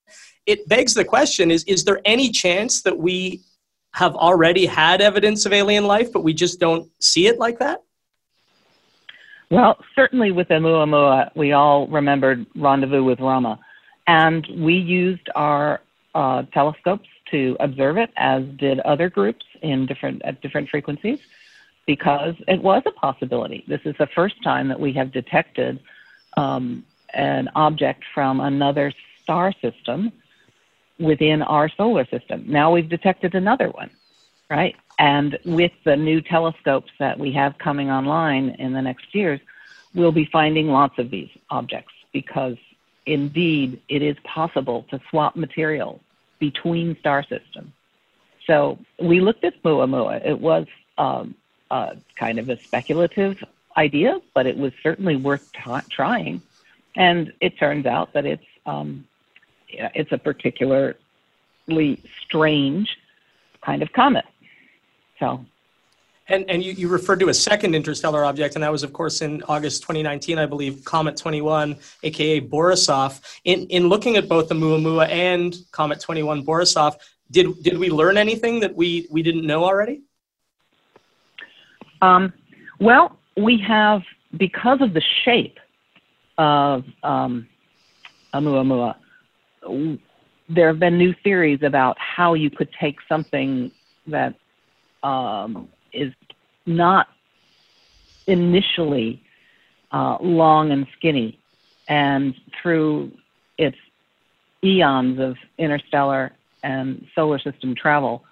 it 0.46 0.68
begs 0.68 0.94
the 0.94 1.04
question 1.04 1.50
is 1.50 1.64
is 1.64 1.84
there 1.84 2.00
any 2.04 2.30
chance 2.30 2.82
that 2.82 2.98
we 2.98 3.40
have 3.92 4.14
already 4.16 4.66
had 4.66 5.00
evidence 5.00 5.46
of 5.46 5.52
alien 5.52 5.86
life 5.86 6.12
but 6.12 6.22
we 6.22 6.32
just 6.32 6.58
don't 6.58 6.90
see 7.00 7.26
it 7.26 7.38
like 7.38 7.58
that 7.58 7.80
Well, 9.52 9.76
certainly 9.94 10.32
with 10.32 10.48
Oumuamua, 10.48 11.30
we 11.36 11.52
all 11.52 11.86
remembered 11.86 12.46
Rendezvous 12.56 13.04
with 13.04 13.20
Rama. 13.20 13.60
And 14.06 14.46
we 14.56 14.72
used 14.72 15.28
our 15.34 15.82
uh, 16.14 16.44
telescopes 16.54 17.08
to 17.32 17.56
observe 17.60 17.98
it, 17.98 18.10
as 18.16 18.44
did 18.56 18.80
other 18.80 19.10
groups 19.10 19.44
in 19.60 19.84
different 19.84 20.22
at 20.24 20.40
different 20.40 20.70
frequencies, 20.70 21.18
because 21.86 22.34
it 22.48 22.62
was 22.62 22.82
a 22.86 22.92
possibility. 22.92 23.62
This 23.68 23.80
is 23.84 23.94
the 23.98 24.08
first 24.14 24.42
time 24.42 24.68
that 24.68 24.80
we 24.80 24.92
have 24.94 25.12
detected 25.12 25.80
um, 26.38 26.84
an 27.12 27.50
object 27.54 28.04
from 28.14 28.40
another 28.40 28.90
star 29.22 29.52
system 29.60 30.12
within 31.02 31.42
our 31.42 31.68
solar 31.68 32.06
system. 32.06 32.44
Now 32.46 32.72
we've 32.72 32.88
detected 32.88 33.34
another 33.34 33.68
one, 33.68 33.90
right? 34.48 34.76
And 34.98 35.38
with 35.44 35.72
the 35.84 35.96
new 35.96 36.20
telescopes 36.20 36.92
that 36.98 37.18
we 37.18 37.32
have 37.32 37.58
coming 37.58 37.90
online 37.90 38.50
in 38.58 38.72
the 38.72 38.82
next 38.82 39.14
years, 39.14 39.40
we'll 39.94 40.12
be 40.12 40.26
finding 40.26 40.68
lots 40.68 40.98
of 40.98 41.10
these 41.10 41.30
objects 41.50 41.92
because 42.12 42.56
indeed 43.04 43.80
it 43.88 44.02
is 44.02 44.16
possible 44.22 44.86
to 44.90 45.00
swap 45.10 45.34
material 45.34 46.00
between 46.38 46.96
star 46.98 47.22
systems. 47.22 47.72
So 48.46 48.78
we 49.00 49.20
looked 49.20 49.44
at 49.44 49.60
Oumuamua. 49.62 50.24
It 50.26 50.40
was 50.40 50.66
um, 50.98 51.34
kind 52.16 52.38
of 52.38 52.48
a 52.48 52.58
speculative 52.58 53.42
idea, 53.76 54.20
but 54.34 54.46
it 54.46 54.56
was 54.56 54.72
certainly 54.82 55.16
worth 55.16 55.50
t- 55.52 55.88
trying. 55.90 56.42
And 56.94 57.32
it 57.40 57.58
turns 57.58 57.86
out 57.86 58.12
that 58.12 58.26
it's 58.26 58.44
um, 58.66 59.06
it's 59.72 60.12
a 60.12 60.18
particularly 60.18 60.94
strange 62.24 62.88
kind 63.64 63.82
of 63.82 63.92
comet. 63.92 64.24
So. 65.18 65.44
And, 66.28 66.48
and 66.48 66.62
you, 66.62 66.72
you 66.72 66.88
referred 66.88 67.20
to 67.20 67.28
a 67.28 67.34
second 67.34 67.74
interstellar 67.74 68.24
object, 68.24 68.54
and 68.54 68.62
that 68.62 68.72
was, 68.72 68.82
of 68.82 68.92
course, 68.92 69.22
in 69.22 69.42
August 69.48 69.82
2019, 69.82 70.38
I 70.38 70.46
believe, 70.46 70.84
Comet 70.84 71.16
21, 71.16 71.76
aka 72.04 72.40
Borisov. 72.40 73.20
In, 73.44 73.66
in 73.66 73.88
looking 73.88 74.16
at 74.16 74.28
both 74.28 74.48
the 74.48 74.54
Muamua 74.54 75.08
and 75.08 75.54
Comet 75.72 76.00
21 76.00 76.44
Borisov, 76.44 76.94
did, 77.30 77.62
did 77.62 77.78
we 77.78 77.90
learn 77.90 78.16
anything 78.16 78.60
that 78.60 78.74
we, 78.74 79.08
we 79.10 79.22
didn't 79.22 79.46
know 79.46 79.64
already? 79.64 80.02
Um, 82.00 82.32
well, 82.78 83.18
we 83.36 83.58
have, 83.58 84.02
because 84.36 84.80
of 84.80 84.94
the 84.94 85.02
shape 85.24 85.58
of 86.38 86.84
um, 87.02 87.48
Oumuamua, 88.34 88.96
there 90.48 90.68
have 90.68 90.78
been 90.78 90.98
new 90.98 91.14
theories 91.24 91.62
about 91.62 91.96
how 91.98 92.34
you 92.34 92.50
could 92.50 92.68
take 92.78 92.98
something 93.08 93.70
that 94.06 94.34
um, 95.02 95.68
is 95.92 96.12
not 96.66 97.08
initially 98.26 99.22
uh, 99.92 100.16
long 100.20 100.70
and 100.70 100.86
skinny, 100.96 101.38
and 101.88 102.34
through 102.60 103.12
its 103.58 103.76
eons 104.64 105.18
of 105.18 105.36
interstellar 105.58 106.32
and 106.62 107.06
solar 107.14 107.38
system 107.38 107.74
travel, 107.74 108.24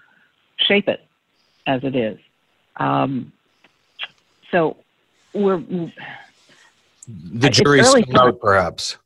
shape 0.57 0.89
it 0.89 1.05
as 1.67 1.83
it 1.85 1.95
is. 1.95 2.19
Um, 2.77 3.33
so 4.51 4.77
we're 5.33 5.59
the 7.09 7.51
jury's 7.51 7.89
still 7.89 8.21
out, 8.21 8.41
perhaps. 8.41 8.97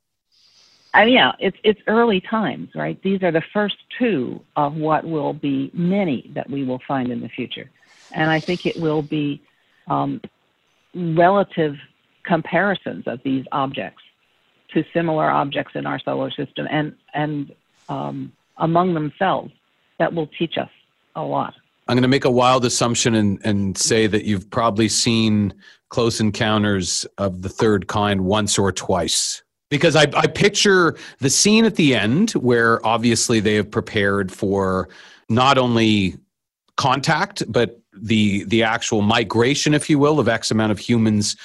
I 0.94 1.04
mean, 1.04 1.14
yeah, 1.14 1.32
it's 1.40 1.56
it's 1.64 1.80
early 1.88 2.20
times, 2.20 2.68
right? 2.76 3.00
These 3.02 3.22
are 3.24 3.32
the 3.32 3.42
first 3.52 3.76
two 3.98 4.40
of 4.54 4.74
what 4.76 5.04
will 5.04 5.32
be 5.32 5.70
many 5.74 6.30
that 6.34 6.48
we 6.48 6.64
will 6.64 6.80
find 6.86 7.10
in 7.10 7.20
the 7.20 7.28
future, 7.28 7.68
and 8.12 8.30
I 8.30 8.38
think 8.38 8.64
it 8.64 8.76
will 8.76 9.02
be 9.02 9.42
um, 9.88 10.20
relative 10.94 11.74
comparisons 12.24 13.08
of 13.08 13.20
these 13.24 13.44
objects 13.50 14.02
to 14.72 14.84
similar 14.94 15.28
objects 15.28 15.72
in 15.74 15.84
our 15.84 15.98
solar 15.98 16.30
system, 16.30 16.68
and 16.70 16.94
and 17.12 17.52
um, 17.88 18.32
among 18.58 18.94
themselves 18.94 19.52
that 19.98 20.14
will 20.14 20.28
teach 20.38 20.56
us 20.58 20.70
a 21.16 21.22
lot. 21.22 21.54
I'm 21.88 21.96
going 21.96 22.02
to 22.02 22.08
make 22.08 22.24
a 22.24 22.30
wild 22.30 22.64
assumption 22.64 23.16
and, 23.16 23.44
and 23.44 23.76
say 23.76 24.06
that 24.06 24.24
you've 24.24 24.48
probably 24.48 24.88
seen 24.88 25.52
Close 25.90 26.18
Encounters 26.18 27.04
of 27.18 27.42
the 27.42 27.48
Third 27.48 27.88
Kind 27.88 28.24
once 28.24 28.58
or 28.58 28.72
twice 28.72 29.42
because 29.74 29.96
I, 29.96 30.06
I 30.14 30.28
picture 30.28 30.96
the 31.18 31.28
scene 31.28 31.64
at 31.64 31.74
the 31.74 31.96
end 31.96 32.30
where 32.32 32.84
obviously 32.86 33.40
they 33.40 33.56
have 33.56 33.68
prepared 33.72 34.30
for 34.30 34.88
not 35.28 35.58
only 35.58 36.16
contact 36.76 37.42
but 37.50 37.80
the 37.92 38.44
the 38.44 38.62
actual 38.62 39.02
migration 39.02 39.74
if 39.74 39.90
you 39.90 39.98
will 39.98 40.20
of 40.20 40.28
x 40.28 40.52
amount 40.52 40.70
of 40.70 40.78
humans 40.78 41.36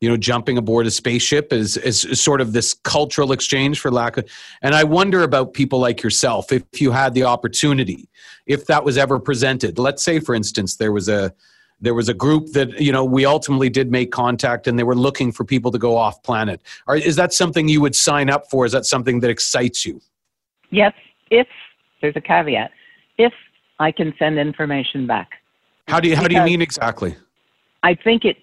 you 0.00 0.08
know 0.08 0.18
jumping 0.18 0.58
aboard 0.58 0.86
a 0.86 0.90
spaceship 0.90 1.50
is, 1.50 1.78
is, 1.78 2.20
sort 2.20 2.42
of 2.42 2.52
this 2.52 2.74
cultural 2.74 3.32
exchange 3.32 3.80
for 3.80 3.90
lack 3.90 4.18
of 4.18 4.28
and 4.60 4.74
i 4.74 4.84
wonder 4.84 5.22
about 5.22 5.54
people 5.54 5.78
like 5.78 6.02
yourself 6.02 6.52
if 6.52 6.62
you 6.80 6.90
had 6.90 7.14
the 7.14 7.22
opportunity 7.22 8.08
if 8.48 8.64
that 8.66 8.82
was 8.82 8.98
ever 8.98 9.20
presented. 9.20 9.78
Let's 9.78 10.02
say 10.02 10.18
for 10.18 10.34
instance 10.34 10.76
there 10.76 10.90
was 10.90 11.08
a 11.08 11.32
there 11.80 11.94
was 11.94 12.08
a 12.08 12.14
group 12.14 12.52
that 12.52 12.80
you 12.80 12.92
know 12.92 13.04
we 13.04 13.24
ultimately 13.24 13.70
did 13.70 13.90
make 13.90 14.12
contact 14.12 14.66
and 14.66 14.78
they 14.78 14.84
were 14.84 14.96
looking 14.96 15.32
for 15.32 15.44
people 15.44 15.70
to 15.70 15.78
go 15.78 15.96
off 15.96 16.22
planet. 16.22 16.60
Are, 16.86 16.96
is 16.96 17.16
that 17.16 17.32
something 17.32 17.68
you 17.68 17.80
would 17.80 17.94
sign 17.94 18.30
up 18.30 18.50
for? 18.50 18.66
Is 18.66 18.72
that 18.72 18.86
something 18.86 19.20
that 19.20 19.30
excites 19.30 19.86
you? 19.86 20.00
Yes 20.70 20.92
if 21.30 21.46
there's 22.00 22.16
a 22.16 22.20
caveat 22.20 22.70
if 23.16 23.32
i 23.78 23.90
can 23.90 24.14
send 24.18 24.38
information 24.38 25.06
back. 25.06 25.30
How 25.88 26.00
do 26.00 26.08
you 26.08 26.16
how 26.16 26.28
do 26.28 26.34
you 26.34 26.42
mean 26.42 26.62
exactly? 26.62 27.16
I 27.82 27.94
think 27.94 28.24
it 28.24 28.36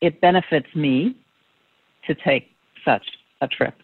it 0.00 0.20
benefits 0.20 0.68
me 0.74 1.16
to 2.06 2.14
take 2.14 2.50
such 2.84 3.06
a 3.40 3.48
trip. 3.48 3.74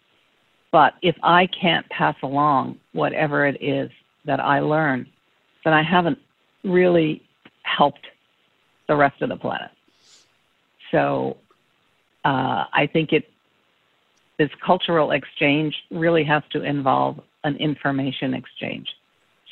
But 0.71 0.93
if 1.01 1.15
i 1.23 1.47
can't 1.47 1.87
pass 1.89 2.15
along 2.23 2.77
whatever 2.93 3.45
it 3.45 3.61
is 3.61 3.89
that 4.25 4.39
i 4.39 4.59
learn 4.59 5.07
then 5.63 5.73
i 5.73 5.83
haven't 5.83 6.19
really 6.63 7.21
helped 7.63 8.07
the 8.87 8.95
rest 8.95 9.21
of 9.21 9.29
the 9.29 9.37
planet. 9.37 9.71
So 10.91 11.37
uh, 12.25 12.65
I 12.71 12.89
think 12.91 13.13
it 13.13 13.29
this 14.37 14.49
cultural 14.65 15.11
exchange 15.11 15.75
really 15.91 16.23
has 16.23 16.43
to 16.51 16.63
involve 16.63 17.19
an 17.43 17.55
information 17.57 18.33
exchange 18.33 18.87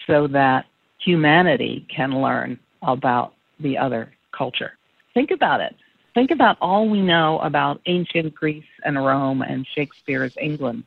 so 0.07 0.27
that 0.27 0.65
humanity 0.97 1.85
can 1.93 2.21
learn 2.21 2.59
about 2.81 3.33
the 3.59 3.77
other 3.77 4.11
culture. 4.31 4.77
Think 5.13 5.31
about 5.31 5.61
it. 5.61 5.75
Think 6.13 6.31
about 6.31 6.57
all 6.61 6.89
we 6.89 7.01
know 7.01 7.39
about 7.39 7.79
ancient 7.85 8.33
Greece 8.33 8.63
and 8.83 8.97
Rome 9.03 9.41
and 9.41 9.65
Shakespeare's 9.75 10.35
England 10.41 10.83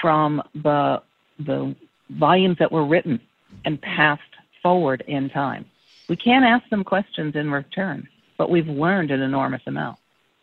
from 0.00 0.42
the, 0.54 1.02
the 1.38 1.74
volumes 2.10 2.58
that 2.58 2.70
were 2.70 2.84
written 2.84 3.20
and 3.64 3.80
passed 3.80 4.22
forward 4.62 5.04
in 5.06 5.30
time. 5.30 5.64
We 6.12 6.16
can't 6.16 6.44
ask 6.44 6.68
them 6.68 6.84
questions 6.84 7.36
in 7.36 7.50
return, 7.50 8.06
but 8.36 8.50
we've 8.50 8.68
learned 8.68 9.10
an 9.10 9.22
enormous 9.22 9.62
amount. 9.66 9.96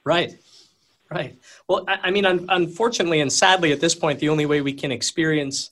Right. 0.04 0.36
Right. 1.12 1.38
Well, 1.68 1.86
I, 1.88 2.10
mean, 2.10 2.26
un- 2.26 2.48
unfortunately 2.50 3.22
and 3.22 3.32
sadly, 3.32 3.72
at 3.72 3.80
this 3.80 3.94
point, 3.94 4.18
the 4.18 4.30
only 4.30 4.48
way 4.48 4.62
we 4.62 4.74
can 4.74 4.92
experience 4.92 5.70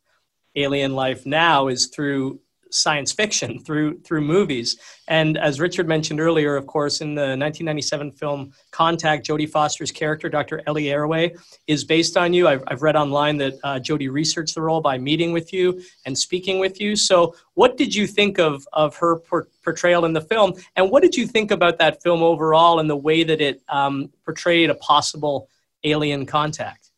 alien 0.55 0.93
life 0.93 1.25
now 1.25 1.67
is 1.67 1.87
through 1.87 2.39
science 2.71 3.11
fiction 3.11 3.59
through 3.59 3.99
through 3.99 4.21
movies. 4.21 4.77
And 5.07 5.37
as 5.37 5.59
Richard 5.59 5.87
mentioned 5.87 6.19
earlier, 6.19 6.55
of 6.55 6.67
course, 6.67 7.01
in 7.01 7.15
the 7.15 7.21
1997 7.21 8.11
film 8.13 8.51
Contact, 8.71 9.25
Jodie 9.25 9.49
Foster's 9.49 9.91
character, 9.91 10.29
Dr. 10.29 10.61
Ellie 10.67 10.85
Arroway, 10.85 11.37
is 11.67 11.83
based 11.83 12.17
on 12.17 12.33
you. 12.33 12.47
I've, 12.47 12.63
I've 12.67 12.81
read 12.81 12.95
online 12.95 13.37
that 13.37 13.53
uh, 13.63 13.79
Jodie 13.79 14.11
researched 14.11 14.55
the 14.55 14.61
role 14.61 14.81
by 14.81 14.97
meeting 14.97 15.31
with 15.31 15.53
you 15.53 15.81
and 16.05 16.17
speaking 16.17 16.59
with 16.59 16.81
you. 16.81 16.95
So, 16.95 17.35
what 17.53 17.77
did 17.77 17.95
you 17.95 18.07
think 18.07 18.39
of 18.39 18.67
of 18.73 18.95
her 18.97 19.17
por- 19.19 19.47
portrayal 19.63 20.05
in 20.05 20.13
the 20.13 20.21
film, 20.21 20.53
and 20.75 20.89
what 20.89 21.03
did 21.03 21.15
you 21.15 21.27
think 21.27 21.51
about 21.51 21.77
that 21.79 22.01
film 22.01 22.23
overall 22.23 22.79
and 22.79 22.89
the 22.89 22.95
way 22.95 23.23
that 23.23 23.41
it 23.41 23.61
um, 23.69 24.09
portrayed 24.23 24.69
a 24.69 24.75
possible 24.75 25.49
alien 25.83 26.25
contact? 26.25 26.91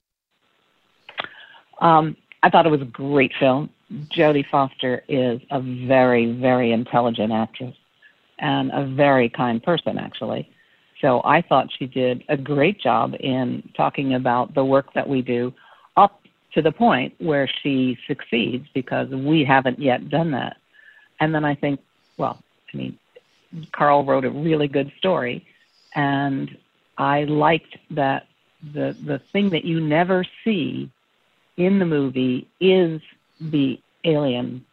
Um, 1.82 2.16
I 2.44 2.50
thought 2.50 2.66
it 2.66 2.70
was 2.70 2.82
a 2.82 2.86
great 2.86 3.32
film. 3.40 3.70
Jodie 3.92 4.48
Foster 4.50 5.04
is 5.08 5.42
a 5.50 5.60
very, 5.60 6.32
very 6.32 6.72
intelligent 6.72 7.32
actress 7.32 7.76
and 8.38 8.72
a 8.72 8.86
very 8.86 9.30
kind 9.30 9.62
person, 9.62 9.98
actually. 9.98 10.50
So 11.02 11.22
I 11.24 11.42
thought 11.42 11.70
she 11.78 11.86
did 11.86 12.24
a 12.30 12.38
great 12.38 12.80
job 12.80 13.16
in 13.20 13.70
talking 13.76 14.14
about 14.14 14.54
the 14.54 14.66
work 14.66 14.94
that 14.94 15.08
we 15.08 15.22
do 15.22 15.54
up 15.98 16.22
to 16.54 16.62
the 16.62 16.72
point 16.72 17.14
where 17.20 17.48
she 17.48 17.98
succeeds 18.08 18.68
because 18.74 19.10
we 19.10 19.44
haven't 19.44 19.80
yet 19.80 20.10
done 20.10 20.32
that. 20.32 20.58
And 21.20 21.34
then 21.34 21.46
I 21.46 21.56
think, 21.56 21.80
well, 22.18 22.42
I 22.74 22.78
mean, 22.78 22.98
Carl 23.72 24.06
wrote 24.06 24.26
a 24.26 24.30
really 24.30 24.68
good 24.68 24.92
story, 24.98 25.46
and 25.96 26.56
I 26.98 27.24
liked 27.24 27.78
that 27.92 28.28
the 28.74 28.96
the 29.04 29.20
thing 29.20 29.50
that 29.52 29.66
you 29.66 29.80
never 29.80 30.26
see 30.44 30.92
in 31.58 31.80
the 31.80 31.86
movie 31.86 32.48
is 32.60 33.02
the 33.40 33.80
alien 34.04 34.66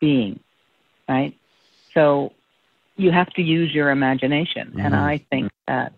being, 0.00 0.40
right? 1.08 1.34
So 1.94 2.32
you 2.96 3.10
have 3.10 3.30
to 3.34 3.42
use 3.42 3.72
your 3.74 3.90
imagination, 3.90 4.68
mm-hmm. 4.68 4.80
and 4.80 4.94
I 4.94 5.18
think 5.30 5.50
that 5.66 5.92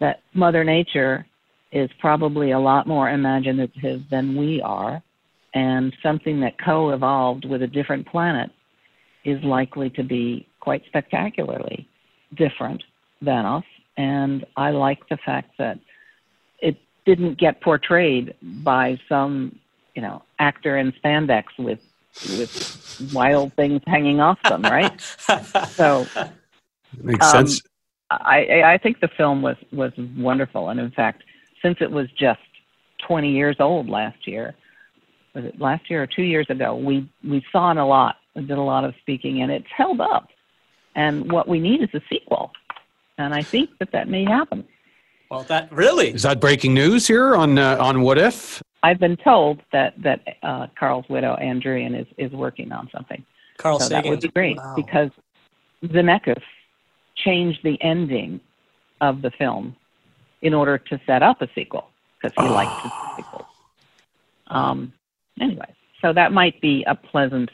that 0.00 0.20
Mother 0.34 0.64
Nature 0.64 1.26
is 1.72 1.90
probably 1.98 2.50
a 2.50 2.58
lot 2.58 2.86
more 2.86 3.08
imaginative 3.08 4.02
than 4.10 4.36
we 4.36 4.60
are, 4.62 5.02
and 5.54 5.94
something 6.02 6.40
that 6.40 6.58
co 6.58 6.90
evolved 6.90 7.44
with 7.44 7.62
a 7.62 7.66
different 7.66 8.06
planet 8.06 8.50
is 9.24 9.42
likely 9.42 9.90
to 9.90 10.02
be 10.02 10.46
quite 10.60 10.84
spectacularly 10.86 11.88
different 12.34 12.82
than 13.20 13.44
us. 13.44 13.64
And 13.96 14.44
I 14.56 14.70
like 14.70 15.08
the 15.08 15.16
fact 15.16 15.52
that 15.58 15.78
it 16.60 16.76
didn't 17.06 17.38
get 17.38 17.60
portrayed 17.60 18.34
by 18.42 18.98
some, 19.08 19.58
you 19.94 20.02
know, 20.02 20.22
actor 20.38 20.76
in 20.76 20.92
spandex 20.92 21.44
with 21.58 21.80
with 22.38 23.10
wild 23.12 23.52
things 23.54 23.82
hanging 23.86 24.20
off 24.20 24.38
them, 24.44 24.62
right? 24.62 25.00
so 25.70 26.06
makes 27.02 27.26
um, 27.26 27.46
sense. 27.46 27.62
I, 28.10 28.62
I 28.64 28.78
think 28.78 29.00
the 29.00 29.08
film 29.08 29.42
was 29.42 29.56
was 29.72 29.92
wonderful, 30.16 30.68
and 30.68 30.78
in 30.78 30.90
fact, 30.90 31.24
since 31.62 31.78
it 31.80 31.90
was 31.90 32.08
just 32.12 32.40
20 33.06 33.30
years 33.30 33.56
old 33.58 33.88
last 33.88 34.26
year, 34.26 34.54
was 35.34 35.44
it 35.44 35.60
last 35.60 35.90
year 35.90 36.02
or 36.02 36.06
two 36.06 36.22
years 36.22 36.46
ago? 36.48 36.76
We 36.76 37.08
we 37.22 37.44
saw 37.50 37.72
it 37.72 37.76
a 37.76 37.84
lot. 37.84 38.16
We 38.34 38.42
did 38.42 38.58
a 38.58 38.62
lot 38.62 38.84
of 38.84 38.94
speaking, 39.00 39.42
and 39.42 39.50
it's 39.50 39.66
held 39.74 40.00
up. 40.00 40.28
And 40.94 41.30
what 41.32 41.48
we 41.48 41.58
need 41.58 41.82
is 41.82 41.88
a 41.92 42.00
sequel, 42.08 42.52
and 43.18 43.34
I 43.34 43.42
think 43.42 43.70
that 43.78 43.90
that 43.92 44.08
may 44.08 44.24
happen. 44.24 44.64
Well, 45.30 45.42
that 45.44 45.72
really 45.72 46.14
is 46.14 46.22
that 46.22 46.40
breaking 46.40 46.74
news 46.74 47.06
here 47.06 47.34
on 47.34 47.58
uh, 47.58 47.76
on 47.80 48.02
What 48.02 48.18
If? 48.18 48.62
I've 48.84 49.00
been 49.00 49.16
told 49.16 49.62
that 49.72 49.94
that 50.02 50.20
uh, 50.42 50.66
Carl's 50.78 51.06
widow 51.08 51.36
Ann 51.36 51.58
Druyan 51.58 51.98
is 51.98 52.06
is 52.18 52.30
working 52.32 52.70
on 52.70 52.90
something. 52.94 53.24
Carl 53.56 53.80
so 53.80 53.86
Sagan. 53.86 54.02
that 54.02 54.10
would 54.10 54.20
be 54.20 54.28
great 54.28 54.58
wow. 54.58 54.74
because 54.76 55.10
Zemeckis 55.84 56.42
changed 57.16 57.60
the 57.64 57.80
ending 57.80 58.40
of 59.00 59.22
the 59.22 59.30
film 59.38 59.74
in 60.42 60.52
order 60.52 60.76
to 60.76 61.00
set 61.06 61.22
up 61.22 61.40
a 61.40 61.48
sequel 61.54 61.88
because 62.20 62.34
he 62.36 62.46
oh. 62.46 62.52
liked 62.52 62.82
the 62.84 62.90
sequel. 63.16 63.46
Um, 64.48 64.92
anyway, 65.40 65.74
so 66.02 66.12
that 66.12 66.32
might 66.32 66.60
be 66.60 66.84
a 66.86 66.94
pleasant 66.94 67.50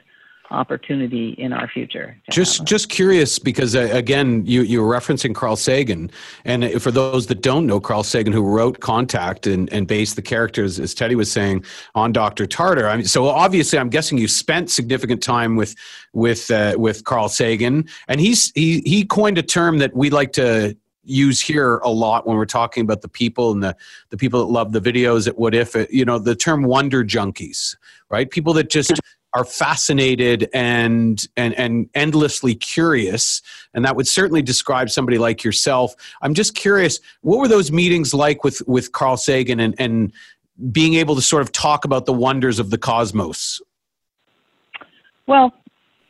opportunity 0.51 1.31
in 1.39 1.53
our 1.53 1.69
future. 1.69 2.17
Just 2.31 2.65
just 2.65 2.89
curious 2.89 3.39
because 3.39 3.77
uh, 3.77 3.89
again 3.93 4.45
you 4.45 4.63
you 4.63 4.83
were 4.83 4.93
referencing 4.93 5.35
Carl 5.35 5.57
Sagan 5.57 6.11
and 6.45 6.83
for 6.83 6.91
those 6.91 7.27
that 7.29 7.43
don't 7.43 7.67
know 7.67 7.81
Carl 7.81 8.03
Sagan 8.03 8.33
who 8.33 8.43
wrote 8.43 8.81
Contact 8.81 9.47
and, 9.47 9.73
and 9.73 9.87
based 9.87 10.17
the 10.17 10.23
characters 10.23 10.81
as 10.81 10.95
Teddy 10.95 11.15
was 11.15 11.31
saying 11.31 11.65
on 11.95 12.13
Dr. 12.13 12.47
Tarter. 12.47 12.89
I 12.89 12.97
mean 12.97 13.07
so 13.07 13.27
obviously 13.27 13.79
I'm 13.79 13.91
guessing 13.91 14.19
you 14.19 14.29
spent 14.29 14.71
significant 14.71 15.23
time 15.23 15.57
with 15.57 15.75
with 16.13 16.51
uh, 16.51 16.75
with 16.77 17.05
Carl 17.05 17.29
Sagan 17.29 17.89
and 18.09 18.21
he's 18.21 18.53
he 18.55 18.81
he 18.85 19.05
coined 19.05 19.39
a 19.39 19.43
term 19.43 19.79
that 19.79 19.95
we 19.95 20.11
like 20.11 20.33
to 20.33 20.77
use 21.03 21.41
here 21.41 21.79
a 21.79 21.89
lot 21.89 22.27
when 22.27 22.37
we're 22.37 22.45
talking 22.45 22.85
about 22.85 23.01
the 23.01 23.09
people 23.09 23.53
and 23.53 23.63
the, 23.63 23.75
the 24.11 24.17
people 24.17 24.41
that 24.41 24.53
love 24.53 24.73
the 24.73 24.81
videos 24.81 25.27
at 25.27 25.39
what 25.39 25.55
if 25.55 25.75
it, 25.75 25.91
you 25.91 26.05
know 26.05 26.19
the 26.19 26.35
term 26.35 26.63
wonder 26.63 27.03
junkies 27.03 27.77
right 28.11 28.31
people 28.31 28.53
that 28.53 28.69
just 28.69 28.93
are 29.33 29.45
fascinated 29.45 30.49
and 30.53 31.27
and 31.37 31.55
and 31.55 31.89
endlessly 31.95 32.55
curious. 32.55 33.43
And 33.75 33.85
that 33.85 33.97
would 33.97 34.09
certainly 34.09 34.43
describe 34.43 34.91
somebody 34.91 35.19
like 35.19 35.45
yourself. 35.45 35.95
I'm 36.23 36.35
just 36.35 36.55
curious 36.55 37.01
what 37.23 37.39
were 37.39 37.49
those 37.49 37.71
meetings 37.71 38.13
like 38.13 38.45
with 38.45 38.63
with 38.67 38.93
carl 38.93 39.17
sagan 39.17 39.61
and 39.61 39.75
and 39.79 40.13
being 40.73 40.95
able 40.95 41.15
to 41.15 41.23
sort 41.23 41.43
of 41.43 41.53
talk 41.53 41.85
about 41.85 42.07
the 42.07 42.13
wonders 42.13 42.59
of 42.59 42.71
the 42.71 42.79
cosmos? 42.79 43.61
Well 45.27 45.53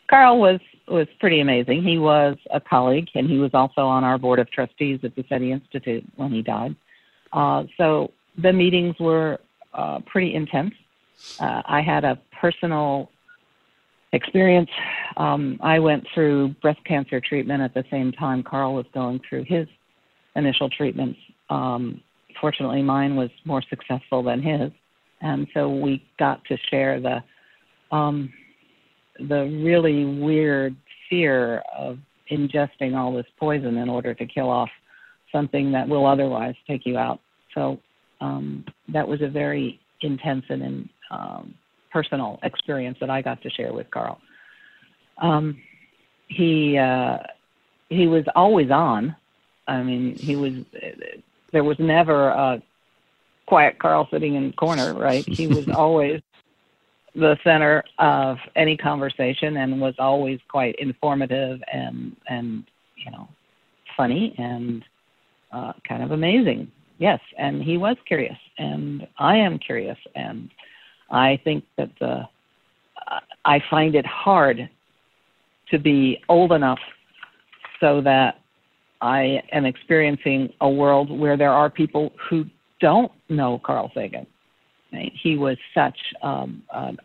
carl 0.08 0.40
was 0.40 0.60
was 0.88 1.06
pretty 1.20 1.40
amazing. 1.40 1.82
He 1.84 1.98
was 1.98 2.36
a 2.52 2.60
colleague 2.60 3.08
and 3.14 3.30
he 3.30 3.38
was 3.38 3.52
also 3.54 3.82
on 3.82 4.02
our 4.02 4.18
board 4.18 4.40
of 4.40 4.50
trustees 4.50 5.00
at 5.04 5.14
the 5.14 5.24
seti 5.28 5.52
institute 5.52 6.04
when 6.16 6.32
he 6.32 6.42
died. 6.42 6.74
Uh, 7.32 7.64
so 7.76 8.12
the 8.36 8.52
meetings 8.52 8.96
were 8.98 9.38
uh, 9.72 10.00
pretty 10.00 10.34
intense. 10.34 10.74
Uh, 11.38 11.62
I 11.64 11.80
had 11.80 12.04
a 12.04 12.18
personal 12.40 13.10
experience. 14.12 14.70
Um, 15.16 15.58
I 15.62 15.78
went 15.78 16.04
through 16.14 16.54
breast 16.62 16.80
cancer 16.84 17.20
treatment 17.20 17.62
at 17.62 17.74
the 17.74 17.84
same 17.90 18.12
time 18.12 18.42
Carl 18.42 18.74
was 18.74 18.86
going 18.92 19.20
through 19.28 19.44
his 19.44 19.66
initial 20.36 20.68
treatments. 20.70 21.18
Um, 21.48 22.02
fortunately, 22.40 22.82
mine 22.82 23.16
was 23.16 23.30
more 23.44 23.62
successful 23.68 24.22
than 24.22 24.42
his, 24.42 24.70
and 25.20 25.46
so 25.54 25.68
we 25.68 26.02
got 26.18 26.44
to 26.46 26.56
share 26.70 27.00
the 27.00 27.22
um, 27.94 28.32
the 29.28 29.60
really 29.62 30.04
weird 30.04 30.74
fear 31.08 31.62
of 31.76 31.98
ingesting 32.30 32.96
all 32.96 33.12
this 33.12 33.26
poison 33.38 33.76
in 33.76 33.88
order 33.88 34.14
to 34.14 34.26
kill 34.26 34.48
off 34.48 34.70
something 35.32 35.72
that 35.72 35.88
will 35.88 36.06
otherwise 36.06 36.54
take 36.66 36.86
you 36.86 36.96
out. 36.96 37.20
So 37.54 37.80
um, 38.20 38.64
that 38.92 39.06
was 39.06 39.20
a 39.22 39.28
very 39.28 39.80
intense 40.02 40.44
and 40.48 40.88
um, 41.10 41.54
personal 41.90 42.38
experience 42.42 42.98
that 43.00 43.10
I 43.10 43.22
got 43.22 43.42
to 43.42 43.50
share 43.50 43.72
with 43.72 43.90
Carl. 43.90 44.20
Um, 45.20 45.60
he 46.28 46.78
uh, 46.78 47.18
he 47.88 48.06
was 48.06 48.24
always 48.34 48.70
on. 48.70 49.14
I 49.66 49.82
mean, 49.82 50.18
he 50.18 50.36
was. 50.36 50.52
There 51.52 51.64
was 51.64 51.76
never 51.78 52.28
a 52.28 52.62
quiet 53.46 53.78
Carl 53.78 54.08
sitting 54.10 54.36
in 54.36 54.48
the 54.48 54.52
corner, 54.52 54.94
right? 54.94 55.24
He 55.28 55.46
was 55.46 55.66
always 55.74 56.20
the 57.14 57.36
center 57.42 57.82
of 57.98 58.38
any 58.54 58.76
conversation 58.76 59.56
and 59.56 59.80
was 59.80 59.94
always 59.98 60.38
quite 60.48 60.76
informative 60.76 61.60
and 61.72 62.16
and 62.28 62.64
you 62.96 63.10
know 63.10 63.28
funny 63.96 64.34
and 64.38 64.84
uh, 65.52 65.72
kind 65.86 66.02
of 66.02 66.12
amazing. 66.12 66.70
Yes, 66.98 67.20
and 67.38 67.62
he 67.62 67.76
was 67.78 67.96
curious, 68.06 68.36
and 68.58 69.06
I 69.18 69.36
am 69.36 69.58
curious, 69.58 69.98
and 70.14 70.50
I 71.10 71.40
think 71.42 71.64
that 71.76 71.90
the, 72.00 72.22
I 73.44 73.60
find 73.70 73.94
it 73.94 74.06
hard 74.06 74.68
to 75.70 75.78
be 75.78 76.22
old 76.28 76.52
enough 76.52 76.78
so 77.80 78.00
that 78.02 78.40
I 79.00 79.42
am 79.52 79.64
experiencing 79.64 80.52
a 80.60 80.68
world 80.68 81.10
where 81.10 81.36
there 81.36 81.52
are 81.52 81.70
people 81.70 82.12
who 82.28 82.44
don't 82.80 83.10
know 83.28 83.60
Carl 83.64 83.90
Sagan. 83.94 84.26
Right? 84.92 85.12
He 85.22 85.36
was 85.36 85.56
such 85.74 85.96
um, 86.22 86.62
an 86.72 86.98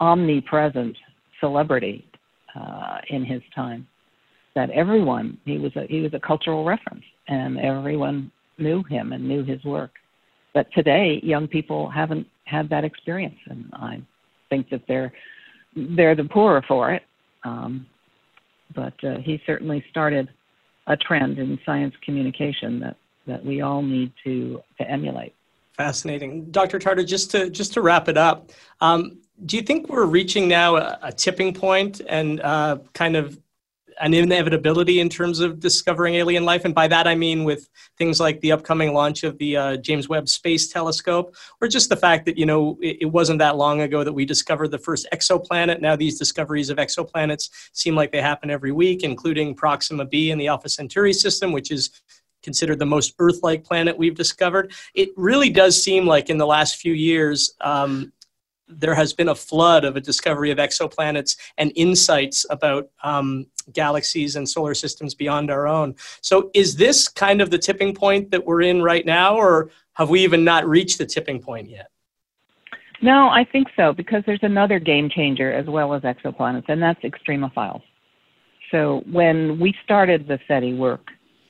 omnipresent 0.00 0.96
celebrity 1.40 2.04
uh, 2.54 2.98
in 3.10 3.24
his 3.24 3.42
time 3.54 3.86
that 4.54 4.70
everyone 4.70 5.36
he 5.44 5.58
was 5.58 5.72
a 5.76 5.86
he 5.88 6.00
was 6.00 6.14
a 6.14 6.20
cultural 6.20 6.64
reference, 6.64 7.04
and 7.28 7.58
everyone 7.58 8.30
knew 8.58 8.82
him 8.84 9.12
and 9.12 9.28
knew 9.28 9.44
his 9.44 9.62
work. 9.64 9.90
But 10.54 10.66
today, 10.72 11.20
young 11.22 11.46
people 11.46 11.90
haven't 11.90 12.26
had 12.46 12.70
that 12.70 12.84
experience, 12.84 13.38
and 13.46 13.68
I 13.74 14.00
think 14.48 14.70
that 14.70 14.82
they're 14.88 15.12
they're 15.76 16.14
the 16.14 16.24
poorer 16.24 16.64
for 16.66 16.92
it. 16.92 17.02
Um, 17.44 17.86
but 18.74 18.94
uh, 19.04 19.18
he 19.18 19.40
certainly 19.46 19.84
started 19.90 20.28
a 20.86 20.96
trend 20.96 21.38
in 21.38 21.58
science 21.66 21.94
communication 22.04 22.80
that 22.80 22.96
that 23.26 23.44
we 23.44 23.60
all 23.60 23.82
need 23.82 24.12
to 24.24 24.62
to 24.78 24.90
emulate. 24.90 25.34
Fascinating, 25.76 26.46
Dr. 26.50 26.78
Tarter. 26.78 27.04
Just 27.04 27.30
to 27.32 27.50
just 27.50 27.74
to 27.74 27.82
wrap 27.82 28.08
it 28.08 28.16
up, 28.16 28.50
um, 28.80 29.18
do 29.44 29.56
you 29.56 29.62
think 29.62 29.88
we're 29.88 30.06
reaching 30.06 30.48
now 30.48 30.76
a, 30.76 30.98
a 31.02 31.12
tipping 31.12 31.52
point 31.52 32.00
and 32.08 32.40
uh, 32.40 32.78
kind 32.94 33.16
of 33.16 33.38
an 34.00 34.14
inevitability 34.14 35.00
in 35.00 35.08
terms 35.08 35.40
of 35.40 35.60
discovering 35.60 36.14
alien 36.14 36.44
life. 36.44 36.64
And 36.64 36.74
by 36.74 36.88
that, 36.88 37.06
I 37.06 37.14
mean 37.14 37.44
with 37.44 37.68
things 37.96 38.20
like 38.20 38.40
the 38.40 38.52
upcoming 38.52 38.92
launch 38.92 39.24
of 39.24 39.38
the 39.38 39.56
uh, 39.56 39.76
James 39.78 40.08
Webb 40.08 40.28
Space 40.28 40.68
Telescope, 40.68 41.34
or 41.60 41.68
just 41.68 41.88
the 41.88 41.96
fact 41.96 42.26
that, 42.26 42.36
you 42.36 42.46
know, 42.46 42.78
it, 42.82 42.98
it, 43.02 43.06
wasn't 43.06 43.38
that 43.38 43.56
long 43.56 43.80
ago 43.80 44.04
that 44.04 44.12
we 44.12 44.24
discovered 44.24 44.68
the 44.68 44.78
first 44.78 45.06
exoplanet. 45.12 45.80
Now, 45.80 45.96
these 45.96 46.18
discoveries 46.18 46.70
of 46.70 46.76
exoplanets 46.78 47.50
seem 47.72 47.94
like 47.94 48.12
they 48.12 48.20
happen 48.20 48.50
every 48.50 48.72
week, 48.72 49.02
including 49.02 49.54
Proxima 49.54 50.04
b 50.04 50.30
in 50.30 50.38
the 50.38 50.48
Alpha 50.48 50.68
Centauri 50.68 51.12
system, 51.12 51.52
which 51.52 51.70
is 51.70 51.90
considered 52.42 52.78
the 52.78 52.86
most 52.86 53.14
Earth 53.18 53.40
like 53.42 53.64
planet 53.64 53.98
we've 53.98 54.14
discovered. 54.14 54.72
It 54.94 55.10
really 55.16 55.50
does 55.50 55.82
seem 55.82 56.06
like 56.06 56.30
in 56.30 56.38
the 56.38 56.46
last 56.46 56.76
few 56.76 56.92
years, 56.92 57.52
um, 57.60 58.12
there 58.68 58.94
has 58.94 59.12
been 59.12 59.28
a 59.28 59.34
flood 59.34 59.84
of 59.84 59.96
a 59.96 60.00
discovery 60.00 60.50
of 60.50 60.58
exoplanets 60.58 61.36
and 61.58 61.72
insights 61.76 62.44
about 62.50 62.88
um, 63.02 63.46
galaxies 63.72 64.36
and 64.36 64.48
solar 64.48 64.74
systems 64.74 65.14
beyond 65.14 65.50
our 65.50 65.66
own. 65.66 65.94
So, 66.20 66.50
is 66.54 66.76
this 66.76 67.08
kind 67.08 67.40
of 67.40 67.50
the 67.50 67.58
tipping 67.58 67.94
point 67.94 68.30
that 68.30 68.44
we're 68.44 68.62
in 68.62 68.82
right 68.82 69.06
now, 69.06 69.36
or 69.36 69.70
have 69.94 70.10
we 70.10 70.22
even 70.22 70.44
not 70.44 70.66
reached 70.66 70.98
the 70.98 71.06
tipping 71.06 71.40
point 71.40 71.68
yet? 71.68 71.90
No, 73.02 73.28
I 73.28 73.44
think 73.44 73.68
so, 73.76 73.92
because 73.92 74.22
there's 74.26 74.42
another 74.42 74.78
game 74.78 75.10
changer 75.10 75.52
as 75.52 75.66
well 75.66 75.92
as 75.94 76.02
exoplanets, 76.02 76.68
and 76.68 76.82
that's 76.82 77.00
extremophiles. 77.02 77.82
So, 78.70 79.04
when 79.10 79.60
we 79.60 79.74
started 79.84 80.26
the 80.26 80.40
SETI 80.48 80.74
work, 80.74 81.06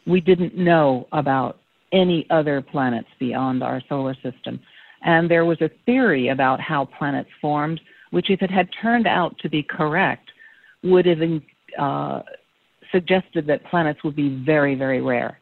we 0.07 0.21
didn't 0.21 0.57
know 0.57 1.09
about 1.13 1.61
any 1.93 2.27
other 2.31 2.61
planets 2.61 3.09
beyond 3.19 3.63
our 3.63 3.81
solar 3.89 4.15
system. 4.23 4.61
And 5.07 5.31
there 5.31 5.45
was 5.45 5.61
a 5.61 5.71
theory 5.87 6.29
about 6.29 6.61
how 6.61 6.85
planets 6.85 7.31
formed, 7.41 7.81
which, 8.11 8.29
if 8.29 8.43
it 8.43 8.51
had 8.51 8.69
turned 8.83 9.07
out 9.07 9.39
to 9.39 9.49
be 9.49 9.63
correct, 9.63 10.29
would 10.83 11.07
have 11.07 11.21
uh, 11.79 12.23
suggested 12.91 13.47
that 13.47 13.65
planets 13.65 14.03
would 14.03 14.17
be 14.17 14.43
very, 14.45 14.75
very 14.75 15.01
rare. 15.01 15.39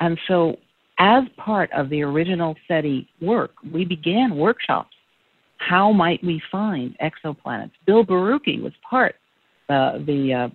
And 0.00 0.18
so 0.26 0.56
as 0.98 1.22
part 1.36 1.70
of 1.72 1.88
the 1.88 2.02
original 2.02 2.56
SETI 2.66 3.08
work, 3.20 3.52
we 3.72 3.84
began 3.84 4.36
workshops. 4.36 4.94
How 5.58 5.92
might 5.92 6.22
we 6.24 6.42
find 6.50 6.96
exoplanets? 6.98 7.72
Bill 7.86 8.04
Borucki 8.04 8.60
was 8.60 8.72
part, 8.88 9.14
uh, 9.68 9.98
the 9.98 10.48
uh, 10.50 10.54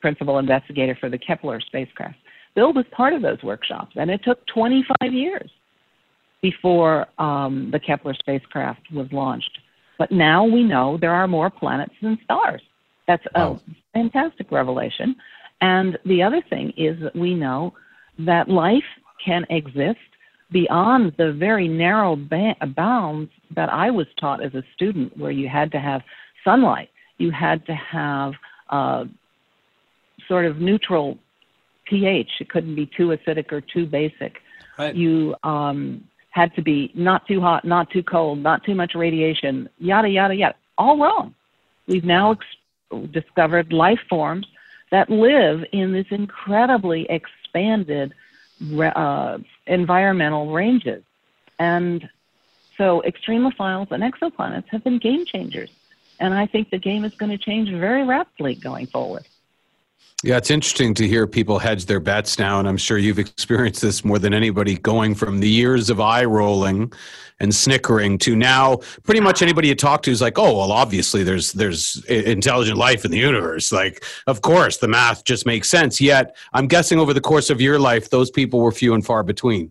principal 0.00 0.38
investigator 0.38 0.96
for 0.98 1.08
the 1.08 1.18
Kepler 1.18 1.60
spacecraft. 1.60 2.16
Bill 2.56 2.72
was 2.72 2.84
part 2.90 3.12
of 3.12 3.22
those 3.22 3.42
workshops, 3.44 3.92
and 3.94 4.10
it 4.10 4.22
took 4.24 4.44
25 4.48 5.12
years 5.12 5.50
before 6.42 7.06
um, 7.18 7.70
the 7.72 7.80
Kepler 7.80 8.14
spacecraft 8.14 8.82
was 8.92 9.08
launched. 9.12 9.58
But 9.98 10.12
now 10.12 10.44
we 10.44 10.62
know 10.62 10.98
there 11.00 11.14
are 11.14 11.26
more 11.26 11.50
planets 11.50 11.94
than 12.02 12.18
stars. 12.24 12.62
That's 13.06 13.24
a 13.34 13.58
fantastic 13.94 14.50
revelation. 14.50 15.16
And 15.60 15.98
the 16.04 16.22
other 16.22 16.42
thing 16.50 16.72
is 16.76 17.00
that 17.02 17.16
we 17.16 17.34
know 17.34 17.72
that 18.18 18.48
life 18.48 18.84
can 19.24 19.46
exist 19.48 19.98
beyond 20.52 21.12
the 21.18 21.32
very 21.32 21.66
narrow 21.68 22.16
ba- 22.16 22.56
bounds 22.76 23.30
that 23.54 23.72
I 23.72 23.90
was 23.90 24.06
taught 24.20 24.44
as 24.44 24.54
a 24.54 24.62
student, 24.74 25.16
where 25.16 25.30
you 25.30 25.48
had 25.48 25.72
to 25.72 25.80
have 25.80 26.02
sunlight, 26.44 26.90
you 27.18 27.30
had 27.30 27.64
to 27.66 27.74
have 27.74 28.32
uh, 28.70 29.04
sort 30.28 30.44
of 30.44 30.58
neutral 30.58 31.18
pH. 31.86 32.28
It 32.40 32.48
couldn't 32.48 32.74
be 32.74 32.86
too 32.96 33.08
acidic 33.08 33.52
or 33.52 33.60
too 33.60 33.86
basic. 33.86 34.36
Right. 34.78 34.94
You 34.94 35.34
um, 35.42 36.04
had 36.36 36.54
to 36.54 36.60
be 36.60 36.92
not 36.94 37.26
too 37.26 37.40
hot, 37.40 37.64
not 37.64 37.90
too 37.90 38.02
cold, 38.02 38.38
not 38.38 38.62
too 38.62 38.74
much 38.74 38.94
radiation, 38.94 39.70
yada, 39.78 40.08
yada, 40.08 40.34
yada. 40.34 40.54
All 40.76 40.98
wrong. 40.98 41.34
We've 41.88 42.04
now 42.04 42.32
ex- 42.32 43.10
discovered 43.10 43.72
life 43.72 44.00
forms 44.06 44.46
that 44.90 45.08
live 45.08 45.64
in 45.72 45.92
this 45.92 46.06
incredibly 46.10 47.06
expanded 47.08 48.12
uh, 48.94 49.38
environmental 49.66 50.52
ranges. 50.52 51.02
And 51.58 52.06
so 52.76 53.02
extremophiles 53.06 53.90
and 53.90 54.02
exoplanets 54.02 54.68
have 54.68 54.84
been 54.84 54.98
game 54.98 55.24
changers. 55.24 55.70
And 56.20 56.34
I 56.34 56.46
think 56.46 56.68
the 56.68 56.78
game 56.78 57.04
is 57.06 57.14
going 57.14 57.30
to 57.30 57.38
change 57.38 57.70
very 57.70 58.04
rapidly 58.04 58.56
going 58.56 58.88
forward. 58.88 59.26
Yeah, 60.26 60.38
it's 60.38 60.50
interesting 60.50 60.92
to 60.94 61.06
hear 61.06 61.24
people 61.28 61.60
hedge 61.60 61.86
their 61.86 62.00
bets 62.00 62.36
now, 62.36 62.58
and 62.58 62.66
I'm 62.66 62.76
sure 62.76 62.98
you've 62.98 63.20
experienced 63.20 63.80
this 63.80 64.04
more 64.04 64.18
than 64.18 64.34
anybody, 64.34 64.76
going 64.76 65.14
from 65.14 65.38
the 65.38 65.48
years 65.48 65.88
of 65.88 66.00
eye 66.00 66.24
rolling 66.24 66.92
and 67.38 67.54
snickering 67.54 68.18
to 68.18 68.34
now 68.34 68.78
pretty 69.04 69.20
much 69.20 69.40
anybody 69.40 69.68
you 69.68 69.76
talk 69.76 70.02
to 70.02 70.10
is 70.10 70.20
like, 70.20 70.36
oh, 70.36 70.58
well, 70.58 70.72
obviously 70.72 71.22
there's 71.22 71.52
there's 71.52 72.04
intelligent 72.06 72.76
life 72.76 73.04
in 73.04 73.12
the 73.12 73.18
universe. 73.18 73.70
Like, 73.70 74.02
of 74.26 74.42
course, 74.42 74.78
the 74.78 74.88
math 74.88 75.24
just 75.24 75.46
makes 75.46 75.70
sense. 75.70 76.00
Yet, 76.00 76.36
I'm 76.54 76.66
guessing 76.66 76.98
over 76.98 77.14
the 77.14 77.20
course 77.20 77.48
of 77.48 77.60
your 77.60 77.78
life, 77.78 78.10
those 78.10 78.28
people 78.28 78.58
were 78.58 78.72
few 78.72 78.94
and 78.94 79.06
far 79.06 79.22
between. 79.22 79.70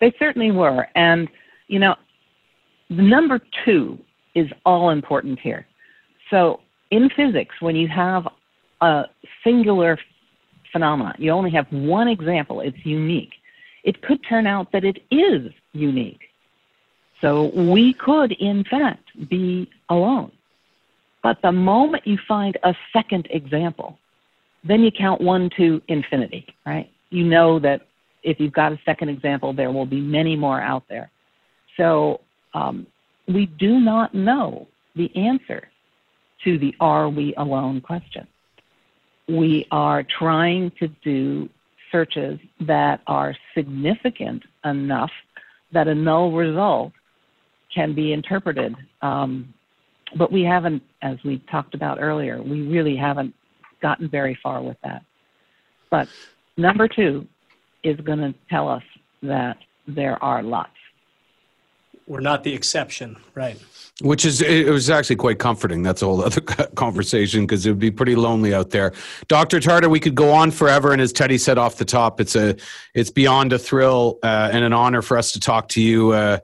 They 0.00 0.12
certainly 0.18 0.50
were, 0.50 0.88
and 0.96 1.28
you 1.68 1.78
know, 1.78 1.94
the 2.90 3.02
number 3.02 3.40
two 3.64 4.00
is 4.34 4.48
all 4.64 4.90
important 4.90 5.38
here. 5.38 5.64
So 6.28 6.58
in 6.90 7.08
physics, 7.10 7.54
when 7.60 7.76
you 7.76 7.86
have 7.86 8.26
a 8.86 9.10
singular 9.42 9.98
phenomenon. 10.72 11.14
You 11.18 11.30
only 11.32 11.50
have 11.50 11.66
one 11.70 12.08
example, 12.08 12.60
it's 12.60 12.84
unique. 12.84 13.34
It 13.84 14.02
could 14.02 14.20
turn 14.28 14.46
out 14.46 14.72
that 14.72 14.84
it 14.84 14.98
is 15.10 15.52
unique. 15.72 16.22
So 17.20 17.50
we 17.54 17.94
could, 17.94 18.32
in 18.32 18.64
fact, 18.64 19.06
be 19.28 19.70
alone. 19.88 20.32
But 21.22 21.38
the 21.42 21.52
moment 21.52 22.06
you 22.06 22.18
find 22.28 22.56
a 22.62 22.74
second 22.92 23.26
example, 23.30 23.98
then 24.62 24.80
you 24.82 24.90
count 24.90 25.20
one 25.20 25.50
to 25.56 25.80
infinity, 25.88 26.46
right? 26.64 26.90
You 27.10 27.24
know 27.24 27.58
that 27.60 27.86
if 28.22 28.38
you've 28.38 28.52
got 28.52 28.72
a 28.72 28.78
second 28.84 29.08
example, 29.08 29.52
there 29.52 29.70
will 29.70 29.86
be 29.86 30.00
many 30.00 30.36
more 30.36 30.60
out 30.60 30.84
there. 30.88 31.10
So 31.76 32.20
um, 32.54 32.86
we 33.26 33.46
do 33.46 33.80
not 33.80 34.14
know 34.14 34.68
the 34.94 35.10
answer 35.16 35.68
to 36.44 36.58
the 36.58 36.74
are 36.80 37.08
we 37.08 37.34
alone 37.36 37.80
question 37.80 38.26
we 39.28 39.66
are 39.70 40.04
trying 40.18 40.70
to 40.78 40.88
do 41.02 41.48
searches 41.90 42.38
that 42.60 43.00
are 43.06 43.34
significant 43.54 44.42
enough 44.64 45.10
that 45.72 45.88
a 45.88 45.94
null 45.94 46.32
result 46.32 46.92
can 47.74 47.94
be 47.94 48.12
interpreted. 48.12 48.74
Um, 49.02 49.52
but 50.16 50.30
we 50.30 50.42
haven't, 50.42 50.82
as 51.02 51.18
we 51.24 51.38
talked 51.50 51.74
about 51.74 51.98
earlier, 52.00 52.42
we 52.42 52.62
really 52.62 52.96
haven't 52.96 53.34
gotten 53.82 54.08
very 54.08 54.38
far 54.42 54.62
with 54.62 54.76
that. 54.84 55.02
But 55.90 56.08
number 56.56 56.88
two 56.88 57.26
is 57.82 57.98
going 58.00 58.18
to 58.18 58.34
tell 58.48 58.68
us 58.68 58.82
that 59.22 59.58
there 59.86 60.22
are 60.22 60.42
lots. 60.42 60.70
We're 62.06 62.20
not 62.20 62.44
the 62.44 62.54
exception, 62.54 63.16
right? 63.34 63.58
Which 64.02 64.24
is, 64.24 64.42
it 64.42 64.68
was 64.68 64.90
actually 64.90 65.16
quite 65.16 65.38
comforting. 65.38 65.82
That's 65.82 66.02
a 66.02 66.06
whole 66.06 66.22
other 66.22 66.40
conversation 66.74 67.46
because 67.46 67.64
it 67.66 67.70
would 67.70 67.78
be 67.78 67.90
pretty 67.90 68.14
lonely 68.14 68.54
out 68.54 68.70
there. 68.70 68.92
Dr. 69.26 69.58
Tarter, 69.58 69.88
we 69.88 69.98
could 70.00 70.14
go 70.14 70.30
on 70.30 70.50
forever. 70.50 70.92
And 70.92 71.00
as 71.00 71.12
Teddy 71.12 71.38
said 71.38 71.58
off 71.58 71.76
the 71.76 71.84
top, 71.84 72.20
it's 72.20 72.36
a, 72.36 72.56
it's 72.94 73.10
beyond 73.10 73.52
a 73.52 73.58
thrill 73.58 74.18
uh, 74.22 74.50
and 74.52 74.64
an 74.64 74.72
honor 74.72 75.02
for 75.02 75.16
us 75.16 75.32
to 75.32 75.40
talk 75.40 75.68
to 75.70 75.80
you. 75.80 76.12
Uh, 76.12 76.38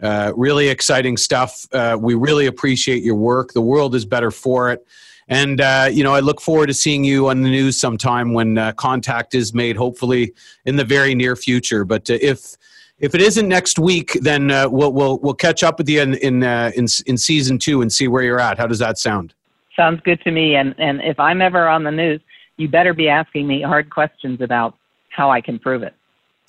uh, 0.00 0.32
really 0.36 0.68
exciting 0.68 1.16
stuff. 1.16 1.66
Uh, 1.72 1.96
we 1.98 2.14
really 2.14 2.46
appreciate 2.46 3.02
your 3.02 3.16
work. 3.16 3.52
The 3.54 3.62
world 3.62 3.94
is 3.94 4.04
better 4.04 4.30
for 4.30 4.70
it. 4.70 4.86
And, 5.28 5.60
uh, 5.60 5.88
you 5.90 6.04
know, 6.04 6.14
I 6.14 6.20
look 6.20 6.40
forward 6.40 6.68
to 6.68 6.74
seeing 6.74 7.04
you 7.04 7.28
on 7.28 7.42
the 7.42 7.50
news 7.50 7.78
sometime 7.78 8.32
when 8.32 8.56
uh, 8.56 8.72
contact 8.72 9.34
is 9.34 9.52
made, 9.52 9.76
hopefully 9.76 10.32
in 10.64 10.76
the 10.76 10.84
very 10.84 11.14
near 11.14 11.36
future. 11.36 11.84
But 11.84 12.08
if, 12.08 12.56
if 13.00 13.14
it 13.14 13.20
isn't 13.20 13.48
next 13.48 13.78
week, 13.78 14.18
then 14.22 14.50
uh, 14.50 14.68
we'll 14.68 14.92
we'll 14.92 15.18
we'll 15.18 15.34
catch 15.34 15.62
up 15.62 15.78
with 15.78 15.88
you 15.88 16.00
in 16.00 16.14
in, 16.14 16.42
uh, 16.42 16.70
in 16.74 16.86
in 17.06 17.16
season 17.16 17.58
two 17.58 17.82
and 17.82 17.92
see 17.92 18.08
where 18.08 18.22
you're 18.22 18.40
at. 18.40 18.58
How 18.58 18.66
does 18.66 18.78
that 18.80 18.98
sound? 18.98 19.34
Sounds 19.76 20.00
good 20.04 20.20
to 20.22 20.30
me. 20.30 20.56
And 20.56 20.74
and 20.78 21.00
if 21.02 21.18
I'm 21.20 21.40
ever 21.40 21.68
on 21.68 21.84
the 21.84 21.92
news, 21.92 22.20
you 22.56 22.68
better 22.68 22.92
be 22.92 23.08
asking 23.08 23.46
me 23.46 23.62
hard 23.62 23.90
questions 23.90 24.40
about 24.40 24.74
how 25.10 25.30
I 25.30 25.40
can 25.40 25.58
prove 25.58 25.82
it. 25.82 25.94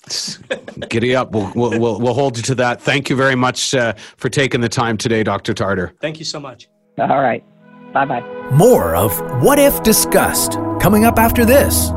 Giddy 0.88 1.14
up. 1.14 1.32
We'll, 1.32 1.52
we'll, 1.54 1.78
we'll, 1.78 2.00
we'll, 2.00 2.14
hold 2.14 2.36
you 2.36 2.42
to 2.44 2.54
that. 2.56 2.80
Thank 2.80 3.10
you 3.10 3.16
very 3.16 3.34
much 3.34 3.74
uh, 3.74 3.92
for 4.16 4.30
taking 4.30 4.62
the 4.62 4.68
time 4.68 4.96
today, 4.96 5.22
Dr. 5.22 5.52
Tarter. 5.52 5.92
Thank 6.00 6.18
you 6.18 6.24
so 6.24 6.40
much. 6.40 6.68
All 6.98 7.20
right. 7.20 7.44
Bye 7.92 8.06
bye. 8.06 8.50
More 8.50 8.94
of 8.94 9.18
What 9.42 9.58
If 9.58 9.82
Discussed 9.82 10.52
coming 10.80 11.04
up 11.04 11.18
after 11.18 11.44
this. 11.44 11.90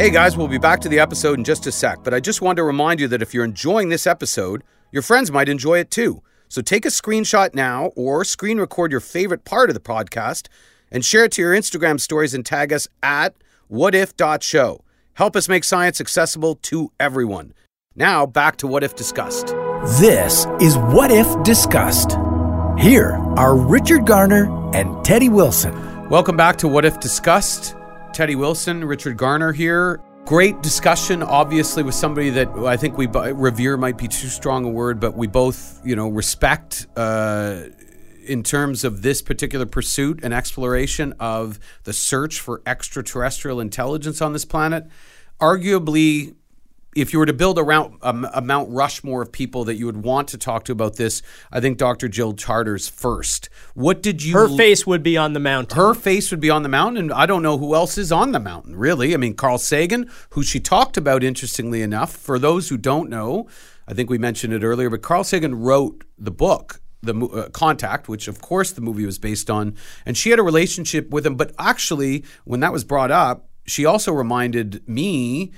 Hey 0.00 0.08
guys, 0.08 0.34
we'll 0.34 0.48
be 0.48 0.56
back 0.56 0.80
to 0.80 0.88
the 0.88 0.98
episode 0.98 1.38
in 1.38 1.44
just 1.44 1.66
a 1.66 1.70
sec, 1.70 2.02
but 2.02 2.14
I 2.14 2.20
just 2.20 2.40
want 2.40 2.56
to 2.56 2.64
remind 2.64 3.00
you 3.00 3.08
that 3.08 3.20
if 3.20 3.34
you're 3.34 3.44
enjoying 3.44 3.90
this 3.90 4.06
episode, 4.06 4.64
your 4.90 5.02
friends 5.02 5.30
might 5.30 5.46
enjoy 5.46 5.78
it 5.78 5.90
too. 5.90 6.22
So 6.48 6.62
take 6.62 6.86
a 6.86 6.88
screenshot 6.88 7.54
now 7.54 7.92
or 7.96 8.24
screen 8.24 8.58
record 8.58 8.92
your 8.92 9.02
favorite 9.02 9.44
part 9.44 9.68
of 9.68 9.74
the 9.74 9.80
podcast 9.80 10.48
and 10.90 11.04
share 11.04 11.24
it 11.24 11.32
to 11.32 11.42
your 11.42 11.54
Instagram 11.54 12.00
stories 12.00 12.32
and 12.32 12.46
tag 12.46 12.72
us 12.72 12.88
at 13.02 13.34
whatif.show. 13.70 14.82
Help 15.12 15.36
us 15.36 15.50
make 15.50 15.64
science 15.64 16.00
accessible 16.00 16.54
to 16.54 16.90
everyone. 16.98 17.52
Now, 17.94 18.24
back 18.24 18.56
to 18.56 18.66
What 18.66 18.82
If 18.82 18.96
Discussed. 18.96 19.48
This 20.00 20.46
is 20.62 20.78
What 20.78 21.10
If 21.10 21.42
Discussed. 21.42 22.12
Here 22.78 23.18
are 23.36 23.54
Richard 23.54 24.06
Garner 24.06 24.48
and 24.74 25.04
Teddy 25.04 25.28
Wilson. 25.28 26.08
Welcome 26.08 26.38
back 26.38 26.56
to 26.56 26.68
What 26.68 26.86
If 26.86 27.00
Discussed. 27.00 27.74
Teddy 28.12 28.34
Wilson, 28.34 28.84
Richard 28.84 29.16
Garner 29.16 29.52
here. 29.52 30.00
Great 30.24 30.62
discussion, 30.62 31.22
obviously, 31.22 31.82
with 31.82 31.94
somebody 31.94 32.30
that 32.30 32.48
I 32.50 32.76
think 32.76 32.98
we 32.98 33.06
revere 33.06 33.76
might 33.76 33.96
be 33.96 34.08
too 34.08 34.28
strong 34.28 34.64
a 34.64 34.68
word, 34.68 35.00
but 35.00 35.16
we 35.16 35.26
both, 35.26 35.80
you 35.84 35.96
know, 35.96 36.08
respect 36.08 36.86
uh, 36.96 37.62
in 38.26 38.42
terms 38.42 38.84
of 38.84 39.02
this 39.02 39.22
particular 39.22 39.66
pursuit 39.66 40.20
and 40.22 40.34
exploration 40.34 41.14
of 41.18 41.58
the 41.84 41.92
search 41.92 42.40
for 42.40 42.62
extraterrestrial 42.66 43.60
intelligence 43.60 44.20
on 44.20 44.32
this 44.32 44.44
planet. 44.44 44.86
Arguably, 45.40 46.34
if 46.96 47.12
you 47.12 47.18
were 47.18 47.26
to 47.26 47.32
build 47.32 47.58
around 47.58 47.98
a, 48.02 48.30
a, 48.34 48.40
Mount 48.40 48.70
Rushmore 48.70 49.22
of 49.22 49.30
people 49.30 49.64
that 49.64 49.76
you 49.76 49.86
would 49.86 50.02
want 50.02 50.28
to 50.28 50.38
talk 50.38 50.64
to 50.64 50.72
about 50.72 50.96
this, 50.96 51.22
I 51.52 51.60
think 51.60 51.78
Dr. 51.78 52.08
Jill 52.08 52.32
Tarter's 52.32 52.88
first. 52.88 53.48
What 53.74 54.02
did 54.02 54.22
you? 54.22 54.34
Her 54.34 54.48
face 54.48 54.86
would 54.86 55.02
be 55.02 55.16
on 55.16 55.32
the 55.32 55.40
mountain. 55.40 55.76
Her 55.76 55.94
face 55.94 56.30
would 56.30 56.40
be 56.40 56.50
on 56.50 56.62
the 56.62 56.68
mountain. 56.68 57.04
And 57.04 57.12
I 57.12 57.26
don't 57.26 57.42
know 57.42 57.58
who 57.58 57.74
else 57.74 57.96
is 57.96 58.10
on 58.10 58.32
the 58.32 58.40
mountain, 58.40 58.74
really. 58.74 59.14
I 59.14 59.18
mean, 59.18 59.34
Carl 59.34 59.58
Sagan, 59.58 60.10
who 60.30 60.42
she 60.42 60.58
talked 60.58 60.96
about, 60.96 61.22
interestingly 61.22 61.82
enough. 61.82 62.12
For 62.12 62.38
those 62.38 62.68
who 62.68 62.76
don't 62.76 63.08
know, 63.08 63.46
I 63.86 63.94
think 63.94 64.10
we 64.10 64.18
mentioned 64.18 64.52
it 64.52 64.64
earlier, 64.64 64.90
but 64.90 65.02
Carl 65.02 65.24
Sagan 65.24 65.54
wrote 65.54 66.04
the 66.18 66.30
book. 66.30 66.80
The 67.02 67.14
uh, 67.14 67.48
Contact, 67.48 68.10
which 68.10 68.28
of 68.28 68.42
course 68.42 68.72
the 68.72 68.82
movie 68.82 69.06
was 69.06 69.18
based 69.18 69.48
on, 69.48 69.74
and 70.04 70.18
she 70.18 70.28
had 70.28 70.38
a 70.38 70.42
relationship 70.42 71.08
with 71.08 71.24
him. 71.24 71.34
But 71.34 71.54
actually, 71.58 72.24
when 72.44 72.60
that 72.60 72.74
was 72.74 72.84
brought 72.84 73.10
up, 73.10 73.48
she 73.66 73.86
also 73.86 74.12
reminded 74.12 74.86
me 74.86 75.50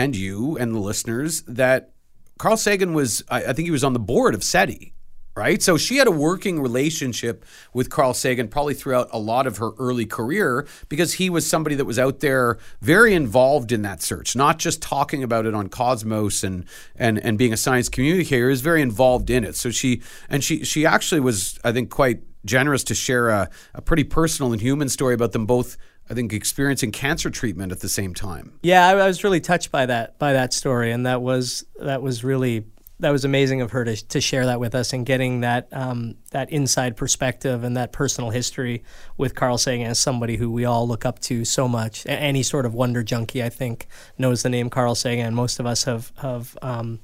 and 0.00 0.16
you 0.16 0.56
and 0.56 0.74
the 0.74 0.78
listeners 0.78 1.42
that 1.42 1.92
Carl 2.38 2.56
Sagan 2.56 2.94
was, 2.94 3.22
I, 3.28 3.44
I 3.44 3.52
think 3.52 3.66
he 3.66 3.70
was 3.70 3.84
on 3.84 3.92
the 3.92 3.98
board 3.98 4.34
of 4.34 4.42
SETI, 4.42 4.94
right? 5.36 5.60
So 5.60 5.76
she 5.76 5.98
had 5.98 6.06
a 6.06 6.10
working 6.10 6.62
relationship 6.62 7.44
with 7.74 7.90
Carl 7.90 8.14
Sagan 8.14 8.48
probably 8.48 8.72
throughout 8.72 9.10
a 9.12 9.18
lot 9.18 9.46
of 9.46 9.58
her 9.58 9.72
early 9.78 10.06
career 10.06 10.66
because 10.88 11.14
he 11.14 11.28
was 11.28 11.46
somebody 11.46 11.74
that 11.74 11.84
was 11.84 11.98
out 11.98 12.20
there 12.20 12.56
very 12.80 13.12
involved 13.12 13.72
in 13.72 13.82
that 13.82 14.00
search, 14.00 14.34
not 14.34 14.58
just 14.58 14.80
talking 14.80 15.22
about 15.22 15.44
it 15.44 15.54
on 15.54 15.68
Cosmos 15.68 16.42
and 16.42 16.64
and 16.96 17.18
and 17.18 17.36
being 17.36 17.52
a 17.52 17.58
science 17.58 17.90
communicator, 17.90 18.48
is 18.48 18.62
very 18.62 18.80
involved 18.80 19.28
in 19.28 19.44
it. 19.44 19.54
So 19.54 19.70
she 19.70 20.00
and 20.30 20.42
she 20.42 20.64
she 20.64 20.86
actually 20.86 21.20
was, 21.20 21.58
I 21.62 21.72
think, 21.72 21.90
quite 21.90 22.22
generous 22.44 22.84
to 22.84 22.94
share 22.94 23.28
a, 23.28 23.50
a 23.74 23.82
pretty 23.82 24.04
personal 24.04 24.52
and 24.52 24.60
human 24.60 24.88
story 24.88 25.14
about 25.14 25.32
them 25.32 25.46
both 25.46 25.76
I 26.10 26.14
think 26.14 26.32
experiencing 26.32 26.90
cancer 26.90 27.30
treatment 27.30 27.70
at 27.70 27.80
the 27.80 27.88
same 27.88 28.14
time. 28.14 28.58
Yeah, 28.64 28.88
I, 28.88 28.96
I, 28.96 29.06
was 29.06 29.22
really 29.22 29.40
touched 29.40 29.70
by 29.70 29.86
that 29.86 30.18
by 30.18 30.32
that 30.32 30.52
story, 30.52 30.90
and 30.90 31.06
that 31.06 31.22
was 31.22 31.64
that 31.78 32.02
was 32.02 32.24
really 32.24 32.64
that 33.00 33.10
was 33.10 33.24
amazing 33.24 33.60
of 33.60 33.70
her 33.70 33.84
to, 33.84 33.96
to 34.08 34.20
share 34.20 34.46
that 34.46 34.60
with 34.60 34.74
us 34.74 34.92
and 34.92 35.06
getting 35.06 35.40
that 35.40 35.68
um, 35.72 36.16
that 36.32 36.50
inside 36.50 36.96
perspective 36.96 37.64
and 37.64 37.76
that 37.76 37.92
personal 37.92 38.30
history 38.30 38.82
with 39.16 39.34
Carl 39.34 39.56
Sagan 39.56 39.86
as 39.86 39.98
somebody 39.98 40.36
who 40.36 40.50
we 40.50 40.64
all 40.64 40.86
look 40.86 41.04
up 41.04 41.18
to 41.20 41.44
so 41.44 41.66
much. 41.68 42.04
Any 42.06 42.42
sort 42.42 42.66
of 42.66 42.74
wonder 42.74 43.02
junkie, 43.02 43.42
I 43.42 43.48
think, 43.48 43.86
knows 44.18 44.42
the 44.42 44.50
name 44.50 44.68
Carl 44.68 44.94
Sagan. 44.94 45.34
Most 45.34 45.60
of 45.60 45.66
us 45.66 45.84
have 45.84 46.12
have 46.18 46.58
um, 46.60 47.00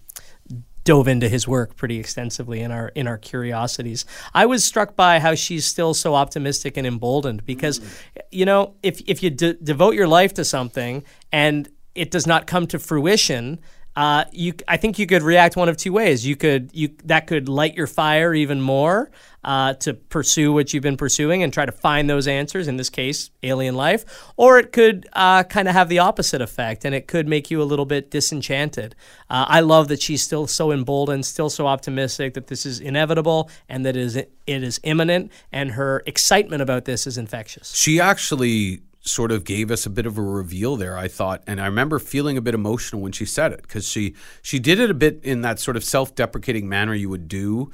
dove 0.87 1.09
into 1.09 1.29
his 1.29 1.47
work 1.47 1.77
pretty 1.77 1.99
extensively 1.99 2.63
in 2.63 2.71
our 2.71 2.89
in 2.95 3.07
our 3.07 3.19
curiosities. 3.19 4.07
I 4.33 4.47
was 4.47 4.65
struck 4.65 4.97
by 4.97 5.19
how 5.19 5.35
she's 5.35 5.67
still 5.67 5.93
so 5.93 6.15
optimistic 6.15 6.79
and 6.79 6.87
emboldened 6.87 7.45
because, 7.45 7.81
mm. 7.81 7.89
you 8.31 8.47
know, 8.47 8.77
if 8.83 9.03
if 9.07 9.23
you 9.23 9.29
de- 9.29 9.55
devote 9.55 9.95
your 9.95 10.09
life 10.09 10.33
to 10.35 10.45
something 10.45 11.05
and 11.31 11.69
it 11.95 12.11
does 12.11 12.27
not 12.27 12.47
come 12.47 12.67
to 12.69 12.79
fruition, 12.79 13.59
uh, 13.97 14.25
you, 14.31 14.53
I 14.69 14.77
think 14.77 14.99
you 14.99 15.07
could 15.07 15.23
react 15.23 15.57
one 15.57 15.71
of 15.71 15.77
two 15.79 15.93
ways. 15.93 16.27
You 16.27 16.37
could, 16.37 16.71
you 16.75 16.91
that 17.05 17.27
could 17.27 17.49
light 17.49 17.75
your 17.75 17.87
fire 17.87 18.35
even 18.35 18.61
more 18.61 19.11
uh, 19.43 19.73
to 19.75 19.95
pursue 19.95 20.53
what 20.53 20.75
you've 20.75 20.83
been 20.83 20.99
pursuing 20.99 21.43
and 21.43 21.53
try 21.53 21.65
to 21.65 21.73
find 21.73 22.11
those 22.11 22.29
answers. 22.29 22.69
In 22.69 22.77
this 22.77 22.91
case, 22.91 23.31
alien 23.43 23.75
life, 23.75 24.05
or 24.37 24.59
it 24.59 24.73
could 24.73 25.09
uh, 25.15 25.45
kind 25.45 25.67
of 25.67 25.75
have 25.75 25.89
the 25.89 26.01
opposite 26.01 26.43
effect, 26.43 26.85
and 26.85 26.95
it 26.95 27.07
could 27.07 27.27
make 27.27 27.51
you 27.51 27.63
a 27.63 27.65
little 27.65 27.87
bit 27.87 28.11
disenchanted. 28.11 28.95
Uh, 29.31 29.47
I 29.49 29.61
love 29.61 29.89
that 29.89 30.03
she's 30.03 30.21
still 30.21 30.47
so 30.47 30.73
emboldened, 30.73 31.25
still 31.25 31.49
so 31.49 31.67
optimistic 31.67 32.35
that 32.35 32.49
this 32.49 32.67
is 32.67 32.81
inevitable 32.81 33.49
and 33.69 33.87
that 33.87 33.97
it 33.97 34.03
is 34.03 34.17
it 34.17 34.29
is 34.47 34.79
imminent, 34.83 35.33
and 35.51 35.73
her 35.73 36.03
excitement 36.07 36.61
about 36.61 36.85
this 36.85 37.07
is 37.07 37.17
infectious. 37.17 37.75
She 37.75 37.99
actually 37.99 38.83
sort 39.07 39.31
of 39.31 39.45
gave 39.45 39.71
us 39.71 39.87
a 39.87 39.91
bit 39.91 40.07
of 40.07 40.19
a 40.19 40.23
reveal 40.23 40.77
there 40.77 40.99
i 40.99 41.09
thought. 41.09 41.43
And 41.47 41.61
i 41.61 41.67
remember 41.67 41.99
feeling 41.99 42.37
a 42.37 42.41
bit 42.41 42.55
emotional 42.55 43.01
when 43.03 43.13
she 43.13 43.25
said 43.25 43.53
it 43.53 43.63
because 43.63 43.87
she 43.87 44.15
she 44.43 44.59
did 44.59 44.81
it 44.81 44.91
a 44.91 44.95
bit 44.95 45.21
in 45.23 45.43
that 45.43 45.61
sort 45.61 45.77
of 45.77 45.85
self-deprecating 45.85 46.69
manner 46.69 46.95
you 46.95 47.09
would 47.09 47.29
do. 47.29 47.71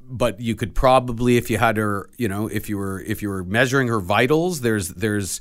But 0.00 0.40
you 0.40 0.54
could 0.54 0.74
probably 0.74 1.36
if 1.36 1.50
you 1.50 1.58
had 1.58 1.76
her 1.76 2.08
you 2.16 2.28
know 2.28 2.46
if 2.46 2.68
you 2.68 2.78
were 2.78 3.00
if 3.00 3.22
you 3.22 3.28
were 3.28 3.42
measuring 3.44 3.88
her 3.88 4.00
vitals 4.00 4.60
there's 4.60 4.90
there's 4.90 5.40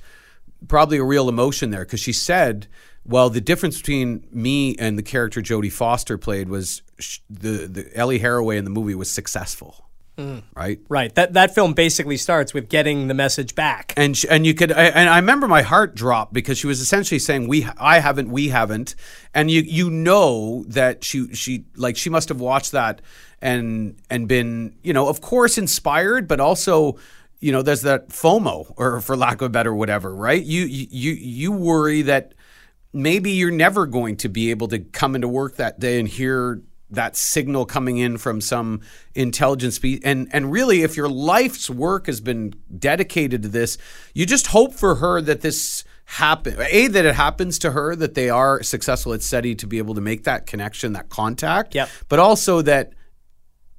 probably 0.68 0.98
a 0.98 1.04
real 1.04 1.30
emotion 1.30 1.70
there. 1.70 1.86
Because 1.86 2.00
she 2.00 2.14
said 2.14 2.68
well 3.06 3.30
the 3.30 3.42
difference 3.42 3.78
between 3.78 4.28
me 4.32 4.76
and 4.78 4.98
the 4.98 5.04
character 5.04 5.42
jodie 5.42 5.72
foster 5.72 6.18
played 6.18 6.50
was 6.50 6.82
sh- 6.98 7.20
the 7.30 7.68
the 7.68 7.96
ellie 7.96 8.20
arroway 8.20 8.58
in 8.58 8.64
the 8.64 8.72
movie 8.72 8.96
was 8.96 9.10
successful 9.10 9.86
Mm. 10.18 10.44
Right, 10.56 10.80
right. 10.88 11.14
That 11.16 11.34
that 11.34 11.54
film 11.54 11.74
basically 11.74 12.16
starts 12.16 12.54
with 12.54 12.70
getting 12.70 13.08
the 13.08 13.14
message 13.14 13.54
back, 13.54 13.94
and 13.98 14.16
she, 14.16 14.30
and 14.30 14.46
you 14.46 14.54
could. 14.54 14.72
I, 14.72 14.86
and 14.86 15.10
I 15.10 15.18
remember 15.18 15.46
my 15.46 15.62
heart 15.62 15.94
dropped 15.94 16.32
because 16.32 16.58
she 16.58 16.68
was 16.68 16.80
essentially 16.80 17.20
saying, 17.20 17.50
"We, 17.50 17.68
I 17.78 18.00
haven't, 18.00 18.30
we 18.30 18.48
haven't," 18.48 18.96
and 19.34 19.52
you 19.52 19.62
you 19.62 19.90
know 19.90 20.64
that 20.70 21.04
she 21.04 21.34
she 21.34 21.66
like 21.76 21.98
she 21.98 22.10
must 22.10 22.30
have 22.30 22.40
watched 22.40 22.72
that 22.72 23.02
and 23.42 23.98
and 24.10 24.30
been 24.30 24.78
you 24.84 24.94
know 24.94 25.10
of 25.10 25.20
course 25.20 25.58
inspired, 25.58 26.30
but 26.30 26.40
also 26.40 26.98
you 27.42 27.52
know 27.52 27.62
there's 27.62 27.82
that 27.82 28.08
FOMO 28.08 28.74
or 28.78 29.02
for 29.02 29.18
lack 29.18 29.42
of 29.42 29.48
a 29.48 29.50
better 29.50 29.76
whatever, 29.76 30.16
right? 30.16 30.44
You 30.44 30.64
you 30.64 31.12
you 31.12 31.52
worry 31.52 32.04
that 32.04 32.34
maybe 32.94 33.32
you're 33.32 33.52
never 33.52 33.86
going 33.86 34.16
to 34.16 34.30
be 34.30 34.50
able 34.50 34.70
to 34.70 34.80
come 34.80 35.14
into 35.14 35.28
work 35.28 35.58
that 35.58 35.78
day 35.78 36.00
and 36.00 36.08
hear 36.08 36.62
that 36.90 37.16
signal 37.16 37.66
coming 37.66 37.98
in 37.98 38.18
from 38.18 38.42
some 38.42 38.82
intelligence 39.14 39.76
species. 39.76 40.02
And 40.04 40.28
and 40.32 40.52
really, 40.52 40.84
if 40.84 40.96
your 40.96 41.10
life's 41.10 41.70
work 41.70 42.08
has 42.08 42.22
been 42.22 42.54
dedicated 42.78 43.44
to 43.44 43.50
this, 43.50 43.78
you 44.14 44.26
just 44.26 44.48
hope 44.48 44.74
for 44.74 44.96
her 44.96 45.22
that 45.22 45.42
this 45.42 45.84
happen. 46.06 46.56
A 46.70 46.88
that 46.88 47.06
it 47.06 47.16
happens 47.16 47.60
to 47.60 47.72
her 47.72 47.96
that 47.96 48.14
they 48.14 48.30
are 48.30 48.62
successful 48.64 49.14
at 49.14 49.22
SETI 49.22 49.56
to 49.56 49.68
be 49.68 49.78
able 49.80 49.96
to 49.96 50.02
make 50.02 50.24
that 50.24 50.46
connection, 50.46 50.94
that 50.94 51.10
contact. 51.10 51.76
Yep. 51.76 51.90
But 52.10 52.20
also 52.20 52.62
that 52.62 52.94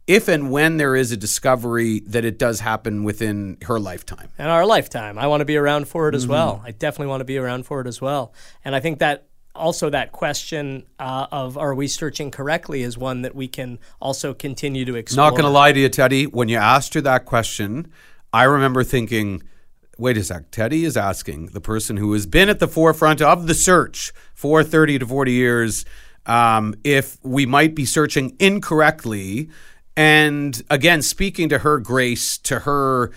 if 0.07 0.29
and 0.29 0.51
when 0.51 0.77
there 0.77 0.95
is 0.95 1.11
a 1.13 1.17
discovery 1.17 2.01
that 2.07 2.25
it 2.25 2.39
does 2.39 2.61
happen 2.61 3.03
within 3.05 3.59
her 3.63 3.81
lifetime 3.81 4.29
and 4.39 4.49
our 4.49 4.65
lifetime 4.65 5.19
i 5.19 5.27
want 5.27 5.41
to 5.41 5.45
be 5.45 5.57
around 5.57 5.89
for 5.89 6.09
it 6.09 6.15
as 6.15 6.23
mm-hmm. 6.23 6.33
well 6.33 6.63
i 6.65 6.71
definitely 6.71 7.09
want 7.09 7.21
to 7.21 7.25
be 7.25 7.39
around 7.39 7.67
for 7.67 7.81
it 7.81 7.87
as 7.87 8.01
well 8.01 8.33
and 8.65 8.77
i 8.77 8.81
think 8.81 9.01
that 9.01 9.27
also 9.57 9.91
that 9.91 10.13
question 10.13 10.87
uh, 10.99 11.27
of 11.33 11.59
are 11.59 11.75
we 11.75 11.89
searching 11.89 12.31
correctly 12.31 12.83
is 12.83 12.97
one 12.97 13.23
that 13.23 13.35
we 13.35 13.49
can 13.49 13.79
also 14.01 14.35
continue 14.35 14.85
to 14.85 14.95
explore. 14.95 15.27
Not 15.27 15.31
going 15.33 15.45
to 15.45 15.51
lie 15.51 15.73
to 15.73 15.81
you, 15.81 15.89
Teddy. 15.89 16.27
When 16.27 16.49
you 16.49 16.59
asked 16.59 16.95
her 16.95 17.01
that 17.03 17.25
question, 17.25 17.91
I 18.33 18.45
remember 18.45 18.85
thinking, 18.85 19.43
wait 19.99 20.17
a 20.17 20.25
sec, 20.25 20.51
Teddy 20.51 20.85
is 20.85 20.97
asking 20.97 21.47
the 21.47 21.61
person 21.61 21.97
who 21.97 22.13
has 22.13 22.27
been 22.27 22.49
at 22.49 22.59
the 22.59 22.69
forefront 22.69 23.21
of 23.23 23.47
the 23.47 23.55
search 23.55 24.13
for 24.35 24.63
30 24.63 25.01
to 25.01 25.07
40 25.07 25.33
years 25.33 25.85
um, 26.27 26.75
if 26.85 27.19
we 27.23 27.47
might 27.47 27.75
be 27.75 27.85
searching 27.85 28.37
incorrectly. 28.39 29.49
And 29.97 30.63
again, 30.69 31.01
speaking 31.01 31.49
to 31.49 31.59
her 31.59 31.79
grace, 31.79 32.37
to 32.39 32.61
her 32.61 33.13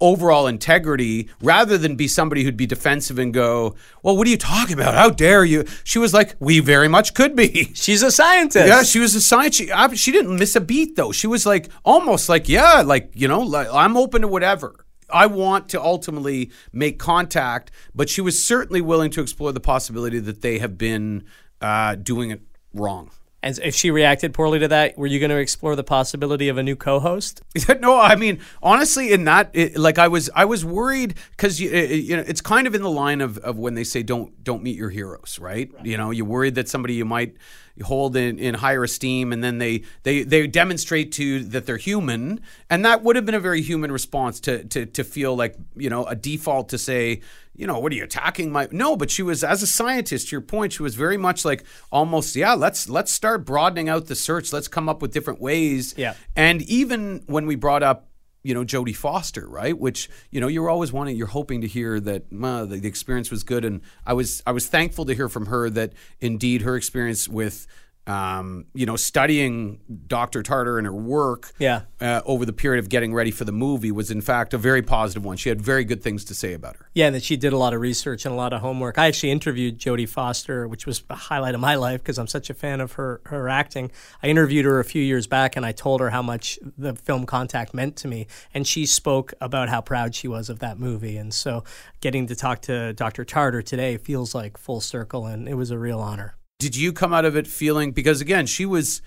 overall 0.00 0.46
integrity 0.46 1.28
rather 1.40 1.78
than 1.78 1.96
be 1.96 2.08
somebody 2.08 2.44
who'd 2.44 2.56
be 2.56 2.66
defensive 2.66 3.18
and 3.18 3.32
go, 3.32 3.74
Well, 4.02 4.16
what 4.16 4.26
are 4.26 4.30
you 4.30 4.36
talking 4.36 4.74
about? 4.74 4.94
How 4.94 5.10
dare 5.10 5.44
you? 5.44 5.64
She 5.84 5.98
was 5.98 6.12
like, 6.12 6.34
We 6.38 6.60
very 6.60 6.88
much 6.88 7.14
could 7.14 7.36
be. 7.36 7.72
She's 7.74 8.02
a 8.02 8.10
scientist. 8.10 8.66
Yeah, 8.68 8.82
she 8.82 8.98
was 8.98 9.14
a 9.14 9.20
scientist. 9.20 9.70
She, 9.90 9.96
she 9.96 10.12
didn't 10.12 10.38
miss 10.38 10.56
a 10.56 10.60
beat, 10.60 10.96
though. 10.96 11.12
She 11.12 11.26
was 11.26 11.46
like, 11.46 11.70
almost 11.84 12.28
like, 12.28 12.48
Yeah, 12.48 12.82
like, 12.82 13.10
you 13.14 13.28
know, 13.28 13.40
like, 13.40 13.68
I'm 13.72 13.96
open 13.96 14.22
to 14.22 14.28
whatever. 14.28 14.84
I 15.10 15.26
want 15.26 15.68
to 15.70 15.82
ultimately 15.82 16.50
make 16.72 16.98
contact, 16.98 17.70
but 17.94 18.08
she 18.08 18.20
was 18.20 18.44
certainly 18.44 18.80
willing 18.80 19.10
to 19.12 19.20
explore 19.20 19.52
the 19.52 19.60
possibility 19.60 20.18
that 20.18 20.40
they 20.40 20.58
have 20.58 20.78
been 20.78 21.24
uh, 21.60 21.94
doing 21.94 22.30
it 22.30 22.42
wrong. 22.72 23.10
And 23.44 23.58
if 23.62 23.74
she 23.74 23.90
reacted 23.90 24.32
poorly 24.32 24.58
to 24.60 24.68
that, 24.68 24.96
were 24.96 25.06
you 25.06 25.20
going 25.20 25.30
to 25.30 25.36
explore 25.36 25.76
the 25.76 25.84
possibility 25.84 26.48
of 26.48 26.56
a 26.56 26.62
new 26.62 26.76
co-host? 26.76 27.42
no, 27.80 28.00
I 28.00 28.16
mean 28.16 28.40
honestly, 28.62 29.12
in 29.12 29.24
that, 29.24 29.50
it, 29.52 29.76
like 29.76 29.98
I 29.98 30.08
was, 30.08 30.30
I 30.34 30.46
was 30.46 30.64
worried 30.64 31.16
because 31.32 31.60
you, 31.60 31.68
you 31.70 32.16
know 32.16 32.24
it's 32.26 32.40
kind 32.40 32.66
of 32.66 32.74
in 32.74 32.80
the 32.80 32.90
line 32.90 33.20
of, 33.20 33.36
of 33.38 33.58
when 33.58 33.74
they 33.74 33.84
say 33.84 34.02
don't 34.02 34.42
don't 34.42 34.62
meet 34.62 34.76
your 34.76 34.88
heroes, 34.88 35.38
right? 35.38 35.70
right. 35.74 35.84
You 35.84 35.98
know, 35.98 36.10
you're 36.10 36.24
worried 36.24 36.54
that 36.54 36.70
somebody 36.70 36.94
you 36.94 37.04
might 37.04 37.36
hold 37.82 38.16
in, 38.16 38.38
in 38.38 38.54
higher 38.54 38.84
esteem 38.84 39.32
and 39.32 39.42
then 39.42 39.58
they, 39.58 39.82
they 40.04 40.22
they 40.22 40.46
demonstrate 40.46 41.10
to 41.12 41.42
that 41.44 41.66
they're 41.66 41.76
human 41.76 42.40
and 42.70 42.84
that 42.84 43.02
would 43.02 43.16
have 43.16 43.26
been 43.26 43.34
a 43.34 43.40
very 43.40 43.62
human 43.62 43.90
response 43.90 44.38
to 44.40 44.64
to 44.64 44.86
to 44.86 45.02
feel 45.02 45.34
like 45.34 45.56
you 45.74 45.90
know 45.90 46.04
a 46.06 46.14
default 46.14 46.68
to 46.68 46.78
say 46.78 47.20
you 47.56 47.66
know, 47.66 47.78
what 47.78 47.92
are 47.92 47.94
you 47.94 48.04
attacking 48.04 48.50
my 48.50 48.68
No, 48.72 48.96
but 48.96 49.10
she 49.10 49.22
was 49.22 49.44
as 49.44 49.62
a 49.62 49.66
scientist, 49.66 50.28
to 50.28 50.32
your 50.32 50.40
point, 50.40 50.72
she 50.72 50.82
was 50.82 50.96
very 50.96 51.16
much 51.16 51.44
like 51.44 51.64
almost, 51.92 52.34
yeah, 52.34 52.54
let's 52.54 52.88
let's 52.88 53.12
start 53.12 53.44
broadening 53.44 53.88
out 53.88 54.06
the 54.06 54.16
search. 54.16 54.52
Let's 54.52 54.68
come 54.68 54.88
up 54.88 55.00
with 55.00 55.12
different 55.12 55.40
ways. 55.40 55.94
Yeah. 55.96 56.14
And 56.34 56.62
even 56.62 57.22
when 57.26 57.46
we 57.46 57.54
brought 57.54 57.82
up 57.82 58.08
you 58.44 58.54
know 58.54 58.64
Jodie 58.64 58.94
Foster, 58.94 59.48
right? 59.48 59.76
Which 59.76 60.08
you 60.30 60.40
know 60.40 60.46
you're 60.46 60.70
always 60.70 60.92
wanting, 60.92 61.16
you're 61.16 61.26
hoping 61.26 61.62
to 61.62 61.66
hear 61.66 61.98
that 61.98 62.30
the, 62.30 62.66
the 62.66 62.86
experience 62.86 63.30
was 63.30 63.42
good, 63.42 63.64
and 63.64 63.80
I 64.06 64.12
was 64.12 64.42
I 64.46 64.52
was 64.52 64.68
thankful 64.68 65.06
to 65.06 65.14
hear 65.14 65.28
from 65.28 65.46
her 65.46 65.68
that 65.70 65.94
indeed 66.20 66.62
her 66.62 66.76
experience 66.76 67.26
with 67.26 67.66
um, 68.06 68.66
you 68.74 68.84
know, 68.86 68.96
studying 68.96 69.80
Dr. 70.06 70.42
Tarter 70.42 70.78
and 70.78 70.86
her 70.86 70.92
work 70.92 71.52
yeah. 71.58 71.82
uh, 72.00 72.20
over 72.26 72.44
the 72.44 72.52
period 72.52 72.82
of 72.82 72.90
getting 72.90 73.14
ready 73.14 73.30
for 73.30 73.44
the 73.44 73.52
movie 73.52 73.90
was, 73.90 74.10
in 74.10 74.20
fact, 74.20 74.52
a 74.52 74.58
very 74.58 74.82
positive 74.82 75.24
one. 75.24 75.36
She 75.36 75.48
had 75.48 75.60
very 75.62 75.84
good 75.84 76.02
things 76.02 76.24
to 76.26 76.34
say 76.34 76.52
about 76.52 76.76
her. 76.76 76.90
Yeah, 76.94 77.06
and 77.06 77.14
that 77.14 77.22
she 77.22 77.36
did 77.36 77.52
a 77.52 77.56
lot 77.56 77.72
of 77.72 77.80
research 77.80 78.26
and 78.26 78.32
a 78.32 78.36
lot 78.36 78.52
of 78.52 78.60
homework. 78.60 78.98
I 78.98 79.06
actually 79.06 79.30
interviewed 79.30 79.78
Jodie 79.78 80.08
Foster, 80.08 80.68
which 80.68 80.86
was 80.86 81.02
a 81.08 81.14
highlight 81.14 81.54
of 81.54 81.60
my 81.60 81.76
life 81.76 82.02
because 82.02 82.18
I'm 82.18 82.26
such 82.26 82.50
a 82.50 82.54
fan 82.54 82.80
of 82.80 82.92
her, 82.92 83.20
her 83.26 83.48
acting. 83.48 83.90
I 84.22 84.26
interviewed 84.28 84.66
her 84.66 84.80
a 84.80 84.84
few 84.84 85.02
years 85.02 85.26
back 85.26 85.56
and 85.56 85.64
I 85.64 85.72
told 85.72 86.00
her 86.00 86.10
how 86.10 86.22
much 86.22 86.58
the 86.76 86.94
film 86.94 87.24
Contact 87.24 87.72
meant 87.72 87.96
to 87.96 88.08
me. 88.08 88.26
And 88.52 88.66
she 88.66 88.84
spoke 88.84 89.32
about 89.40 89.70
how 89.70 89.80
proud 89.80 90.14
she 90.14 90.28
was 90.28 90.50
of 90.50 90.58
that 90.58 90.78
movie. 90.78 91.16
And 91.16 91.32
so 91.32 91.64
getting 92.00 92.26
to 92.26 92.36
talk 92.36 92.60
to 92.62 92.92
Dr. 92.92 93.24
Tarter 93.24 93.62
today 93.62 93.96
feels 93.96 94.34
like 94.34 94.58
full 94.58 94.80
circle, 94.80 95.26
and 95.26 95.48
it 95.48 95.54
was 95.54 95.70
a 95.70 95.78
real 95.78 96.00
honor 96.00 96.36
did 96.58 96.76
you 96.76 96.92
come 96.92 97.12
out 97.12 97.24
of 97.24 97.36
it 97.36 97.46
feeling 97.46 97.92
because 97.92 98.20
again 98.20 98.46
she 98.46 98.64
was 98.64 99.02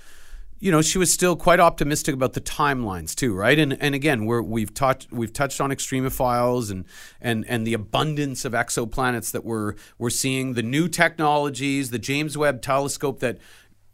you 0.59 0.71
know 0.71 0.81
she 0.81 0.97
was 0.97 1.11
still 1.11 1.35
quite 1.35 1.59
optimistic 1.59 2.13
about 2.13 2.33
the 2.33 2.41
timelines 2.41 3.15
too 3.15 3.33
right 3.33 3.57
and 3.57 3.77
and 3.81 3.95
again 3.95 4.25
we're, 4.25 4.41
we've 4.41 4.73
touched 4.73 5.11
we've 5.11 5.33
touched 5.33 5.61
on 5.61 5.69
extremophiles 5.69 6.69
and 6.69 6.85
and 7.21 7.45
and 7.47 7.65
the 7.65 7.73
abundance 7.73 8.45
of 8.45 8.53
exoplanets 8.53 9.31
that 9.31 9.45
we're 9.45 9.73
we're 9.97 10.09
seeing 10.09 10.53
the 10.53 10.63
new 10.63 10.87
technologies 10.87 11.89
the 11.89 11.99
James 11.99 12.37
Webb 12.37 12.61
telescope 12.61 13.19
that 13.21 13.37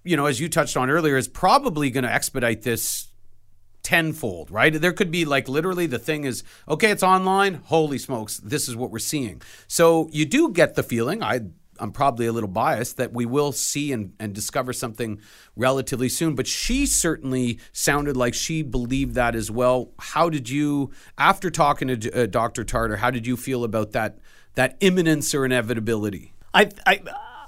you 0.03 0.17
know 0.17 0.25
as 0.25 0.39
you 0.39 0.49
touched 0.49 0.75
on 0.75 0.89
earlier 0.89 1.17
is 1.17 1.27
probably 1.27 1.89
going 1.89 2.03
to 2.03 2.13
expedite 2.13 2.63
this 2.63 3.07
tenfold, 3.83 4.49
right? 4.49 4.73
There 4.73 4.93
could 4.93 5.11
be 5.11 5.25
like 5.25 5.49
literally 5.49 5.87
the 5.87 5.99
thing 5.99 6.23
is, 6.23 6.43
okay, 6.69 6.89
it's 6.89 7.03
online. 7.03 7.55
Holy 7.65 7.97
smokes, 7.97 8.37
this 8.37 8.69
is 8.69 8.77
what 8.77 8.91
we're 8.91 8.99
seeing. 8.99 9.41
So 9.67 10.07
you 10.13 10.25
do 10.25 10.51
get 10.51 10.75
the 10.75 10.83
feeling, 10.83 11.21
I 11.21 11.41
I'm 11.79 11.91
probably 11.91 12.25
a 12.25 12.31
little 12.31 12.49
biased 12.49 12.97
that 12.97 13.13
we 13.13 13.25
will 13.25 13.51
see 13.51 13.91
and, 13.91 14.13
and 14.19 14.33
discover 14.33 14.73
something 14.73 15.19
relatively 15.55 16.09
soon. 16.09 16.35
But 16.35 16.47
she 16.47 16.85
certainly 16.85 17.59
sounded 17.71 18.15
like 18.17 18.33
she 18.33 18.61
believed 18.61 19.15
that 19.15 19.35
as 19.35 19.49
well. 19.49 19.91
How 19.99 20.29
did 20.29 20.49
you, 20.49 20.91
after 21.17 21.49
talking 21.49 21.87
to 21.87 22.23
uh, 22.23 22.25
Dr. 22.25 22.63
Tarter, 22.63 22.97
how 22.97 23.11
did 23.11 23.27
you 23.27 23.37
feel 23.37 23.63
about 23.63 23.91
that 23.91 24.19
that 24.55 24.77
imminence 24.81 25.33
or 25.33 25.45
inevitability? 25.45 26.33
I, 26.53 26.69
I 26.85 27.01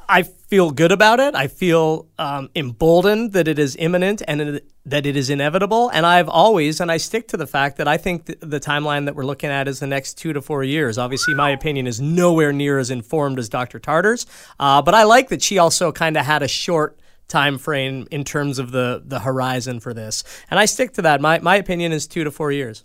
I 0.08 0.24
feel 0.24 0.72
good 0.72 0.91
about 0.91 1.20
it. 1.20 1.36
I 1.36 1.47
feel 1.47 2.08
um, 2.18 2.49
emboldened 2.56 3.34
that 3.34 3.47
it 3.47 3.60
is 3.60 3.76
imminent 3.78 4.22
and 4.28 4.41
it, 4.41 4.72
that 4.86 5.06
it 5.06 5.16
is 5.16 5.30
inevitable. 5.30 5.89
And 5.89 6.06
I've 6.06 6.30
always, 6.30 6.80
and 6.80 6.91
I 6.91 6.97
stick 6.97 7.28
to 7.30 7.38
the 7.38 7.47
fact 7.47 7.78
that 7.78 7.88
I 7.88 7.97
think 7.97 8.26
th- 8.28 8.39
the 8.41 8.60
timeline 8.60 9.06
that 9.06 9.16
we're 9.16 9.26
looking 9.26 9.49
at 9.49 9.68
is 9.68 9.80
the 9.80 9.88
next 9.88 10.16
two 10.16 10.34
to 10.34 10.41
four 10.41 10.64
years. 10.64 10.97
Obviously, 10.97 11.34
my 11.34 11.49
opinion 11.49 11.88
is 11.88 11.99
nowhere 11.99 12.53
near 12.53 12.78
as 12.78 12.91
informed 12.91 13.39
as 13.39 13.49
Dr. 13.49 13.80
Tarter's. 13.80 14.26
uh, 14.60 14.82
but 14.82 14.93
I 14.93 15.03
like 15.03 15.30
that 15.30 15.41
she 15.41 15.58
also 15.58 15.91
kind 15.91 16.18
of 16.18 16.26
had 16.26 16.43
a 16.43 16.47
short 16.47 16.99
time 17.28 17.58
frame 17.58 18.08
in 18.12 18.24
terms 18.24 18.60
of 18.60 18.72
the 18.72 19.01
the 19.03 19.20
horizon 19.22 19.80
for 19.80 19.93
this. 19.95 20.24
And 20.51 20.60
I 20.60 20.66
stick 20.66 20.93
to 20.93 21.01
that. 21.01 21.22
My 21.22 21.39
my 21.39 21.56
opinion 21.56 21.91
is 21.91 22.06
two 22.08 22.24
to 22.24 22.30
four 22.30 22.51
years. 22.51 22.84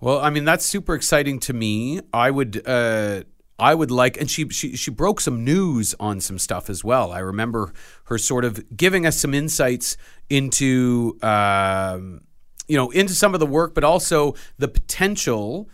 Well, 0.00 0.20
I 0.20 0.30
mean 0.30 0.44
that's 0.44 0.64
super 0.64 0.94
exciting 0.94 1.40
to 1.40 1.52
me. 1.52 2.00
I 2.12 2.30
would. 2.30 2.62
Uh 2.66 3.22
I 3.60 3.74
would 3.74 3.90
like, 3.90 4.18
and 4.18 4.30
she, 4.30 4.48
she 4.48 4.74
she 4.74 4.90
broke 4.90 5.20
some 5.20 5.44
news 5.44 5.94
on 6.00 6.20
some 6.20 6.38
stuff 6.38 6.70
as 6.70 6.82
well. 6.82 7.12
I 7.12 7.18
remember 7.18 7.72
her 8.04 8.16
sort 8.16 8.46
of 8.46 8.74
giving 8.74 9.04
us 9.04 9.18
some 9.18 9.34
insights 9.34 9.98
into, 10.30 11.18
um, 11.22 12.22
you 12.66 12.76
know, 12.76 12.90
into 12.90 13.12
some 13.12 13.34
of 13.34 13.40
the 13.40 13.46
work, 13.46 13.74
but 13.74 13.84
also 13.84 14.34
the 14.58 14.66
potential 14.66 15.68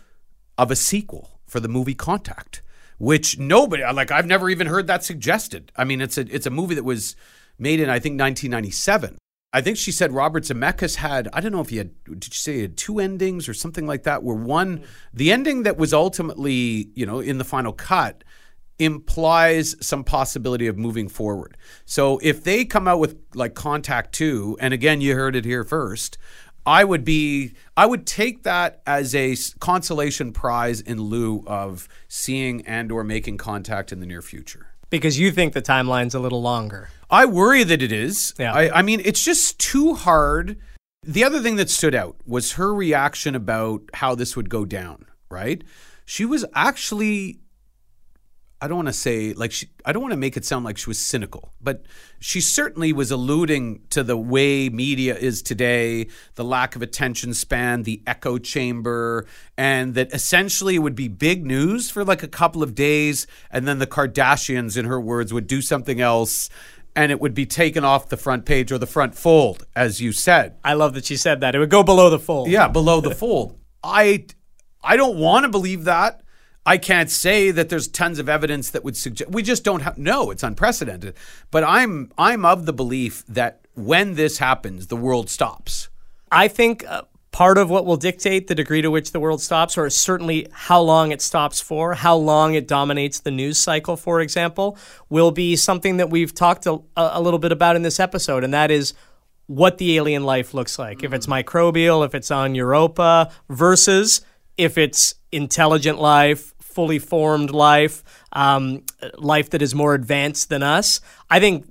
of 0.57 0.69
a 0.69 0.75
sequel 0.75 1.39
for 1.45 1.61
the 1.61 1.69
movie 1.69 1.95
Contact, 1.95 2.61
which 2.97 3.39
nobody 3.39 3.83
like. 3.93 4.11
I've 4.11 4.27
never 4.27 4.49
even 4.49 4.67
heard 4.67 4.87
that 4.87 5.05
suggested. 5.05 5.71
I 5.77 5.85
mean, 5.85 6.01
it's 6.01 6.17
a 6.17 6.21
it's 6.21 6.45
a 6.45 6.51
movie 6.51 6.75
that 6.75 6.83
was 6.83 7.15
made 7.57 7.79
in 7.79 7.89
I 7.89 7.99
think 7.99 8.19
1997. 8.19 9.17
I 9.57 9.61
think 9.61 9.75
she 9.77 9.91
said 9.91 10.11
Robert 10.11 10.43
Zemeckis 10.43 10.97
had, 10.97 11.29
I 11.33 11.41
don't 11.41 11.51
know 11.51 11.61
if 11.61 11.69
he 11.69 11.77
had, 11.77 11.89
did 12.03 12.27
you 12.27 12.33
say 12.33 12.57
he 12.57 12.61
had 12.61 12.77
two 12.77 12.99
endings 12.99 13.49
or 13.49 13.55
something 13.55 13.87
like 13.87 14.03
that? 14.03 14.21
Where 14.21 14.35
one, 14.35 14.83
the 15.11 15.31
ending 15.31 15.63
that 15.63 15.77
was 15.77 15.95
ultimately, 15.95 16.89
you 16.93 17.07
know, 17.07 17.21
in 17.21 17.39
the 17.39 17.43
final 17.43 17.73
cut 17.73 18.23
implies 18.77 19.75
some 19.81 20.03
possibility 20.03 20.67
of 20.67 20.77
moving 20.77 21.07
forward. 21.07 21.57
So 21.85 22.19
if 22.21 22.43
they 22.43 22.65
come 22.65 22.87
out 22.87 22.99
with 22.99 23.17
like 23.33 23.55
Contact 23.55 24.13
2, 24.13 24.57
and 24.61 24.75
again, 24.75 25.01
you 25.01 25.15
heard 25.15 25.35
it 25.35 25.43
here 25.43 25.63
first, 25.63 26.19
I 26.63 26.83
would 26.83 27.03
be, 27.03 27.55
I 27.75 27.87
would 27.87 28.05
take 28.05 28.43
that 28.43 28.83
as 28.85 29.15
a 29.15 29.35
consolation 29.57 30.33
prize 30.33 30.81
in 30.81 31.01
lieu 31.01 31.43
of 31.47 31.89
seeing 32.07 32.63
and 32.67 32.91
or 32.91 33.03
making 33.03 33.37
contact 33.39 33.91
in 33.91 34.01
the 34.01 34.05
near 34.05 34.21
future. 34.21 34.66
Because 34.89 35.19
you 35.19 35.31
think 35.31 35.53
the 35.53 35.61
timeline's 35.61 36.15
a 36.15 36.19
little 36.19 36.41
longer. 36.41 36.89
I 37.09 37.25
worry 37.25 37.63
that 37.63 37.81
it 37.81 37.91
is. 37.91 38.33
Yeah. 38.37 38.53
I, 38.53 38.79
I 38.79 38.81
mean, 38.81 39.01
it's 39.03 39.23
just 39.23 39.59
too 39.59 39.93
hard. 39.93 40.57
The 41.03 41.23
other 41.23 41.41
thing 41.41 41.55
that 41.57 41.69
stood 41.69 41.95
out 41.95 42.17
was 42.25 42.53
her 42.53 42.73
reaction 42.73 43.35
about 43.35 43.83
how 43.93 44.15
this 44.15 44.35
would 44.35 44.49
go 44.49 44.65
down, 44.65 45.05
right? 45.29 45.63
She 46.05 46.25
was 46.25 46.45
actually 46.53 47.39
I 48.59 48.67
don't 48.67 48.77
want 48.77 48.87
to 48.87 48.93
say 48.93 49.33
like 49.33 49.51
she 49.51 49.69
I 49.85 49.91
don't 49.91 50.01
want 50.01 50.13
to 50.13 50.17
make 50.17 50.35
it 50.35 50.43
sound 50.43 50.65
like 50.65 50.77
she 50.77 50.89
was 50.89 50.97
cynical, 50.97 51.53
but 51.61 51.85
she 52.19 52.41
certainly 52.41 52.91
was 52.91 53.11
alluding 53.11 53.81
to 53.91 54.03
the 54.03 54.17
way 54.17 54.67
media 54.69 55.15
is 55.15 55.43
today, 55.43 56.07
the 56.35 56.43
lack 56.43 56.75
of 56.75 56.81
attention 56.81 57.35
span, 57.35 57.83
the 57.83 58.01
echo 58.07 58.39
chamber, 58.39 59.27
and 59.57 59.93
that 59.93 60.11
essentially 60.11 60.75
it 60.75 60.79
would 60.79 60.95
be 60.95 61.07
big 61.07 61.45
news 61.45 61.91
for 61.91 62.03
like 62.03 62.23
a 62.23 62.27
couple 62.27 62.63
of 62.63 62.73
days 62.73 63.27
and 63.51 63.67
then 63.67 63.77
the 63.77 63.87
Kardashians 63.87 64.75
in 64.75 64.85
her 64.85 64.99
words 64.99 65.31
would 65.31 65.45
do 65.45 65.61
something 65.61 66.01
else 66.01 66.49
and 66.95 67.11
it 67.11 67.21
would 67.21 67.35
be 67.35 67.45
taken 67.45 67.85
off 67.85 68.09
the 68.09 68.17
front 68.17 68.43
page 68.43 68.71
or 68.71 68.79
the 68.79 68.87
front 68.87 69.13
fold 69.13 69.67
as 69.75 70.01
you 70.01 70.11
said. 70.11 70.57
I 70.63 70.73
love 70.73 70.95
that 70.95 71.05
she 71.05 71.15
said 71.15 71.41
that. 71.41 71.53
It 71.53 71.59
would 71.59 71.69
go 71.69 71.83
below 71.83 72.09
the 72.09 72.19
fold. 72.19 72.49
Yeah, 72.49 72.67
below 72.67 73.01
the 73.01 73.13
fold. 73.13 73.59
I 73.83 74.25
I 74.83 74.95
don't 74.95 75.19
want 75.19 75.43
to 75.43 75.49
believe 75.49 75.83
that. 75.83 76.23
I 76.67 76.77
can't 76.77 77.09
say 77.09 77.49
that 77.51 77.69
there's 77.69 77.87
tons 77.87 78.19
of 78.19 78.27
evidence 78.27 78.71
that 78.71 78.83
would 78.83 78.97
suggest 78.97 79.31
we 79.31 79.41
just 79.41 79.63
don't 79.63 79.81
have 79.81 79.97
no, 79.97 80.31
it's 80.31 80.43
unprecedented. 80.43 81.15
But 81.49 81.63
I'm 81.63 82.11
I'm 82.17 82.43
of 82.43 82.65
the 82.65 82.73
belief 82.73 83.25
that 83.27 83.61
when 83.73 84.15
this 84.15 84.39
happens, 84.39 84.87
the 84.87 84.97
world 84.97 85.29
stops. 85.29 85.87
I 86.29 86.49
think 86.49 86.85
uh, 86.85 87.03
part 87.31 87.57
of 87.57 87.69
what 87.69 87.85
will 87.85 87.95
dictate 87.95 88.47
the 88.47 88.55
degree 88.55 88.81
to 88.81 88.91
which 88.91 89.13
the 89.13 89.19
world 89.19 89.41
stops, 89.41 89.77
or 89.77 89.89
certainly 89.89 90.47
how 90.51 90.81
long 90.81 91.11
it 91.13 91.21
stops 91.21 91.61
for, 91.61 91.93
how 91.93 92.17
long 92.17 92.53
it 92.53 92.67
dominates 92.67 93.21
the 93.21 93.31
news 93.31 93.57
cycle, 93.57 93.95
for 93.95 94.19
example, 94.19 94.77
will 95.07 95.31
be 95.31 95.55
something 95.55 95.97
that 95.97 96.09
we've 96.09 96.33
talked 96.33 96.65
a, 96.65 96.79
a 96.97 97.21
little 97.21 97.39
bit 97.39 97.53
about 97.53 97.77
in 97.77 97.81
this 97.81 97.99
episode, 97.99 98.43
and 98.43 98.53
that 98.53 98.71
is 98.71 98.93
what 99.45 99.77
the 99.77 99.95
alien 99.95 100.25
life 100.25 100.53
looks 100.53 100.77
like. 100.77 101.01
If 101.01 101.13
it's 101.13 101.27
microbial, 101.27 102.05
if 102.05 102.13
it's 102.13 102.29
on 102.29 102.55
Europa, 102.55 103.31
versus 103.49 104.19
if 104.57 104.77
it's 104.77 105.15
intelligent 105.31 105.99
life, 105.99 106.53
fully 106.77 106.99
formed 106.99 107.49
life, 107.49 108.03
um, 108.33 108.83
life 109.17 109.49
that 109.49 109.63
is 109.63 109.73
more 109.73 109.95
advanced 109.95 110.49
than 110.49 110.61
us. 110.61 111.01
I 111.27 111.39
think 111.39 111.65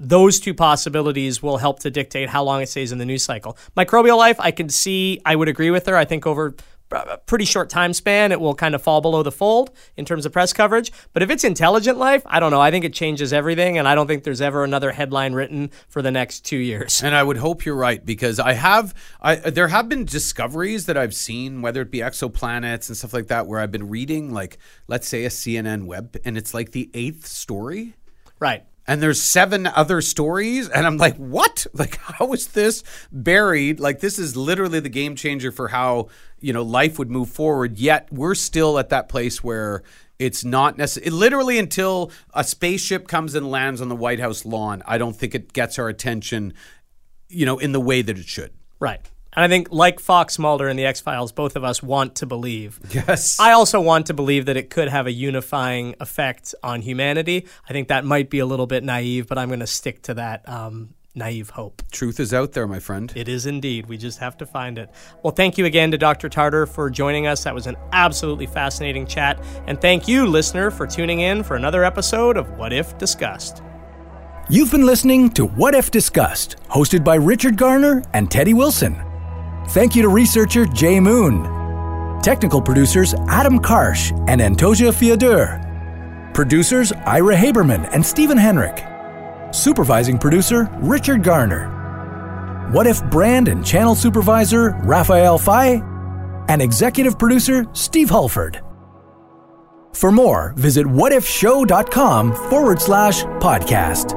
those 0.00 0.40
two 0.40 0.54
possibilities 0.54 1.42
will 1.42 1.58
help 1.58 1.80
to 1.80 1.90
dictate 1.90 2.30
how 2.30 2.42
long 2.44 2.62
it 2.62 2.68
stays 2.70 2.90
in 2.90 2.96
the 2.96 3.04
news 3.04 3.22
cycle. 3.22 3.58
Microbial 3.76 4.16
life, 4.16 4.40
I 4.40 4.50
can 4.50 4.70
see, 4.70 5.20
I 5.26 5.36
would 5.36 5.48
agree 5.48 5.70
with 5.70 5.84
her. 5.84 5.96
I 5.98 6.06
think 6.06 6.26
over 6.26 6.54
a 6.90 7.18
pretty 7.26 7.44
short 7.44 7.70
time 7.70 7.92
span, 7.92 8.32
it 8.32 8.40
will 8.40 8.54
kind 8.54 8.74
of 8.74 8.82
fall 8.82 9.00
below 9.00 9.22
the 9.22 9.32
fold 9.32 9.70
in 9.96 10.04
terms 10.04 10.26
of 10.26 10.32
press 10.32 10.52
coverage. 10.52 10.92
But 11.12 11.22
if 11.22 11.30
it's 11.30 11.44
intelligent 11.44 11.98
life, 11.98 12.22
I 12.26 12.40
don't 12.40 12.50
know. 12.50 12.60
I 12.60 12.70
think 12.70 12.84
it 12.84 12.92
changes 12.92 13.32
everything, 13.32 13.78
and 13.78 13.86
I 13.86 13.94
don't 13.94 14.06
think 14.06 14.24
there's 14.24 14.40
ever 14.40 14.64
another 14.64 14.92
headline 14.92 15.32
written 15.32 15.70
for 15.88 16.02
the 16.02 16.10
next 16.10 16.40
two 16.40 16.56
years. 16.56 17.02
And 17.02 17.14
I 17.14 17.22
would 17.22 17.38
hope 17.38 17.64
you're 17.64 17.74
right 17.74 18.04
because 18.04 18.38
I 18.38 18.52
have, 18.52 18.94
I 19.20 19.36
there 19.36 19.68
have 19.68 19.88
been 19.88 20.04
discoveries 20.04 20.86
that 20.86 20.96
I've 20.96 21.14
seen, 21.14 21.62
whether 21.62 21.82
it 21.82 21.90
be 21.90 21.98
exoplanets 21.98 22.88
and 22.88 22.96
stuff 22.96 23.12
like 23.12 23.28
that, 23.28 23.46
where 23.46 23.60
I've 23.60 23.72
been 23.72 23.88
reading, 23.88 24.32
like 24.32 24.58
let's 24.88 25.08
say 25.08 25.24
a 25.24 25.28
CNN 25.28 25.86
web, 25.86 26.16
and 26.24 26.36
it's 26.36 26.54
like 26.54 26.72
the 26.72 26.90
eighth 26.94 27.26
story. 27.26 27.94
Right 28.40 28.67
and 28.88 29.00
there's 29.00 29.22
seven 29.22 29.66
other 29.66 30.00
stories 30.00 30.68
and 30.68 30.86
i'm 30.86 30.96
like 30.96 31.16
what? 31.16 31.66
Like 31.74 31.96
how 31.98 32.32
is 32.32 32.48
this 32.48 32.82
buried? 33.12 33.78
Like 33.78 34.00
this 34.00 34.18
is 34.18 34.36
literally 34.36 34.80
the 34.80 34.88
game 34.88 35.14
changer 35.14 35.52
for 35.52 35.68
how 35.68 36.08
you 36.40 36.52
know 36.52 36.62
life 36.62 36.98
would 36.98 37.10
move 37.10 37.28
forward 37.28 37.78
yet 37.78 38.08
we're 38.10 38.34
still 38.34 38.78
at 38.78 38.88
that 38.88 39.08
place 39.08 39.44
where 39.44 39.82
it's 40.18 40.44
not 40.44 40.76
necessary 40.76 41.10
literally 41.10 41.58
until 41.58 42.10
a 42.34 42.42
spaceship 42.42 43.06
comes 43.06 43.36
and 43.36 43.48
lands 43.48 43.80
on 43.80 43.88
the 43.88 43.94
white 43.94 44.18
house 44.18 44.44
lawn 44.44 44.82
i 44.86 44.98
don't 44.98 45.14
think 45.14 45.34
it 45.34 45.52
gets 45.52 45.78
our 45.78 45.88
attention 45.88 46.52
you 47.28 47.46
know 47.46 47.58
in 47.58 47.72
the 47.72 47.80
way 47.80 48.02
that 48.02 48.18
it 48.18 48.26
should. 48.26 48.52
Right 48.80 49.00
and 49.34 49.44
I 49.44 49.48
think, 49.48 49.68
like 49.70 50.00
Fox 50.00 50.38
Mulder 50.38 50.68
and 50.68 50.78
the 50.78 50.86
X 50.86 51.00
Files, 51.00 51.32
both 51.32 51.54
of 51.56 51.64
us 51.64 51.82
want 51.82 52.16
to 52.16 52.26
believe. 52.26 52.80
Yes. 52.92 53.38
I 53.38 53.52
also 53.52 53.80
want 53.80 54.06
to 54.06 54.14
believe 54.14 54.46
that 54.46 54.56
it 54.56 54.70
could 54.70 54.88
have 54.88 55.06
a 55.06 55.12
unifying 55.12 55.94
effect 56.00 56.54
on 56.62 56.82
humanity. 56.82 57.46
I 57.68 57.72
think 57.72 57.88
that 57.88 58.04
might 58.04 58.30
be 58.30 58.38
a 58.38 58.46
little 58.46 58.66
bit 58.66 58.82
naive, 58.82 59.28
but 59.28 59.38
I'm 59.38 59.48
going 59.48 59.60
to 59.60 59.66
stick 59.66 60.02
to 60.02 60.14
that 60.14 60.48
um, 60.48 60.94
naive 61.14 61.50
hope. 61.50 61.82
Truth 61.92 62.18
is 62.18 62.32
out 62.32 62.52
there, 62.52 62.66
my 62.66 62.78
friend. 62.78 63.12
It 63.14 63.28
is 63.28 63.46
indeed. 63.46 63.86
We 63.86 63.98
just 63.98 64.18
have 64.18 64.36
to 64.38 64.46
find 64.46 64.78
it. 64.78 64.90
Well, 65.22 65.32
thank 65.32 65.58
you 65.58 65.66
again 65.66 65.90
to 65.90 65.98
Dr. 65.98 66.28
Tarter 66.28 66.66
for 66.66 66.88
joining 66.90 67.26
us. 67.26 67.44
That 67.44 67.54
was 67.54 67.66
an 67.66 67.76
absolutely 67.92 68.46
fascinating 68.46 69.06
chat. 69.06 69.42
And 69.66 69.80
thank 69.80 70.08
you, 70.08 70.26
listener, 70.26 70.70
for 70.70 70.86
tuning 70.86 71.20
in 71.20 71.42
for 71.42 71.56
another 71.56 71.84
episode 71.84 72.36
of 72.36 72.50
What 72.58 72.72
If 72.72 72.96
Discussed. 72.98 73.62
You've 74.48 74.70
been 74.70 74.86
listening 74.86 75.30
to 75.30 75.44
What 75.44 75.74
If 75.74 75.90
Discussed, 75.90 76.56
hosted 76.70 77.04
by 77.04 77.16
Richard 77.16 77.56
Garner 77.56 78.02
and 78.14 78.30
Teddy 78.30 78.54
Wilson. 78.54 79.07
Thank 79.68 79.94
you 79.94 80.00
to 80.00 80.08
researcher 80.08 80.64
Jay 80.64 80.98
Moon. 80.98 81.42
Technical 82.22 82.62
producers 82.62 83.14
Adam 83.28 83.58
Karsh 83.58 84.12
and 84.26 84.40
Antosia 84.40 84.90
Fiodor. 84.90 85.62
Producers 86.32 86.90
Ira 86.92 87.36
Haberman 87.36 87.86
and 87.92 88.04
Stephen 88.04 88.38
Henrik. 88.38 88.82
Supervising 89.54 90.16
producer 90.16 90.70
Richard 90.80 91.22
Garner. 91.22 92.70
What 92.72 92.86
If 92.86 93.04
brand 93.10 93.48
and 93.48 93.64
channel 93.64 93.94
supervisor 93.94 94.70
Raphael 94.84 95.36
Fay. 95.36 95.82
And 96.48 96.62
executive 96.62 97.18
producer 97.18 97.66
Steve 97.74 98.08
Hulford. 98.08 98.62
For 99.92 100.10
more, 100.10 100.54
visit 100.56 100.86
whatifshow.com 100.86 102.34
forward 102.48 102.80
slash 102.80 103.22
podcast. 103.24 104.16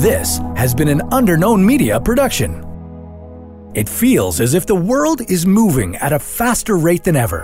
This 0.00 0.38
has 0.56 0.74
been 0.74 0.88
an 0.88 1.00
Underknown 1.10 1.64
Media 1.64 2.00
production. 2.00 2.64
It 3.78 3.88
feels 3.88 4.40
as 4.40 4.54
if 4.54 4.66
the 4.66 4.74
world 4.74 5.20
is 5.30 5.46
moving 5.46 5.94
at 5.94 6.12
a 6.12 6.18
faster 6.18 6.76
rate 6.76 7.04
than 7.04 7.14
ever. 7.14 7.42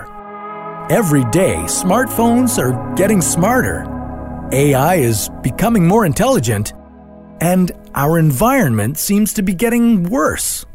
Every 0.91 1.24
day, 1.30 1.59
smartphones 1.66 2.59
are 2.59 2.93
getting 2.97 3.20
smarter, 3.20 3.85
AI 4.51 4.97
is 4.97 5.30
becoming 5.43 5.87
more 5.87 6.05
intelligent, 6.05 6.72
and 7.41 7.70
our 7.95 8.18
environment 8.18 8.99
seems 8.99 9.32
to 9.35 9.43
be 9.43 9.55
getting 9.55 10.11
worse. 10.11 10.66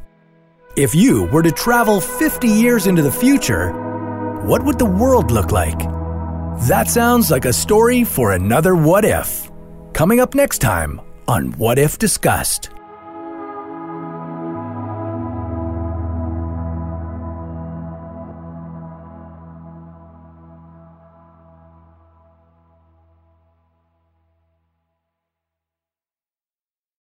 If 0.78 0.95
you 0.95 1.26
were 1.26 1.43
to 1.43 1.51
travel 1.51 1.99
50 1.99 2.47
years 2.47 2.88
into 2.88 3.01
the 3.01 3.12
future, 3.12 3.74
what 4.45 4.64
would 4.64 4.80
the 4.80 4.93
world 5.01 5.30
look 5.30 5.51
like? 5.51 5.80
That 6.70 6.88
sounds 6.88 7.30
like 7.30 7.43
a 7.43 7.51
story 7.51 8.05
for 8.05 8.32
another 8.32 8.78
What 8.78 9.03
If. 9.03 9.51
Coming 9.91 10.22
up 10.22 10.36
next 10.36 10.60
time 10.60 11.01
on 11.28 11.51
What 11.57 11.78
If 11.78 11.99
Discussed. 11.99 12.70